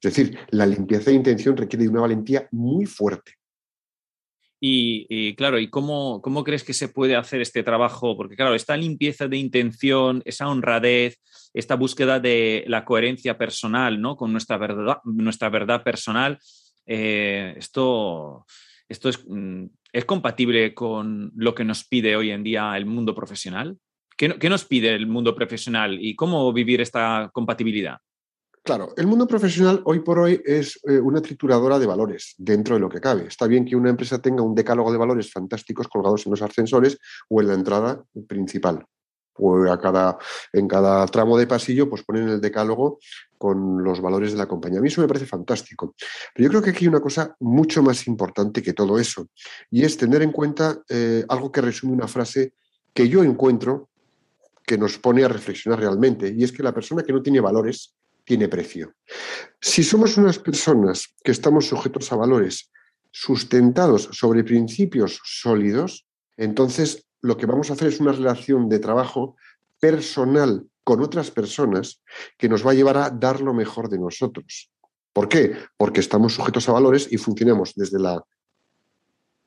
Es 0.00 0.14
decir, 0.14 0.38
la 0.50 0.64
limpieza 0.64 1.10
de 1.10 1.16
intención 1.16 1.56
requiere 1.56 1.86
de 1.86 1.90
una 1.90 2.02
valentía 2.02 2.46
muy 2.52 2.86
fuerte. 2.86 3.39
Y, 4.62 5.34
claro, 5.36 5.58
¿y 5.58 5.68
cómo, 5.68 6.20
cómo, 6.20 6.44
crees 6.44 6.64
que 6.64 6.74
se 6.74 6.88
puede 6.88 7.16
hacer 7.16 7.40
este 7.40 7.62
trabajo? 7.62 8.14
Porque 8.14 8.36
claro, 8.36 8.54
esta 8.54 8.76
limpieza 8.76 9.26
de 9.26 9.38
intención, 9.38 10.22
esa 10.26 10.48
honradez, 10.48 11.18
esta 11.54 11.76
búsqueda 11.76 12.20
de 12.20 12.64
la 12.66 12.84
coherencia 12.84 13.38
personal, 13.38 14.00
¿no? 14.00 14.16
Con 14.16 14.32
nuestra 14.32 14.58
verdad, 14.58 14.98
nuestra 15.04 15.48
verdad 15.48 15.82
personal, 15.82 16.38
eh, 16.84 17.54
esto, 17.56 18.44
esto 18.86 19.08
es, 19.08 19.24
mm, 19.26 19.64
es, 19.92 20.04
compatible 20.04 20.74
con 20.74 21.32
lo 21.36 21.54
que 21.54 21.64
nos 21.64 21.84
pide 21.84 22.14
hoy 22.14 22.30
en 22.30 22.42
día 22.42 22.76
el 22.76 22.84
mundo 22.84 23.14
profesional. 23.14 23.78
¿Qué, 24.14 24.38
¿Qué 24.38 24.50
nos 24.50 24.66
pide 24.66 24.94
el 24.94 25.06
mundo 25.06 25.34
profesional 25.34 25.98
y 25.98 26.14
cómo 26.14 26.52
vivir 26.52 26.82
esta 26.82 27.30
compatibilidad? 27.32 27.96
Claro, 28.62 28.92
el 28.96 29.06
mundo 29.06 29.26
profesional 29.26 29.80
hoy 29.84 30.00
por 30.00 30.18
hoy 30.18 30.42
es 30.44 30.78
eh, 30.84 31.00
una 31.00 31.22
trituradora 31.22 31.78
de 31.78 31.86
valores 31.86 32.34
dentro 32.36 32.74
de 32.74 32.80
lo 32.80 32.90
que 32.90 33.00
cabe. 33.00 33.26
Está 33.26 33.46
bien 33.46 33.64
que 33.64 33.74
una 33.74 33.88
empresa 33.88 34.20
tenga 34.20 34.42
un 34.42 34.54
decálogo 34.54 34.92
de 34.92 34.98
valores 34.98 35.32
fantásticos 35.32 35.88
colgados 35.88 36.26
en 36.26 36.30
los 36.30 36.42
ascensores 36.42 36.98
o 37.28 37.40
en 37.40 37.48
la 37.48 37.54
entrada 37.54 38.04
principal. 38.28 38.84
O 39.42 39.64
a 39.72 39.80
cada, 39.80 40.18
en 40.52 40.68
cada 40.68 41.06
tramo 41.06 41.38
de 41.38 41.46
pasillo, 41.46 41.88
pues 41.88 42.02
ponen 42.02 42.28
el 42.28 42.40
decálogo 42.42 42.98
con 43.38 43.82
los 43.82 44.02
valores 44.02 44.32
de 44.32 44.38
la 44.38 44.46
compañía. 44.46 44.80
A 44.80 44.82
mí 44.82 44.88
eso 44.88 45.00
me 45.00 45.08
parece 45.08 45.24
fantástico. 45.24 45.94
Pero 46.34 46.44
yo 46.44 46.50
creo 46.50 46.62
que 46.62 46.70
aquí 46.70 46.84
hay 46.84 46.88
una 46.88 47.00
cosa 47.00 47.34
mucho 47.40 47.82
más 47.82 48.06
importante 48.06 48.62
que 48.62 48.74
todo 48.74 48.98
eso, 48.98 49.28
y 49.70 49.82
es 49.84 49.96
tener 49.96 50.20
en 50.20 50.32
cuenta 50.32 50.82
eh, 50.90 51.24
algo 51.30 51.50
que 51.50 51.62
resume 51.62 51.94
una 51.94 52.08
frase 52.08 52.52
que 52.92 53.08
yo 53.08 53.24
encuentro 53.24 53.88
que 54.66 54.76
nos 54.76 54.98
pone 54.98 55.24
a 55.24 55.28
reflexionar 55.28 55.80
realmente, 55.80 56.34
y 56.36 56.44
es 56.44 56.52
que 56.52 56.62
la 56.62 56.74
persona 56.74 57.02
que 57.02 57.14
no 57.14 57.22
tiene 57.22 57.40
valores 57.40 57.96
tiene 58.24 58.48
precio. 58.48 58.94
Si 59.60 59.82
somos 59.82 60.16
unas 60.16 60.38
personas 60.38 61.14
que 61.22 61.32
estamos 61.32 61.66
sujetos 61.66 62.12
a 62.12 62.16
valores 62.16 62.70
sustentados 63.10 64.08
sobre 64.12 64.44
principios 64.44 65.20
sólidos, 65.24 66.06
entonces 66.36 67.06
lo 67.22 67.36
que 67.36 67.46
vamos 67.46 67.70
a 67.70 67.74
hacer 67.74 67.88
es 67.88 68.00
una 68.00 68.12
relación 68.12 68.68
de 68.68 68.78
trabajo 68.78 69.36
personal 69.78 70.66
con 70.84 71.02
otras 71.02 71.30
personas 71.30 72.02
que 72.38 72.48
nos 72.48 72.66
va 72.66 72.72
a 72.72 72.74
llevar 72.74 72.96
a 72.96 73.10
dar 73.10 73.40
lo 73.40 73.52
mejor 73.52 73.88
de 73.88 73.98
nosotros. 73.98 74.70
¿Por 75.12 75.28
qué? 75.28 75.56
Porque 75.76 76.00
estamos 76.00 76.34
sujetos 76.34 76.68
a 76.68 76.72
valores 76.72 77.08
y 77.10 77.18
funcionamos 77.18 77.74
desde 77.74 77.98
la 77.98 78.24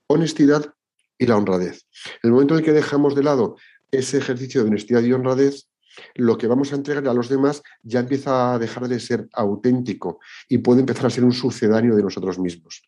honestidad 0.08 0.74
y 1.18 1.26
la 1.26 1.38
honradez. 1.38 1.86
En 2.22 2.30
el 2.30 2.32
momento 2.32 2.58
en 2.58 2.64
que 2.64 2.74
dejamos 2.74 3.16
de 3.16 3.24
lado 3.24 3.56
ese 3.92 4.18
ejercicio 4.18 4.62
de 4.62 4.70
honestidad 4.70 5.02
y 5.02 5.14
honradez, 5.14 5.68
lo 6.16 6.38
que 6.38 6.48
vamos 6.48 6.72
a 6.72 6.76
entregar 6.76 7.08
a 7.08 7.14
los 7.14 7.30
demás 7.30 7.62
ya 7.82 8.00
empieza 8.00 8.54
a 8.54 8.60
dejar 8.60 8.88
de 8.88 9.00
ser 9.00 9.28
auténtico 9.34 10.20
y 10.48 10.60
puede 10.60 10.82
empezar 10.82 11.08
a 11.08 11.10
ser 11.10 11.24
un 11.24 11.34
sucedáneo 11.34 11.96
de 11.96 12.04
nosotros 12.04 12.40
mismos. 12.40 12.84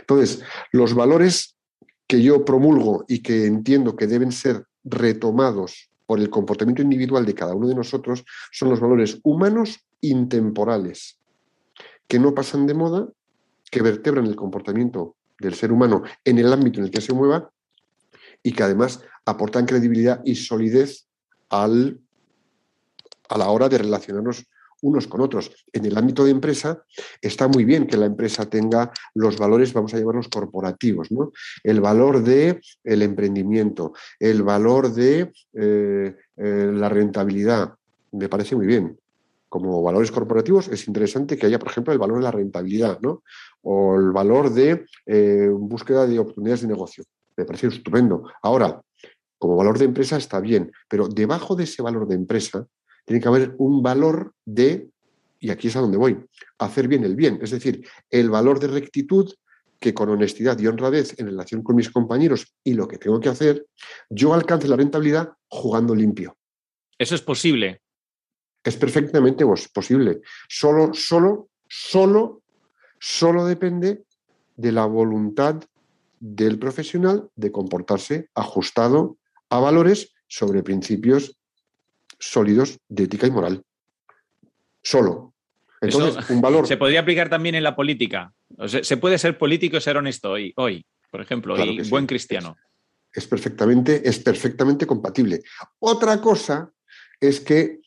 Entonces, 0.00 0.42
los 0.72 0.94
valores 0.94 1.56
que 2.06 2.22
yo 2.22 2.44
promulgo 2.44 3.04
y 3.06 3.20
que 3.20 3.46
entiendo 3.46 3.94
que 3.94 4.06
deben 4.06 4.32
ser 4.32 4.64
retomados 4.84 5.90
por 6.06 6.18
el 6.18 6.30
comportamiento 6.30 6.80
individual 6.80 7.26
de 7.26 7.34
cada 7.34 7.54
uno 7.54 7.68
de 7.68 7.74
nosotros 7.74 8.24
son 8.50 8.70
los 8.70 8.80
valores 8.80 9.20
humanos 9.22 9.80
intemporales, 10.00 11.20
que 12.06 12.18
no 12.18 12.34
pasan 12.34 12.66
de 12.66 12.74
moda, 12.74 13.08
que 13.70 13.82
vertebran 13.82 14.26
el 14.26 14.36
comportamiento 14.36 15.16
del 15.38 15.54
ser 15.54 15.70
humano 15.70 16.02
en 16.24 16.38
el 16.38 16.52
ámbito 16.52 16.80
en 16.80 16.86
el 16.86 16.90
que 16.90 17.02
se 17.02 17.12
mueva 17.12 17.50
y 18.42 18.52
que 18.52 18.62
además 18.62 19.02
aportan 19.26 19.66
credibilidad 19.66 20.22
y 20.24 20.34
solidez 20.34 21.06
al 21.50 22.00
a 23.28 23.38
la 23.38 23.48
hora 23.50 23.68
de 23.68 23.78
relacionarnos 23.78 24.46
unos 24.82 25.06
con 25.06 25.20
otros. 25.20 25.50
En 25.72 25.84
el 25.84 25.96
ámbito 25.96 26.24
de 26.24 26.30
empresa 26.30 26.84
está 27.20 27.48
muy 27.48 27.64
bien 27.64 27.86
que 27.86 27.96
la 27.96 28.06
empresa 28.06 28.48
tenga 28.48 28.92
los 29.14 29.38
valores, 29.38 29.72
vamos 29.72 29.94
a 29.94 29.98
llamarlos 29.98 30.28
corporativos, 30.28 31.10
¿no? 31.10 31.32
El 31.62 31.80
valor 31.80 32.22
de 32.22 32.60
el 32.84 33.02
emprendimiento, 33.02 33.92
el 34.18 34.42
valor 34.42 34.92
de 34.92 35.32
eh, 35.54 36.16
eh, 36.36 36.70
la 36.72 36.88
rentabilidad. 36.88 37.74
Me 38.12 38.28
parece 38.28 38.56
muy 38.56 38.66
bien. 38.66 38.98
Como 39.48 39.82
valores 39.82 40.10
corporativos 40.10 40.68
es 40.68 40.86
interesante 40.88 41.38
que 41.38 41.46
haya, 41.46 41.58
por 41.58 41.70
ejemplo, 41.70 41.92
el 41.92 41.98
valor 41.98 42.18
de 42.18 42.24
la 42.24 42.30
rentabilidad, 42.30 43.00
¿no? 43.00 43.22
O 43.62 43.96
el 43.96 44.12
valor 44.12 44.52
de 44.52 44.84
eh, 45.06 45.48
búsqueda 45.50 46.06
de 46.06 46.18
oportunidades 46.18 46.62
de 46.62 46.68
negocio. 46.68 47.04
Me 47.36 47.44
parece 47.44 47.68
estupendo. 47.68 48.24
Ahora, 48.42 48.80
como 49.38 49.56
valor 49.56 49.78
de 49.78 49.86
empresa 49.86 50.16
está 50.16 50.40
bien, 50.40 50.70
pero 50.88 51.08
debajo 51.08 51.56
de 51.56 51.64
ese 51.64 51.80
valor 51.80 52.06
de 52.06 52.16
empresa 52.16 52.66
tiene 53.08 53.22
que 53.22 53.28
haber 53.28 53.54
un 53.56 53.82
valor 53.82 54.34
de, 54.44 54.90
y 55.40 55.48
aquí 55.48 55.68
es 55.68 55.76
a 55.76 55.80
donde 55.80 55.96
voy, 55.96 56.22
hacer 56.58 56.88
bien 56.88 57.04
el 57.04 57.16
bien, 57.16 57.38
es 57.40 57.50
decir, 57.50 57.88
el 58.10 58.28
valor 58.28 58.60
de 58.60 58.66
rectitud 58.66 59.32
que 59.80 59.94
con 59.94 60.10
honestidad 60.10 60.58
y 60.58 60.66
honradez 60.66 61.18
en 61.18 61.26
relación 61.26 61.62
con 61.62 61.76
mis 61.76 61.88
compañeros 61.88 62.54
y 62.62 62.74
lo 62.74 62.86
que 62.86 62.98
tengo 62.98 63.18
que 63.18 63.30
hacer, 63.30 63.64
yo 64.10 64.34
alcance 64.34 64.68
la 64.68 64.76
rentabilidad 64.76 65.32
jugando 65.48 65.94
limpio. 65.94 66.36
Eso 66.98 67.14
es 67.14 67.22
posible. 67.22 67.80
Es 68.62 68.76
perfectamente 68.76 69.46
posible. 69.72 70.20
Solo, 70.46 70.92
solo, 70.92 71.48
solo, 71.66 72.42
solo 73.00 73.46
depende 73.46 74.04
de 74.54 74.72
la 74.72 74.84
voluntad 74.84 75.64
del 76.20 76.58
profesional 76.58 77.30
de 77.36 77.52
comportarse 77.52 78.28
ajustado 78.34 79.16
a 79.48 79.60
valores 79.60 80.12
sobre 80.26 80.62
principios 80.62 81.37
sólidos 82.18 82.78
de 82.88 83.04
ética 83.04 83.26
y 83.26 83.30
moral. 83.30 83.62
Solo. 84.82 85.34
Entonces, 85.80 86.28
un 86.30 86.40
valor. 86.40 86.66
Se 86.66 86.76
podría 86.76 87.00
aplicar 87.00 87.28
también 87.28 87.54
en 87.54 87.62
la 87.62 87.76
política. 87.76 88.32
se 88.66 88.96
puede 88.96 89.18
ser 89.18 89.38
político 89.38 89.76
y 89.76 89.80
ser 89.80 89.96
honesto 89.96 90.32
hoy, 90.32 90.52
hoy 90.56 90.84
por 91.10 91.20
ejemplo, 91.20 91.56
y 91.64 91.88
buen 91.88 92.06
cristiano. 92.06 92.56
Es, 93.12 93.26
perfectamente, 93.26 94.06
es 94.08 94.18
perfectamente 94.18 94.86
compatible. 94.86 95.42
Otra 95.78 96.20
cosa 96.20 96.70
es 97.20 97.40
que 97.40 97.80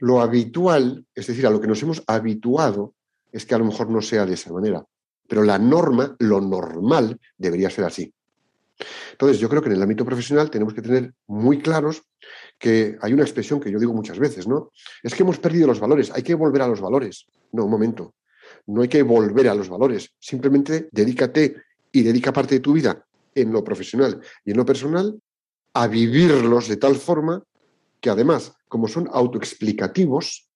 lo 0.00 0.20
habitual, 0.20 1.04
es 1.14 1.26
decir, 1.26 1.46
a 1.46 1.50
lo 1.50 1.60
que 1.60 1.66
nos 1.66 1.82
hemos 1.82 2.02
habituado, 2.06 2.94
es 3.32 3.46
que 3.46 3.54
a 3.54 3.58
lo 3.58 3.64
mejor 3.64 3.90
no 3.90 4.00
sea 4.02 4.26
de 4.26 4.34
esa 4.34 4.52
manera. 4.52 4.84
Pero 5.26 5.42
la 5.42 5.58
norma, 5.58 6.14
lo 6.18 6.40
normal, 6.40 7.18
debería 7.36 7.70
ser 7.70 7.84
así. 7.84 8.12
Entonces, 9.12 9.38
yo 9.38 9.48
creo 9.48 9.60
que 9.60 9.68
en 9.68 9.74
el 9.74 9.82
ámbito 9.82 10.04
profesional 10.04 10.50
tenemos 10.50 10.72
que 10.72 10.82
tener 10.82 11.12
muy 11.26 11.58
claros 11.58 12.02
que 12.58 12.98
hay 13.00 13.12
una 13.12 13.22
expresión 13.22 13.60
que 13.60 13.70
yo 13.70 13.78
digo 13.78 13.92
muchas 13.92 14.18
veces, 14.18 14.46
¿no? 14.46 14.72
Es 15.02 15.14
que 15.14 15.22
hemos 15.22 15.38
perdido 15.38 15.66
los 15.66 15.80
valores, 15.80 16.10
hay 16.12 16.22
que 16.22 16.34
volver 16.34 16.62
a 16.62 16.68
los 16.68 16.80
valores. 16.80 17.26
No, 17.52 17.64
un 17.64 17.70
momento. 17.70 18.14
No 18.66 18.82
hay 18.82 18.88
que 18.88 19.02
volver 19.02 19.48
a 19.48 19.54
los 19.54 19.68
valores. 19.68 20.10
Simplemente 20.18 20.88
dedícate 20.90 21.62
y 21.92 22.02
dedica 22.02 22.32
parte 22.32 22.56
de 22.56 22.60
tu 22.60 22.72
vida 22.72 23.04
en 23.34 23.52
lo 23.52 23.62
profesional 23.62 24.20
y 24.44 24.50
en 24.50 24.56
lo 24.56 24.64
personal 24.66 25.20
a 25.74 25.86
vivirlos 25.86 26.68
de 26.68 26.76
tal 26.76 26.96
forma 26.96 27.42
que 28.00 28.10
además, 28.10 28.52
como 28.68 28.88
son 28.88 29.08
autoexplicativos, 29.12 30.48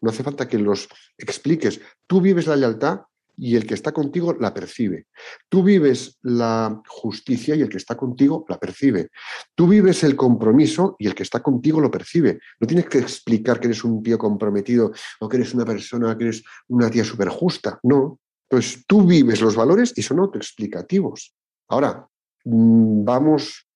no 0.00 0.10
hace 0.10 0.22
falta 0.22 0.48
que 0.48 0.58
los 0.58 0.88
expliques. 1.18 1.80
Tú 2.06 2.20
vives 2.20 2.46
la 2.46 2.56
lealtad 2.56 3.00
y 3.40 3.56
el 3.56 3.66
que 3.66 3.72
está 3.72 3.90
contigo 3.90 4.36
la 4.38 4.52
percibe. 4.52 5.06
Tú 5.48 5.62
vives 5.62 6.18
la 6.22 6.80
justicia 6.86 7.54
y 7.54 7.62
el 7.62 7.70
que 7.70 7.78
está 7.78 7.96
contigo 7.96 8.44
la 8.48 8.58
percibe. 8.58 9.08
Tú 9.54 9.66
vives 9.66 10.04
el 10.04 10.14
compromiso 10.14 10.94
y 10.98 11.06
el 11.06 11.14
que 11.14 11.22
está 11.22 11.42
contigo 11.42 11.80
lo 11.80 11.90
percibe. 11.90 12.38
No 12.60 12.66
tienes 12.66 12.86
que 12.86 12.98
explicar 12.98 13.58
que 13.58 13.68
eres 13.68 13.82
un 13.82 14.02
tío 14.02 14.18
comprometido 14.18 14.92
o 15.20 15.28
que 15.28 15.38
eres 15.38 15.54
una 15.54 15.64
persona, 15.64 16.18
que 16.18 16.24
eres 16.24 16.44
una 16.68 16.90
tía 16.90 17.02
súper 17.02 17.30
justa. 17.30 17.80
No. 17.82 18.20
Pues 18.46 18.84
tú 18.86 19.06
vives 19.06 19.40
los 19.40 19.56
valores 19.56 19.94
y 19.96 20.02
son 20.02 20.18
autoexplicativos. 20.18 21.34
Ahora, 21.68 22.06
mm, 22.44 23.04
vamos 23.04 23.66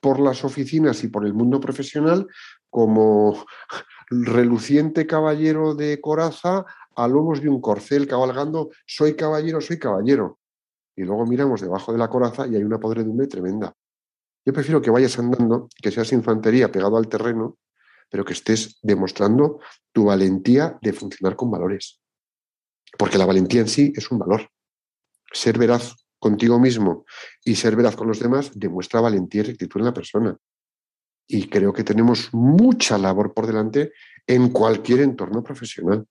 por 0.00 0.20
las 0.20 0.44
oficinas 0.44 1.02
y 1.02 1.08
por 1.08 1.24
el 1.24 1.32
mundo 1.32 1.60
profesional 1.60 2.26
como 2.68 3.46
reluciente 4.10 5.06
caballero 5.06 5.74
de 5.74 6.00
coraza 6.00 6.66
a 6.98 7.06
de 7.06 7.48
un 7.48 7.60
corcel 7.60 8.08
cabalgando, 8.08 8.70
soy 8.84 9.14
caballero, 9.14 9.60
soy 9.60 9.78
caballero. 9.78 10.40
Y 10.96 11.04
luego 11.04 11.24
miramos 11.26 11.60
debajo 11.60 11.92
de 11.92 11.98
la 11.98 12.08
coraza 12.08 12.46
y 12.48 12.56
hay 12.56 12.64
una 12.64 12.80
podredumbre 12.80 13.28
tremenda. 13.28 13.72
Yo 14.44 14.52
prefiero 14.52 14.82
que 14.82 14.90
vayas 14.90 15.16
andando, 15.18 15.68
que 15.80 15.92
seas 15.92 16.12
infantería 16.12 16.72
pegado 16.72 16.96
al 16.96 17.08
terreno, 17.08 17.56
pero 18.10 18.24
que 18.24 18.32
estés 18.32 18.78
demostrando 18.82 19.60
tu 19.92 20.06
valentía 20.06 20.76
de 20.82 20.92
funcionar 20.92 21.36
con 21.36 21.52
valores. 21.52 22.00
Porque 22.98 23.18
la 23.18 23.26
valentía 23.26 23.60
en 23.60 23.68
sí 23.68 23.92
es 23.94 24.10
un 24.10 24.18
valor. 24.18 24.50
Ser 25.32 25.56
veraz 25.56 25.94
contigo 26.18 26.58
mismo 26.58 27.04
y 27.44 27.54
ser 27.54 27.76
veraz 27.76 27.94
con 27.94 28.08
los 28.08 28.18
demás 28.18 28.50
demuestra 28.54 29.00
valentía 29.00 29.42
y 29.42 29.44
rectitud 29.44 29.80
en 29.80 29.86
la 29.86 29.94
persona. 29.94 30.36
Y 31.28 31.48
creo 31.48 31.72
que 31.72 31.84
tenemos 31.84 32.30
mucha 32.32 32.98
labor 32.98 33.34
por 33.34 33.46
delante 33.46 33.92
en 34.26 34.48
cualquier 34.48 35.00
entorno 35.00 35.44
profesional. 35.44 36.04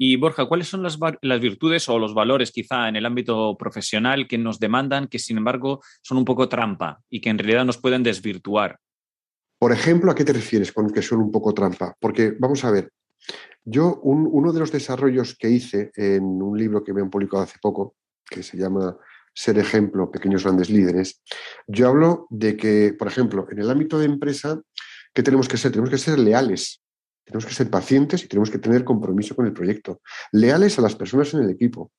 Y 0.00 0.14
Borja, 0.14 0.46
¿cuáles 0.46 0.68
son 0.68 0.84
las, 0.84 0.96
virtudes 1.40 1.88
o 1.88 1.98
los 1.98 2.14
valores 2.14 2.52
quizá 2.52 2.88
en 2.88 2.94
el 2.94 3.04
ámbito 3.04 3.56
profesional 3.58 4.28
que 4.28 4.38
nos 4.38 4.60
demandan, 4.60 5.08
que 5.08 5.18
sin 5.18 5.38
embargo 5.38 5.82
son 6.02 6.18
un 6.18 6.24
poco 6.24 6.48
trampa 6.48 7.00
y 7.10 7.20
que 7.20 7.30
en 7.30 7.38
realidad 7.38 7.64
nos 7.64 7.78
pueden 7.78 8.04
desvirtuar? 8.04 8.78
Por 9.58 9.72
ejemplo, 9.72 10.12
¿a 10.12 10.14
qué 10.14 10.24
te 10.24 10.32
refieres 10.32 10.72
con 10.72 10.88
que 10.90 11.02
son 11.02 11.18
un 11.18 11.32
poco 11.32 11.52
trampa? 11.52 11.96
Porque 11.98 12.32
vamos 12.38 12.64
a 12.64 12.70
ver, 12.70 12.92
yo 13.64 13.98
uno 14.04 14.52
de 14.52 14.60
los 14.60 14.70
desarrollos 14.70 15.36
que 15.36 15.50
hice 15.50 15.90
en 15.96 16.22
un 16.22 16.56
libro 16.56 16.84
que 16.84 16.94
me 16.94 17.00
han 17.00 17.10
publicado 17.10 17.42
hace 17.42 17.58
poco, 17.60 17.96
que 18.24 18.44
se 18.44 18.56
llama 18.56 18.96
Ser 19.34 19.58
ejemplo, 19.58 20.12
pequeños 20.12 20.44
grandes 20.44 20.70
líderes, 20.70 21.22
yo 21.66 21.88
hablo 21.88 22.28
de 22.30 22.56
que, 22.56 22.94
por 22.96 23.08
ejemplo, 23.08 23.48
en 23.50 23.58
el 23.58 23.70
ámbito 23.70 23.98
de 23.98 24.06
empresa, 24.06 24.60
¿qué 25.12 25.24
tenemos 25.24 25.48
que 25.48 25.56
ser? 25.56 25.72
Tenemos 25.72 25.90
que 25.90 25.98
ser 25.98 26.20
leales 26.20 26.82
tenemos 27.28 27.44
que 27.44 27.54
ser 27.54 27.68
pacientes 27.68 28.24
y 28.24 28.28
tenemos 28.28 28.50
que 28.50 28.58
tener 28.58 28.84
compromiso 28.84 29.36
con 29.36 29.44
el 29.44 29.52
proyecto. 29.52 30.00
Leales 30.32 30.78
a 30.78 30.82
las 30.82 30.96
personas 30.96 31.34
en 31.34 31.40
el 31.40 31.50
equipo. 31.50 31.92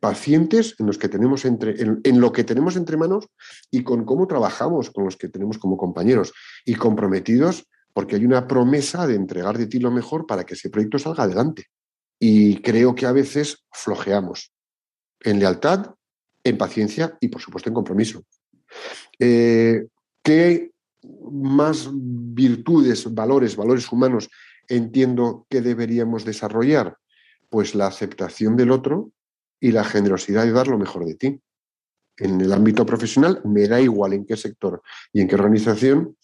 Pacientes 0.00 0.74
en, 0.80 0.86
los 0.86 0.98
que 0.98 1.08
tenemos 1.08 1.44
entre, 1.44 1.80
en, 1.80 2.20
lo 2.20 2.32
que 2.32 2.42
tenemos 2.42 2.74
entre 2.74 2.96
manos 2.96 3.28
y 3.70 3.84
con 3.84 4.04
cómo 4.04 4.26
trabajamos 4.26 4.90
con 4.90 5.04
los 5.04 5.16
que 5.16 5.28
tenemos 5.28 5.58
como 5.58 5.76
compañeros. 5.76 6.32
Y 6.64 6.74
comprometidos 6.74 7.68
porque 7.92 8.16
hay 8.16 8.24
una 8.24 8.48
promesa 8.48 9.06
de 9.06 9.14
entregar 9.14 9.56
de 9.56 9.68
ti 9.68 9.78
lo 9.78 9.92
mejor 9.92 10.26
para 10.26 10.44
que 10.44 10.54
ese 10.54 10.70
proyecto 10.70 10.98
salga 10.98 11.22
adelante. 11.22 11.66
Y 12.18 12.60
creo 12.60 12.96
que 12.96 13.06
a 13.06 13.12
veces 13.12 13.64
flojeamos 13.70 14.52
en 15.20 15.38
lealtad, 15.38 15.94
en 16.42 16.58
paciencia 16.58 17.16
y, 17.20 17.28
por 17.28 17.40
supuesto, 17.40 17.70
en 17.70 17.74
compromiso. 17.74 18.24
Eh, 19.20 19.86
¿Qué 20.20 20.72
más 21.02 21.88
virtudes, 21.92 23.12
valores, 23.14 23.56
valores 23.56 23.90
humanos 23.90 24.28
entiendo 24.68 25.46
que 25.48 25.60
deberíamos 25.60 26.24
desarrollar? 26.24 26.96
Pues 27.48 27.74
la 27.74 27.86
aceptación 27.86 28.56
del 28.56 28.70
otro 28.70 29.10
y 29.60 29.72
la 29.72 29.84
generosidad 29.84 30.44
de 30.44 30.52
dar 30.52 30.68
lo 30.68 30.78
mejor 30.78 31.04
de 31.04 31.14
ti. 31.14 31.40
En 32.18 32.40
el 32.40 32.52
ámbito 32.52 32.84
profesional, 32.84 33.40
me 33.44 33.68
da 33.68 33.80
igual 33.80 34.12
en 34.12 34.26
qué 34.26 34.36
sector 34.36 34.82
y 35.12 35.20
en 35.20 35.28
qué 35.28 35.36
organización, 35.36 36.16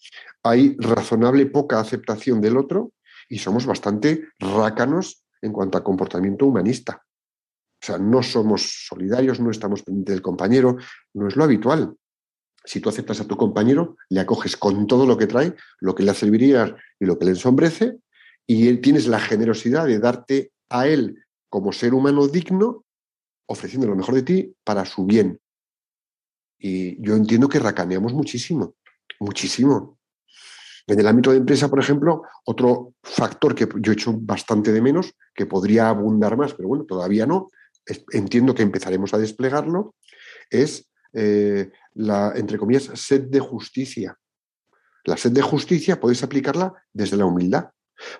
hay 0.43 0.75
razonable 0.77 1.45
poca 1.47 1.79
aceptación 1.79 2.41
del 2.41 2.57
otro 2.57 2.91
y 3.29 3.39
somos 3.39 3.65
bastante 3.65 4.27
rácanos 4.39 5.23
en 5.41 5.53
cuanto 5.53 5.77
a 5.77 5.83
comportamiento 5.83 6.45
humanista. 6.45 7.01
O 7.81 7.85
sea, 7.85 7.97
no 7.97 8.23
somos 8.23 8.87
solidarios, 8.87 9.39
no 9.39 9.51
estamos 9.51 9.83
pendientes 9.83 10.15
del 10.15 10.21
compañero, 10.21 10.77
no 11.13 11.27
es 11.27 11.35
lo 11.35 11.43
habitual. 11.43 11.95
Si 12.65 12.79
tú 12.79 12.89
aceptas 12.89 13.21
a 13.21 13.27
tu 13.27 13.37
compañero, 13.37 13.97
le 14.09 14.19
acoges 14.19 14.57
con 14.57 14.87
todo 14.87 15.05
lo 15.05 15.17
que 15.17 15.27
trae, 15.27 15.55
lo 15.79 15.93
que 15.93 16.03
le 16.03 16.13
vivir 16.23 16.57
y 16.99 17.05
lo 17.05 17.17
que 17.17 17.25
le 17.25 17.31
ensombrece, 17.31 17.99
y 18.47 18.75
tienes 18.77 19.07
la 19.07 19.19
generosidad 19.19 19.85
de 19.85 19.99
darte 19.99 20.51
a 20.69 20.87
él 20.87 21.23
como 21.49 21.71
ser 21.71 21.93
humano 21.93 22.27
digno, 22.27 22.85
ofreciendo 23.47 23.87
lo 23.87 23.95
mejor 23.95 24.15
de 24.15 24.23
ti 24.23 24.55
para 24.63 24.85
su 24.85 25.05
bien. 25.05 25.39
Y 26.57 27.01
yo 27.05 27.15
entiendo 27.15 27.47
que 27.47 27.59
racaneamos 27.59 28.13
muchísimo, 28.13 28.75
muchísimo. 29.19 29.99
En 30.87 30.99
el 30.99 31.07
ámbito 31.07 31.31
de 31.31 31.37
empresa, 31.37 31.69
por 31.69 31.79
ejemplo, 31.79 32.23
otro 32.45 32.93
factor 33.03 33.55
que 33.55 33.67
yo 33.79 33.91
he 33.91 33.95
hecho 33.95 34.13
bastante 34.13 34.71
de 34.71 34.81
menos, 34.81 35.13
que 35.33 35.45
podría 35.45 35.89
abundar 35.89 36.37
más, 36.37 36.53
pero 36.53 36.69
bueno, 36.69 36.85
todavía 36.85 37.25
no, 37.25 37.49
entiendo 38.11 38.53
que 38.53 38.63
empezaremos 38.63 39.13
a 39.13 39.17
desplegarlo, 39.17 39.95
es 40.49 40.87
eh, 41.15 41.71
la, 41.95 42.33
entre 42.35 42.57
comillas, 42.57 42.91
sed 42.93 43.23
de 43.23 43.39
justicia. 43.39 44.17
La 45.05 45.17
sed 45.17 45.31
de 45.31 45.41
justicia 45.41 45.99
puedes 45.99 46.23
aplicarla 46.23 46.73
desde 46.93 47.17
la 47.17 47.25
humildad. 47.25 47.69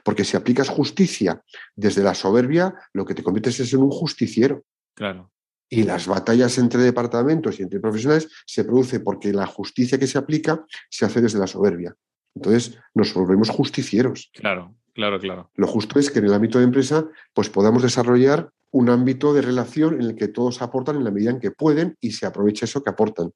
Porque 0.03 0.23
si 0.23 0.37
aplicas 0.37 0.69
justicia 0.69 1.43
desde 1.75 2.01
la 2.01 2.13
soberbia, 2.13 2.73
lo 2.93 3.05
que 3.05 3.13
te 3.13 3.23
conviertes 3.23 3.59
es 3.59 3.73
en 3.73 3.81
un 3.81 3.91
justiciero. 3.91 4.63
Claro. 4.93 5.31
Y 5.67 5.83
las 5.83 6.07
batallas 6.07 6.57
entre 6.57 6.81
departamentos 6.81 7.59
y 7.59 7.63
entre 7.63 7.79
profesionales 7.79 8.29
se 8.45 8.63
produce 8.63 8.99
porque 8.99 9.33
la 9.33 9.45
justicia 9.45 9.97
que 9.97 10.07
se 10.07 10.17
aplica 10.17 10.65
se 10.89 11.05
hace 11.05 11.21
desde 11.21 11.39
la 11.39 11.47
soberbia. 11.47 11.95
Entonces 12.35 12.77
nos 12.93 13.13
volvemos 13.13 13.49
justicieros. 13.49 14.29
Claro, 14.33 14.75
claro, 14.95 15.19
claro. 15.19 15.51
Lo 15.53 15.67
justo 15.67 15.99
es 15.99 16.09
que 16.09 16.17
en 16.19 16.25
el 16.25 16.33
ámbito 16.33 16.57
de 16.57 16.63
empresa 16.65 17.05
pues 17.33 17.49
podamos 17.49 17.83
desarrollar 17.83 18.49
un 18.71 18.89
ámbito 18.89 19.33
de 19.33 19.43
relación 19.43 20.01
en 20.01 20.07
el 20.07 20.15
que 20.15 20.27
todos 20.27 20.61
aportan 20.61 20.95
en 20.95 21.03
la 21.03 21.11
medida 21.11 21.29
en 21.29 21.39
que 21.39 21.51
pueden 21.51 21.95
y 22.01 22.11
se 22.11 22.25
aprovecha 22.25 22.65
eso 22.65 22.83
que 22.83 22.89
aportan. 22.89 23.31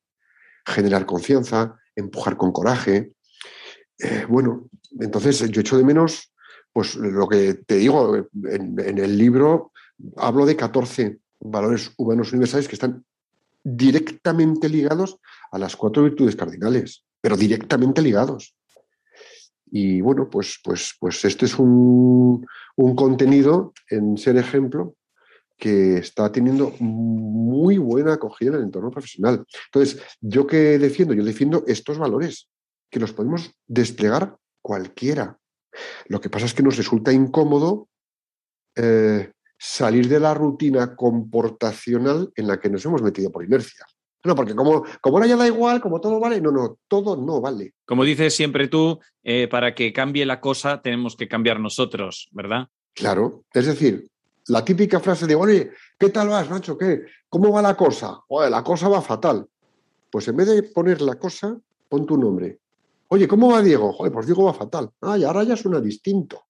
Generar 0.66 1.06
confianza, 1.06 1.78
empujar 1.96 2.36
con 2.36 2.52
coraje, 2.52 3.14
eh, 4.00 4.26
bueno, 4.28 4.70
entonces 5.00 5.50
yo 5.52 5.62
echo 5.62 5.78
de 5.78 5.84
menos, 5.84 6.32
pues 6.72 6.96
lo 6.96 7.28
que 7.28 7.56
te 7.56 7.76
digo, 7.76 8.16
en, 8.16 8.80
el 8.80 9.18
libro 9.18 9.72
hablo 10.16 10.46
de 10.46 10.56
14 10.56 11.20
valores 11.42 11.92
humanos 11.98 12.32
universales 12.32 12.68
que 12.68 12.76
están 12.76 13.04
directamente 13.64 14.70
ligados 14.70 15.20
a 15.52 15.60
las 15.60 15.76
cuatro 15.76 16.04
virtudes 16.04 16.36
cardinales, 16.36 17.04
pero 17.20 17.36
directamente 17.36 18.02
ligados. 18.02 18.56
Y 19.72 20.02
bueno, 20.02 20.30
pues, 20.30 20.60
pues, 20.64 20.96
pues 21.00 21.24
este 21.26 21.46
es 21.46 21.58
un, 21.60 22.46
un 22.76 22.96
contenido 22.96 23.74
en 23.90 24.18
ser 24.18 24.38
ejemplo 24.38 24.96
que 25.58 25.98
está 25.98 26.32
teniendo 26.32 26.72
muy 26.80 27.78
buena 27.78 28.14
acogida 28.14 28.52
en 28.52 28.56
el 28.56 28.64
entorno 28.64 28.90
profesional. 28.90 29.46
Entonces, 29.66 30.02
¿yo 30.22 30.48
qué 30.48 30.80
defiendo? 30.80 31.14
Yo 31.14 31.24
defiendo 31.24 31.64
estos 31.68 31.98
valores 31.98 32.50
que 32.90 33.00
los 33.00 33.12
podemos 33.12 33.54
desplegar 33.68 34.38
cualquiera. 34.62 35.38
Lo 36.08 36.22
que 36.22 36.30
pasa 36.30 36.46
es 36.46 36.54
que 36.54 36.64
nos 36.64 36.78
resulta 36.78 37.12
incómodo 37.12 37.90
eh, 38.76 39.32
salir 39.58 40.08
de 40.08 40.20
la 40.20 40.34
rutina 40.34 40.96
comportacional 40.96 42.32
en 42.36 42.48
la 42.48 42.60
que 42.60 42.70
nos 42.70 42.86
hemos 42.86 43.02
metido 43.02 43.30
por 43.32 43.44
inercia. 43.44 43.86
No, 44.24 44.36
porque 44.36 44.54
como, 44.54 44.84
como 45.02 45.18
ahora 45.18 45.28
ya 45.28 45.38
da 45.38 45.48
igual, 45.48 45.80
como 45.80 46.02
todo 46.02 46.20
vale, 46.20 46.42
no, 46.42 46.52
no, 46.52 46.78
todo 46.88 47.16
no 47.16 47.40
vale. 47.40 47.74
Como 47.86 48.04
dices 48.04 48.36
siempre 48.36 48.68
tú, 48.68 49.00
eh, 49.24 49.48
para 49.48 49.74
que 49.74 49.94
cambie 49.94 50.26
la 50.26 50.42
cosa 50.42 50.82
tenemos 50.82 51.16
que 51.16 51.28
cambiar 51.28 51.60
nosotros, 51.60 52.28
¿verdad? 52.32 52.68
Claro, 52.94 53.44
es 53.54 53.66
decir, 53.66 54.10
la 54.48 54.66
típica 54.66 55.00
frase 55.00 55.26
de, 55.26 55.36
oye, 55.36 55.72
¿qué 55.98 56.10
tal 56.10 56.28
vas, 56.30 56.50
Nacho? 56.50 56.78
¿Qué? 56.78 57.04
¿Cómo 57.30 57.52
va 57.52 57.62
la 57.62 57.76
cosa? 57.78 58.20
Oye, 58.28 58.50
la 58.50 58.64
cosa 58.64 58.90
va 58.90 59.02
fatal. 59.02 59.46
Pues 60.12 60.28
en 60.28 60.36
vez 60.36 60.48
de 60.48 60.64
poner 60.64 61.02
la 61.02 61.16
cosa, 61.16 61.56
pon 61.88 62.06
tu 62.06 62.18
nombre. 62.18 62.60
Oye, 63.10 63.28
¿cómo 63.28 63.52
va 63.52 63.62
Diego? 63.62 63.94
Joder, 63.94 64.12
pues 64.12 64.26
Diego 64.26 64.44
va 64.46 64.54
fatal. 64.54 64.90
Ah, 65.02 65.18
y 65.18 65.24
ahora 65.24 65.44
ya 65.44 65.56
suena 65.56 65.80
distinto. 65.80 66.44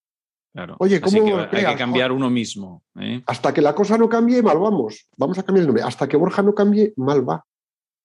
Claro. 0.53 0.75
Oye, 0.79 0.99
Así 1.03 1.19
¿cómo 1.19 1.25
que 1.35 1.41
hay 1.41 1.47
creas? 1.49 1.71
que 1.73 1.77
cambiar 1.77 2.11
uno 2.11 2.29
mismo. 2.29 2.83
¿eh? 2.99 3.21
Hasta 3.27 3.53
que 3.53 3.61
la 3.61 3.75
cosa 3.75 3.97
no 3.97 4.09
cambie, 4.09 4.41
mal 4.41 4.57
vamos. 4.57 5.07
Vamos 5.15 5.37
a 5.37 5.43
cambiar 5.43 5.61
el 5.61 5.67
nombre. 5.67 5.83
Hasta 5.83 6.07
que 6.07 6.17
Borja 6.17 6.41
no 6.41 6.55
cambie, 6.55 6.93
mal 6.97 7.27
va. 7.27 7.45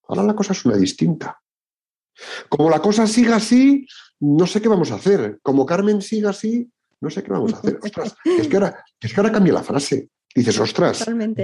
Ahora 0.08 0.22
la 0.22 0.34
cosa 0.34 0.54
suena 0.54 0.78
distinta. 0.78 1.40
Como 2.48 2.70
la 2.70 2.80
cosa 2.80 3.06
siga 3.06 3.36
así, 3.36 3.86
no 4.20 4.46
sé 4.46 4.60
qué 4.62 4.68
vamos 4.68 4.90
a 4.92 4.96
hacer. 4.96 5.38
Como 5.42 5.66
Carmen 5.66 6.00
siga 6.02 6.30
así, 6.30 6.70
no 7.00 7.10
sé 7.10 7.22
qué 7.22 7.30
vamos 7.32 7.52
a 7.54 7.58
hacer. 7.58 7.78
Ostras, 7.82 8.14
es 8.24 8.48
que 8.48 8.56
ahora, 8.56 8.84
es 9.00 9.12
que 9.12 9.20
ahora 9.20 9.32
cambia 9.32 9.52
la 9.54 9.62
frase. 9.62 10.08
Dices, 10.34 10.58
ostras. 10.60 10.98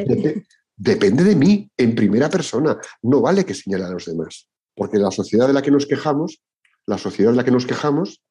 Dep- 0.07 0.47
depende 0.77 1.25
de 1.25 1.37
mí 1.37 1.71
en 1.77 1.95
primera 1.95 2.29
persona. 2.31 2.79
No 3.03 3.21
vale 3.21 3.45
que 3.45 3.55
señale 3.55 3.85
a 3.85 3.91
los 3.91 4.07
demás. 4.07 4.49
Porque 4.75 4.99
la 4.99 5.11
sociedad 5.11 5.47
de 5.47 5.53
la 5.53 5.63
que 5.63 5.71
nos 5.71 5.87
quejamos, 5.87 6.43
la 6.87 6.99
sociedad 6.99 7.31
de 7.33 7.37
la 7.37 7.45
que 7.45 7.51
nos 7.51 7.67
quejamos, 7.67 8.23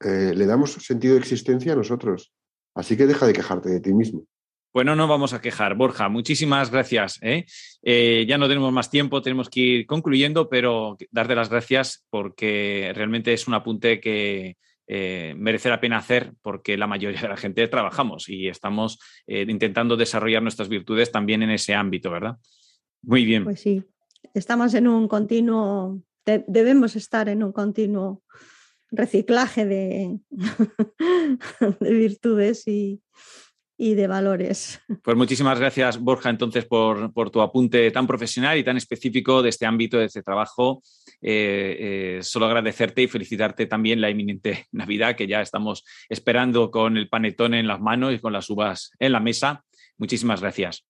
eh, 0.00 0.32
le 0.34 0.46
damos 0.46 0.72
sentido 0.72 1.14
de 1.14 1.20
existencia 1.20 1.72
a 1.72 1.76
nosotros. 1.76 2.32
Así 2.74 2.96
que 2.96 3.06
deja 3.06 3.26
de 3.26 3.32
quejarte 3.32 3.68
de 3.68 3.80
ti 3.80 3.92
mismo. 3.92 4.24
Bueno, 4.72 4.94
no 4.94 5.08
vamos 5.08 5.32
a 5.32 5.40
quejar. 5.40 5.74
Borja, 5.74 6.08
muchísimas 6.08 6.70
gracias. 6.70 7.18
¿eh? 7.22 7.46
Eh, 7.82 8.26
ya 8.28 8.38
no 8.38 8.48
tenemos 8.48 8.72
más 8.72 8.90
tiempo, 8.90 9.22
tenemos 9.22 9.48
que 9.48 9.60
ir 9.60 9.86
concluyendo, 9.86 10.48
pero 10.48 10.96
darte 11.10 11.34
las 11.34 11.48
gracias 11.48 12.06
porque 12.10 12.92
realmente 12.94 13.32
es 13.32 13.48
un 13.48 13.54
apunte 13.54 13.98
que 14.00 14.56
eh, 14.86 15.34
merece 15.36 15.68
la 15.68 15.80
pena 15.80 15.98
hacer 15.98 16.32
porque 16.42 16.76
la 16.76 16.86
mayoría 16.86 17.20
de 17.20 17.28
la 17.28 17.36
gente 17.36 17.66
trabajamos 17.68 18.28
y 18.28 18.48
estamos 18.48 18.98
intentando 19.26 19.96
desarrollar 19.96 20.42
nuestras 20.42 20.68
virtudes 20.68 21.10
también 21.12 21.42
en 21.42 21.50
ese 21.50 21.74
ámbito, 21.74 22.10
¿verdad? 22.10 22.36
Muy 23.02 23.24
bien. 23.24 23.44
Pues 23.44 23.60
sí, 23.60 23.82
estamos 24.34 24.74
en 24.74 24.86
un 24.88 25.08
continuo, 25.08 26.02
de- 26.24 26.44
debemos 26.46 26.94
estar 26.96 27.28
en 27.28 27.42
un 27.42 27.52
continuo 27.52 28.22
reciclaje 28.90 29.66
de, 29.66 30.18
de 31.80 31.92
virtudes 31.94 32.66
y, 32.66 33.02
y 33.78 33.94
de 33.94 34.06
valores. 34.08 34.80
Pues 35.02 35.16
muchísimas 35.16 35.58
gracias, 35.58 35.98
Borja, 35.98 36.28
entonces, 36.28 36.66
por, 36.66 37.12
por 37.14 37.30
tu 37.30 37.40
apunte 37.40 37.90
tan 37.90 38.06
profesional 38.06 38.58
y 38.58 38.64
tan 38.64 38.76
específico 38.76 39.40
de 39.40 39.48
este 39.48 39.64
ámbito, 39.64 39.96
de 39.96 40.06
este 40.06 40.22
trabajo. 40.22 40.82
Eh, 41.22 42.18
eh, 42.18 42.22
solo 42.22 42.46
agradecerte 42.46 43.02
y 43.02 43.08
felicitarte 43.08 43.66
también 43.66 44.00
la 44.00 44.10
inminente 44.10 44.66
Navidad, 44.72 45.16
que 45.16 45.26
ya 45.26 45.40
estamos 45.40 45.84
esperando 46.08 46.70
con 46.70 46.96
el 46.96 47.08
panetón 47.08 47.54
en 47.54 47.66
las 47.66 47.80
manos 47.80 48.12
y 48.12 48.18
con 48.18 48.32
las 48.32 48.50
uvas 48.50 48.90
en 48.98 49.12
la 49.12 49.20
mesa. 49.20 49.64
Muchísimas 49.96 50.40
gracias. 50.40 50.84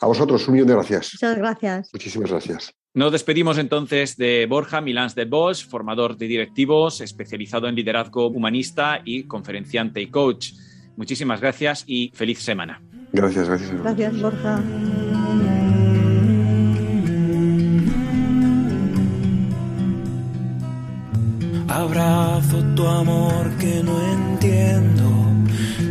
A 0.00 0.06
vosotros, 0.06 0.46
un 0.46 0.54
millón 0.54 0.68
de 0.68 0.74
gracias. 0.74 1.14
Muchas 1.14 1.38
gracias. 1.38 1.90
Muchísimas 1.92 2.30
gracias. 2.30 2.74
Nos 2.94 3.12
despedimos 3.12 3.58
entonces 3.58 4.16
de 4.16 4.46
Borja 4.48 4.80
Milans 4.80 5.14
de 5.14 5.24
Bosch, 5.24 5.66
formador 5.66 6.16
de 6.16 6.26
directivos, 6.26 7.00
especializado 7.00 7.68
en 7.68 7.74
liderazgo 7.74 8.28
humanista 8.28 9.02
y 9.04 9.24
conferenciante 9.24 10.00
y 10.00 10.06
coach. 10.06 10.52
Muchísimas 10.96 11.40
gracias 11.40 11.84
y 11.86 12.10
feliz 12.14 12.38
semana. 12.40 12.80
Gracias, 13.12 13.48
gracias. 13.48 13.72
Gracias, 13.82 14.20
Borja. 14.20 14.62
Abrazo 21.68 22.64
tu 22.74 22.86
amor 22.86 23.50
que 23.58 23.82
no 23.82 24.00
entiendo. 24.12 25.10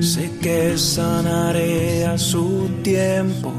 Sé 0.02 0.32
que 0.42 0.78
sanaré 0.78 2.06
a 2.06 2.18
su 2.18 2.70
tiempo. 2.84 3.52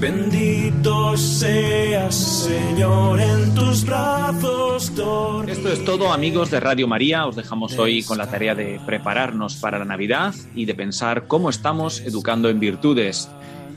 Bendito 0.00 1.14
seas, 1.18 2.14
Señor, 2.14 3.20
en 3.20 3.54
tus 3.54 3.84
brazos. 3.84 4.90
Esto 5.46 5.68
es 5.70 5.84
todo, 5.84 6.10
amigos 6.10 6.50
de 6.50 6.58
Radio 6.58 6.88
María. 6.88 7.26
Os 7.26 7.36
dejamos 7.36 7.78
hoy 7.78 8.02
con 8.02 8.16
la 8.16 8.26
tarea 8.26 8.54
de 8.54 8.80
prepararnos 8.86 9.56
para 9.56 9.78
la 9.78 9.84
Navidad 9.84 10.34
y 10.54 10.64
de 10.64 10.74
pensar 10.74 11.26
cómo 11.26 11.50
estamos 11.50 12.00
educando 12.00 12.48
en 12.48 12.58
virtudes. 12.58 13.28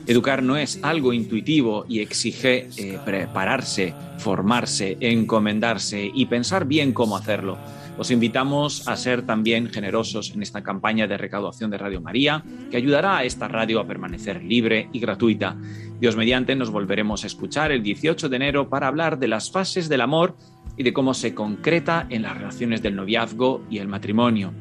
Educar 0.06 0.42
no 0.42 0.56
es 0.56 0.78
algo 0.82 1.12
intuitivo 1.12 1.84
y 1.90 2.00
exige 2.00 2.68
eh, 2.78 2.98
prepararse, 3.04 3.94
formarse, 4.16 4.96
encomendarse 5.00 6.10
y 6.14 6.24
pensar 6.24 6.64
bien 6.64 6.94
cómo 6.94 7.18
hacerlo. 7.18 7.58
Os 7.96 8.10
invitamos 8.10 8.88
a 8.88 8.96
ser 8.96 9.22
también 9.22 9.68
generosos 9.68 10.32
en 10.34 10.42
esta 10.42 10.62
campaña 10.62 11.06
de 11.06 11.16
recaudación 11.16 11.70
de 11.70 11.78
Radio 11.78 12.00
María, 12.00 12.42
que 12.70 12.76
ayudará 12.76 13.18
a 13.18 13.24
esta 13.24 13.46
radio 13.46 13.78
a 13.78 13.86
permanecer 13.86 14.42
libre 14.42 14.88
y 14.92 14.98
gratuita. 14.98 15.56
Dios 16.00 16.16
mediante 16.16 16.56
nos 16.56 16.70
volveremos 16.70 17.22
a 17.22 17.28
escuchar 17.28 17.70
el 17.70 17.84
18 17.84 18.28
de 18.28 18.36
enero 18.36 18.68
para 18.68 18.88
hablar 18.88 19.18
de 19.18 19.28
las 19.28 19.50
fases 19.50 19.88
del 19.88 20.00
amor 20.00 20.36
y 20.76 20.82
de 20.82 20.92
cómo 20.92 21.14
se 21.14 21.34
concreta 21.34 22.06
en 22.10 22.22
las 22.22 22.36
relaciones 22.36 22.82
del 22.82 22.96
noviazgo 22.96 23.62
y 23.70 23.78
el 23.78 23.86
matrimonio. 23.86 24.52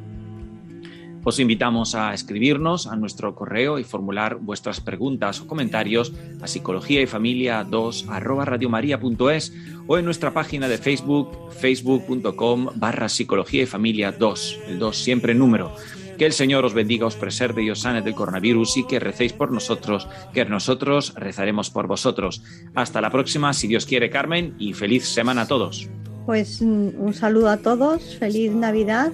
Os 1.26 1.40
invitamos 1.40 1.96
a 1.96 2.14
escribirnos 2.14 2.86
a 2.86 2.98
nuestro 2.98 3.34
correo 3.34 3.80
y 3.80 3.86
formular 3.86 4.40
vuestras 4.42 4.82
preguntas 4.82 5.40
o 5.40 5.48
comentarios 5.48 6.12
a 6.42 6.48
psicología 6.48 7.02
y 7.02 7.08
familia 7.08 7.64
2 7.64 8.08
arroba 8.10 8.44
radiomaria.es 8.44 9.54
o 9.88 9.98
en 9.98 10.04
nuestra 10.04 10.34
página 10.34 10.68
de 10.68 10.78
Facebook, 10.78 11.32
facebook.com 11.52 12.68
barra 12.76 13.08
psicología 13.08 13.64
y 13.64 13.68
familia 13.68 14.12
2, 14.12 14.60
el 14.68 14.80
2 14.80 14.98
siempre 14.98 15.34
número. 15.34 15.74
Que 16.18 16.26
el 16.26 16.34
Señor 16.34 16.66
os 16.66 16.74
bendiga, 16.74 17.08
os 17.08 17.16
preserve 17.16 17.64
y 17.64 17.72
os 17.72 17.80
sane 17.80 18.02
del 18.02 18.16
coronavirus 18.16 18.78
y 18.78 18.84
que 18.86 19.00
recéis 19.00 19.32
por 19.32 19.52
nosotros, 19.52 20.08
que 20.34 20.46
nosotros 20.46 21.14
rezaremos 21.16 21.70
por 21.70 21.88
vosotros. 21.88 22.44
Hasta 22.76 23.02
la 23.02 23.10
próxima, 23.10 23.54
si 23.54 23.68
Dios 23.68 23.86
quiere, 23.86 24.10
Carmen, 24.10 24.56
y 24.60 24.74
feliz 24.74 25.06
semana 25.06 25.44
a 25.44 25.48
todos. 25.48 25.90
Pues 26.26 26.62
mm, 26.62 26.90
un 27.00 27.14
saludo 27.14 27.50
a 27.50 27.58
todos, 27.58 28.18
feliz 28.20 28.52
Navidad 28.52 29.12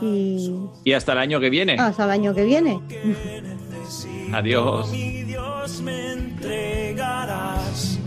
y 0.00 0.50
Y 0.84 0.92
hasta 0.92 1.12
el 1.12 1.18
año 1.18 1.40
que 1.40 1.50
viene. 1.50 1.76
hasta 1.78 2.04
el 2.04 2.10
año 2.10 2.34
que 2.34 2.44
viene. 2.44 2.80
Adiós. 4.32 4.90
Mi 4.90 5.22
Dios 5.24 5.80
me 5.80 6.12
entregarás. 6.12 7.98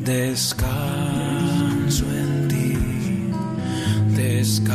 Descanso 0.00 0.74
en 2.12 2.48
ti, 2.48 2.76
descanso 4.14 4.74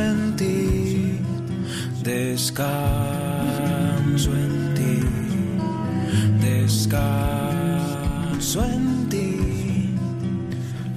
en 0.00 0.36
ti, 0.36 1.18
descanso 2.04 2.70
en 4.36 4.74
ti, 4.74 5.00
descanso 6.40 8.64
en 8.64 9.08
ti, 9.08 9.94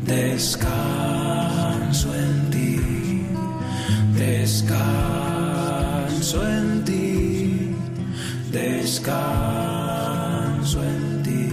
descanso 0.06 2.14
en 2.16 2.50
ti, 2.52 2.61
descanso 4.22 4.78
en 6.48 6.84
ti, 6.86 7.74
descanso 8.52 9.24
en 10.84 11.24
ti, 11.24 11.50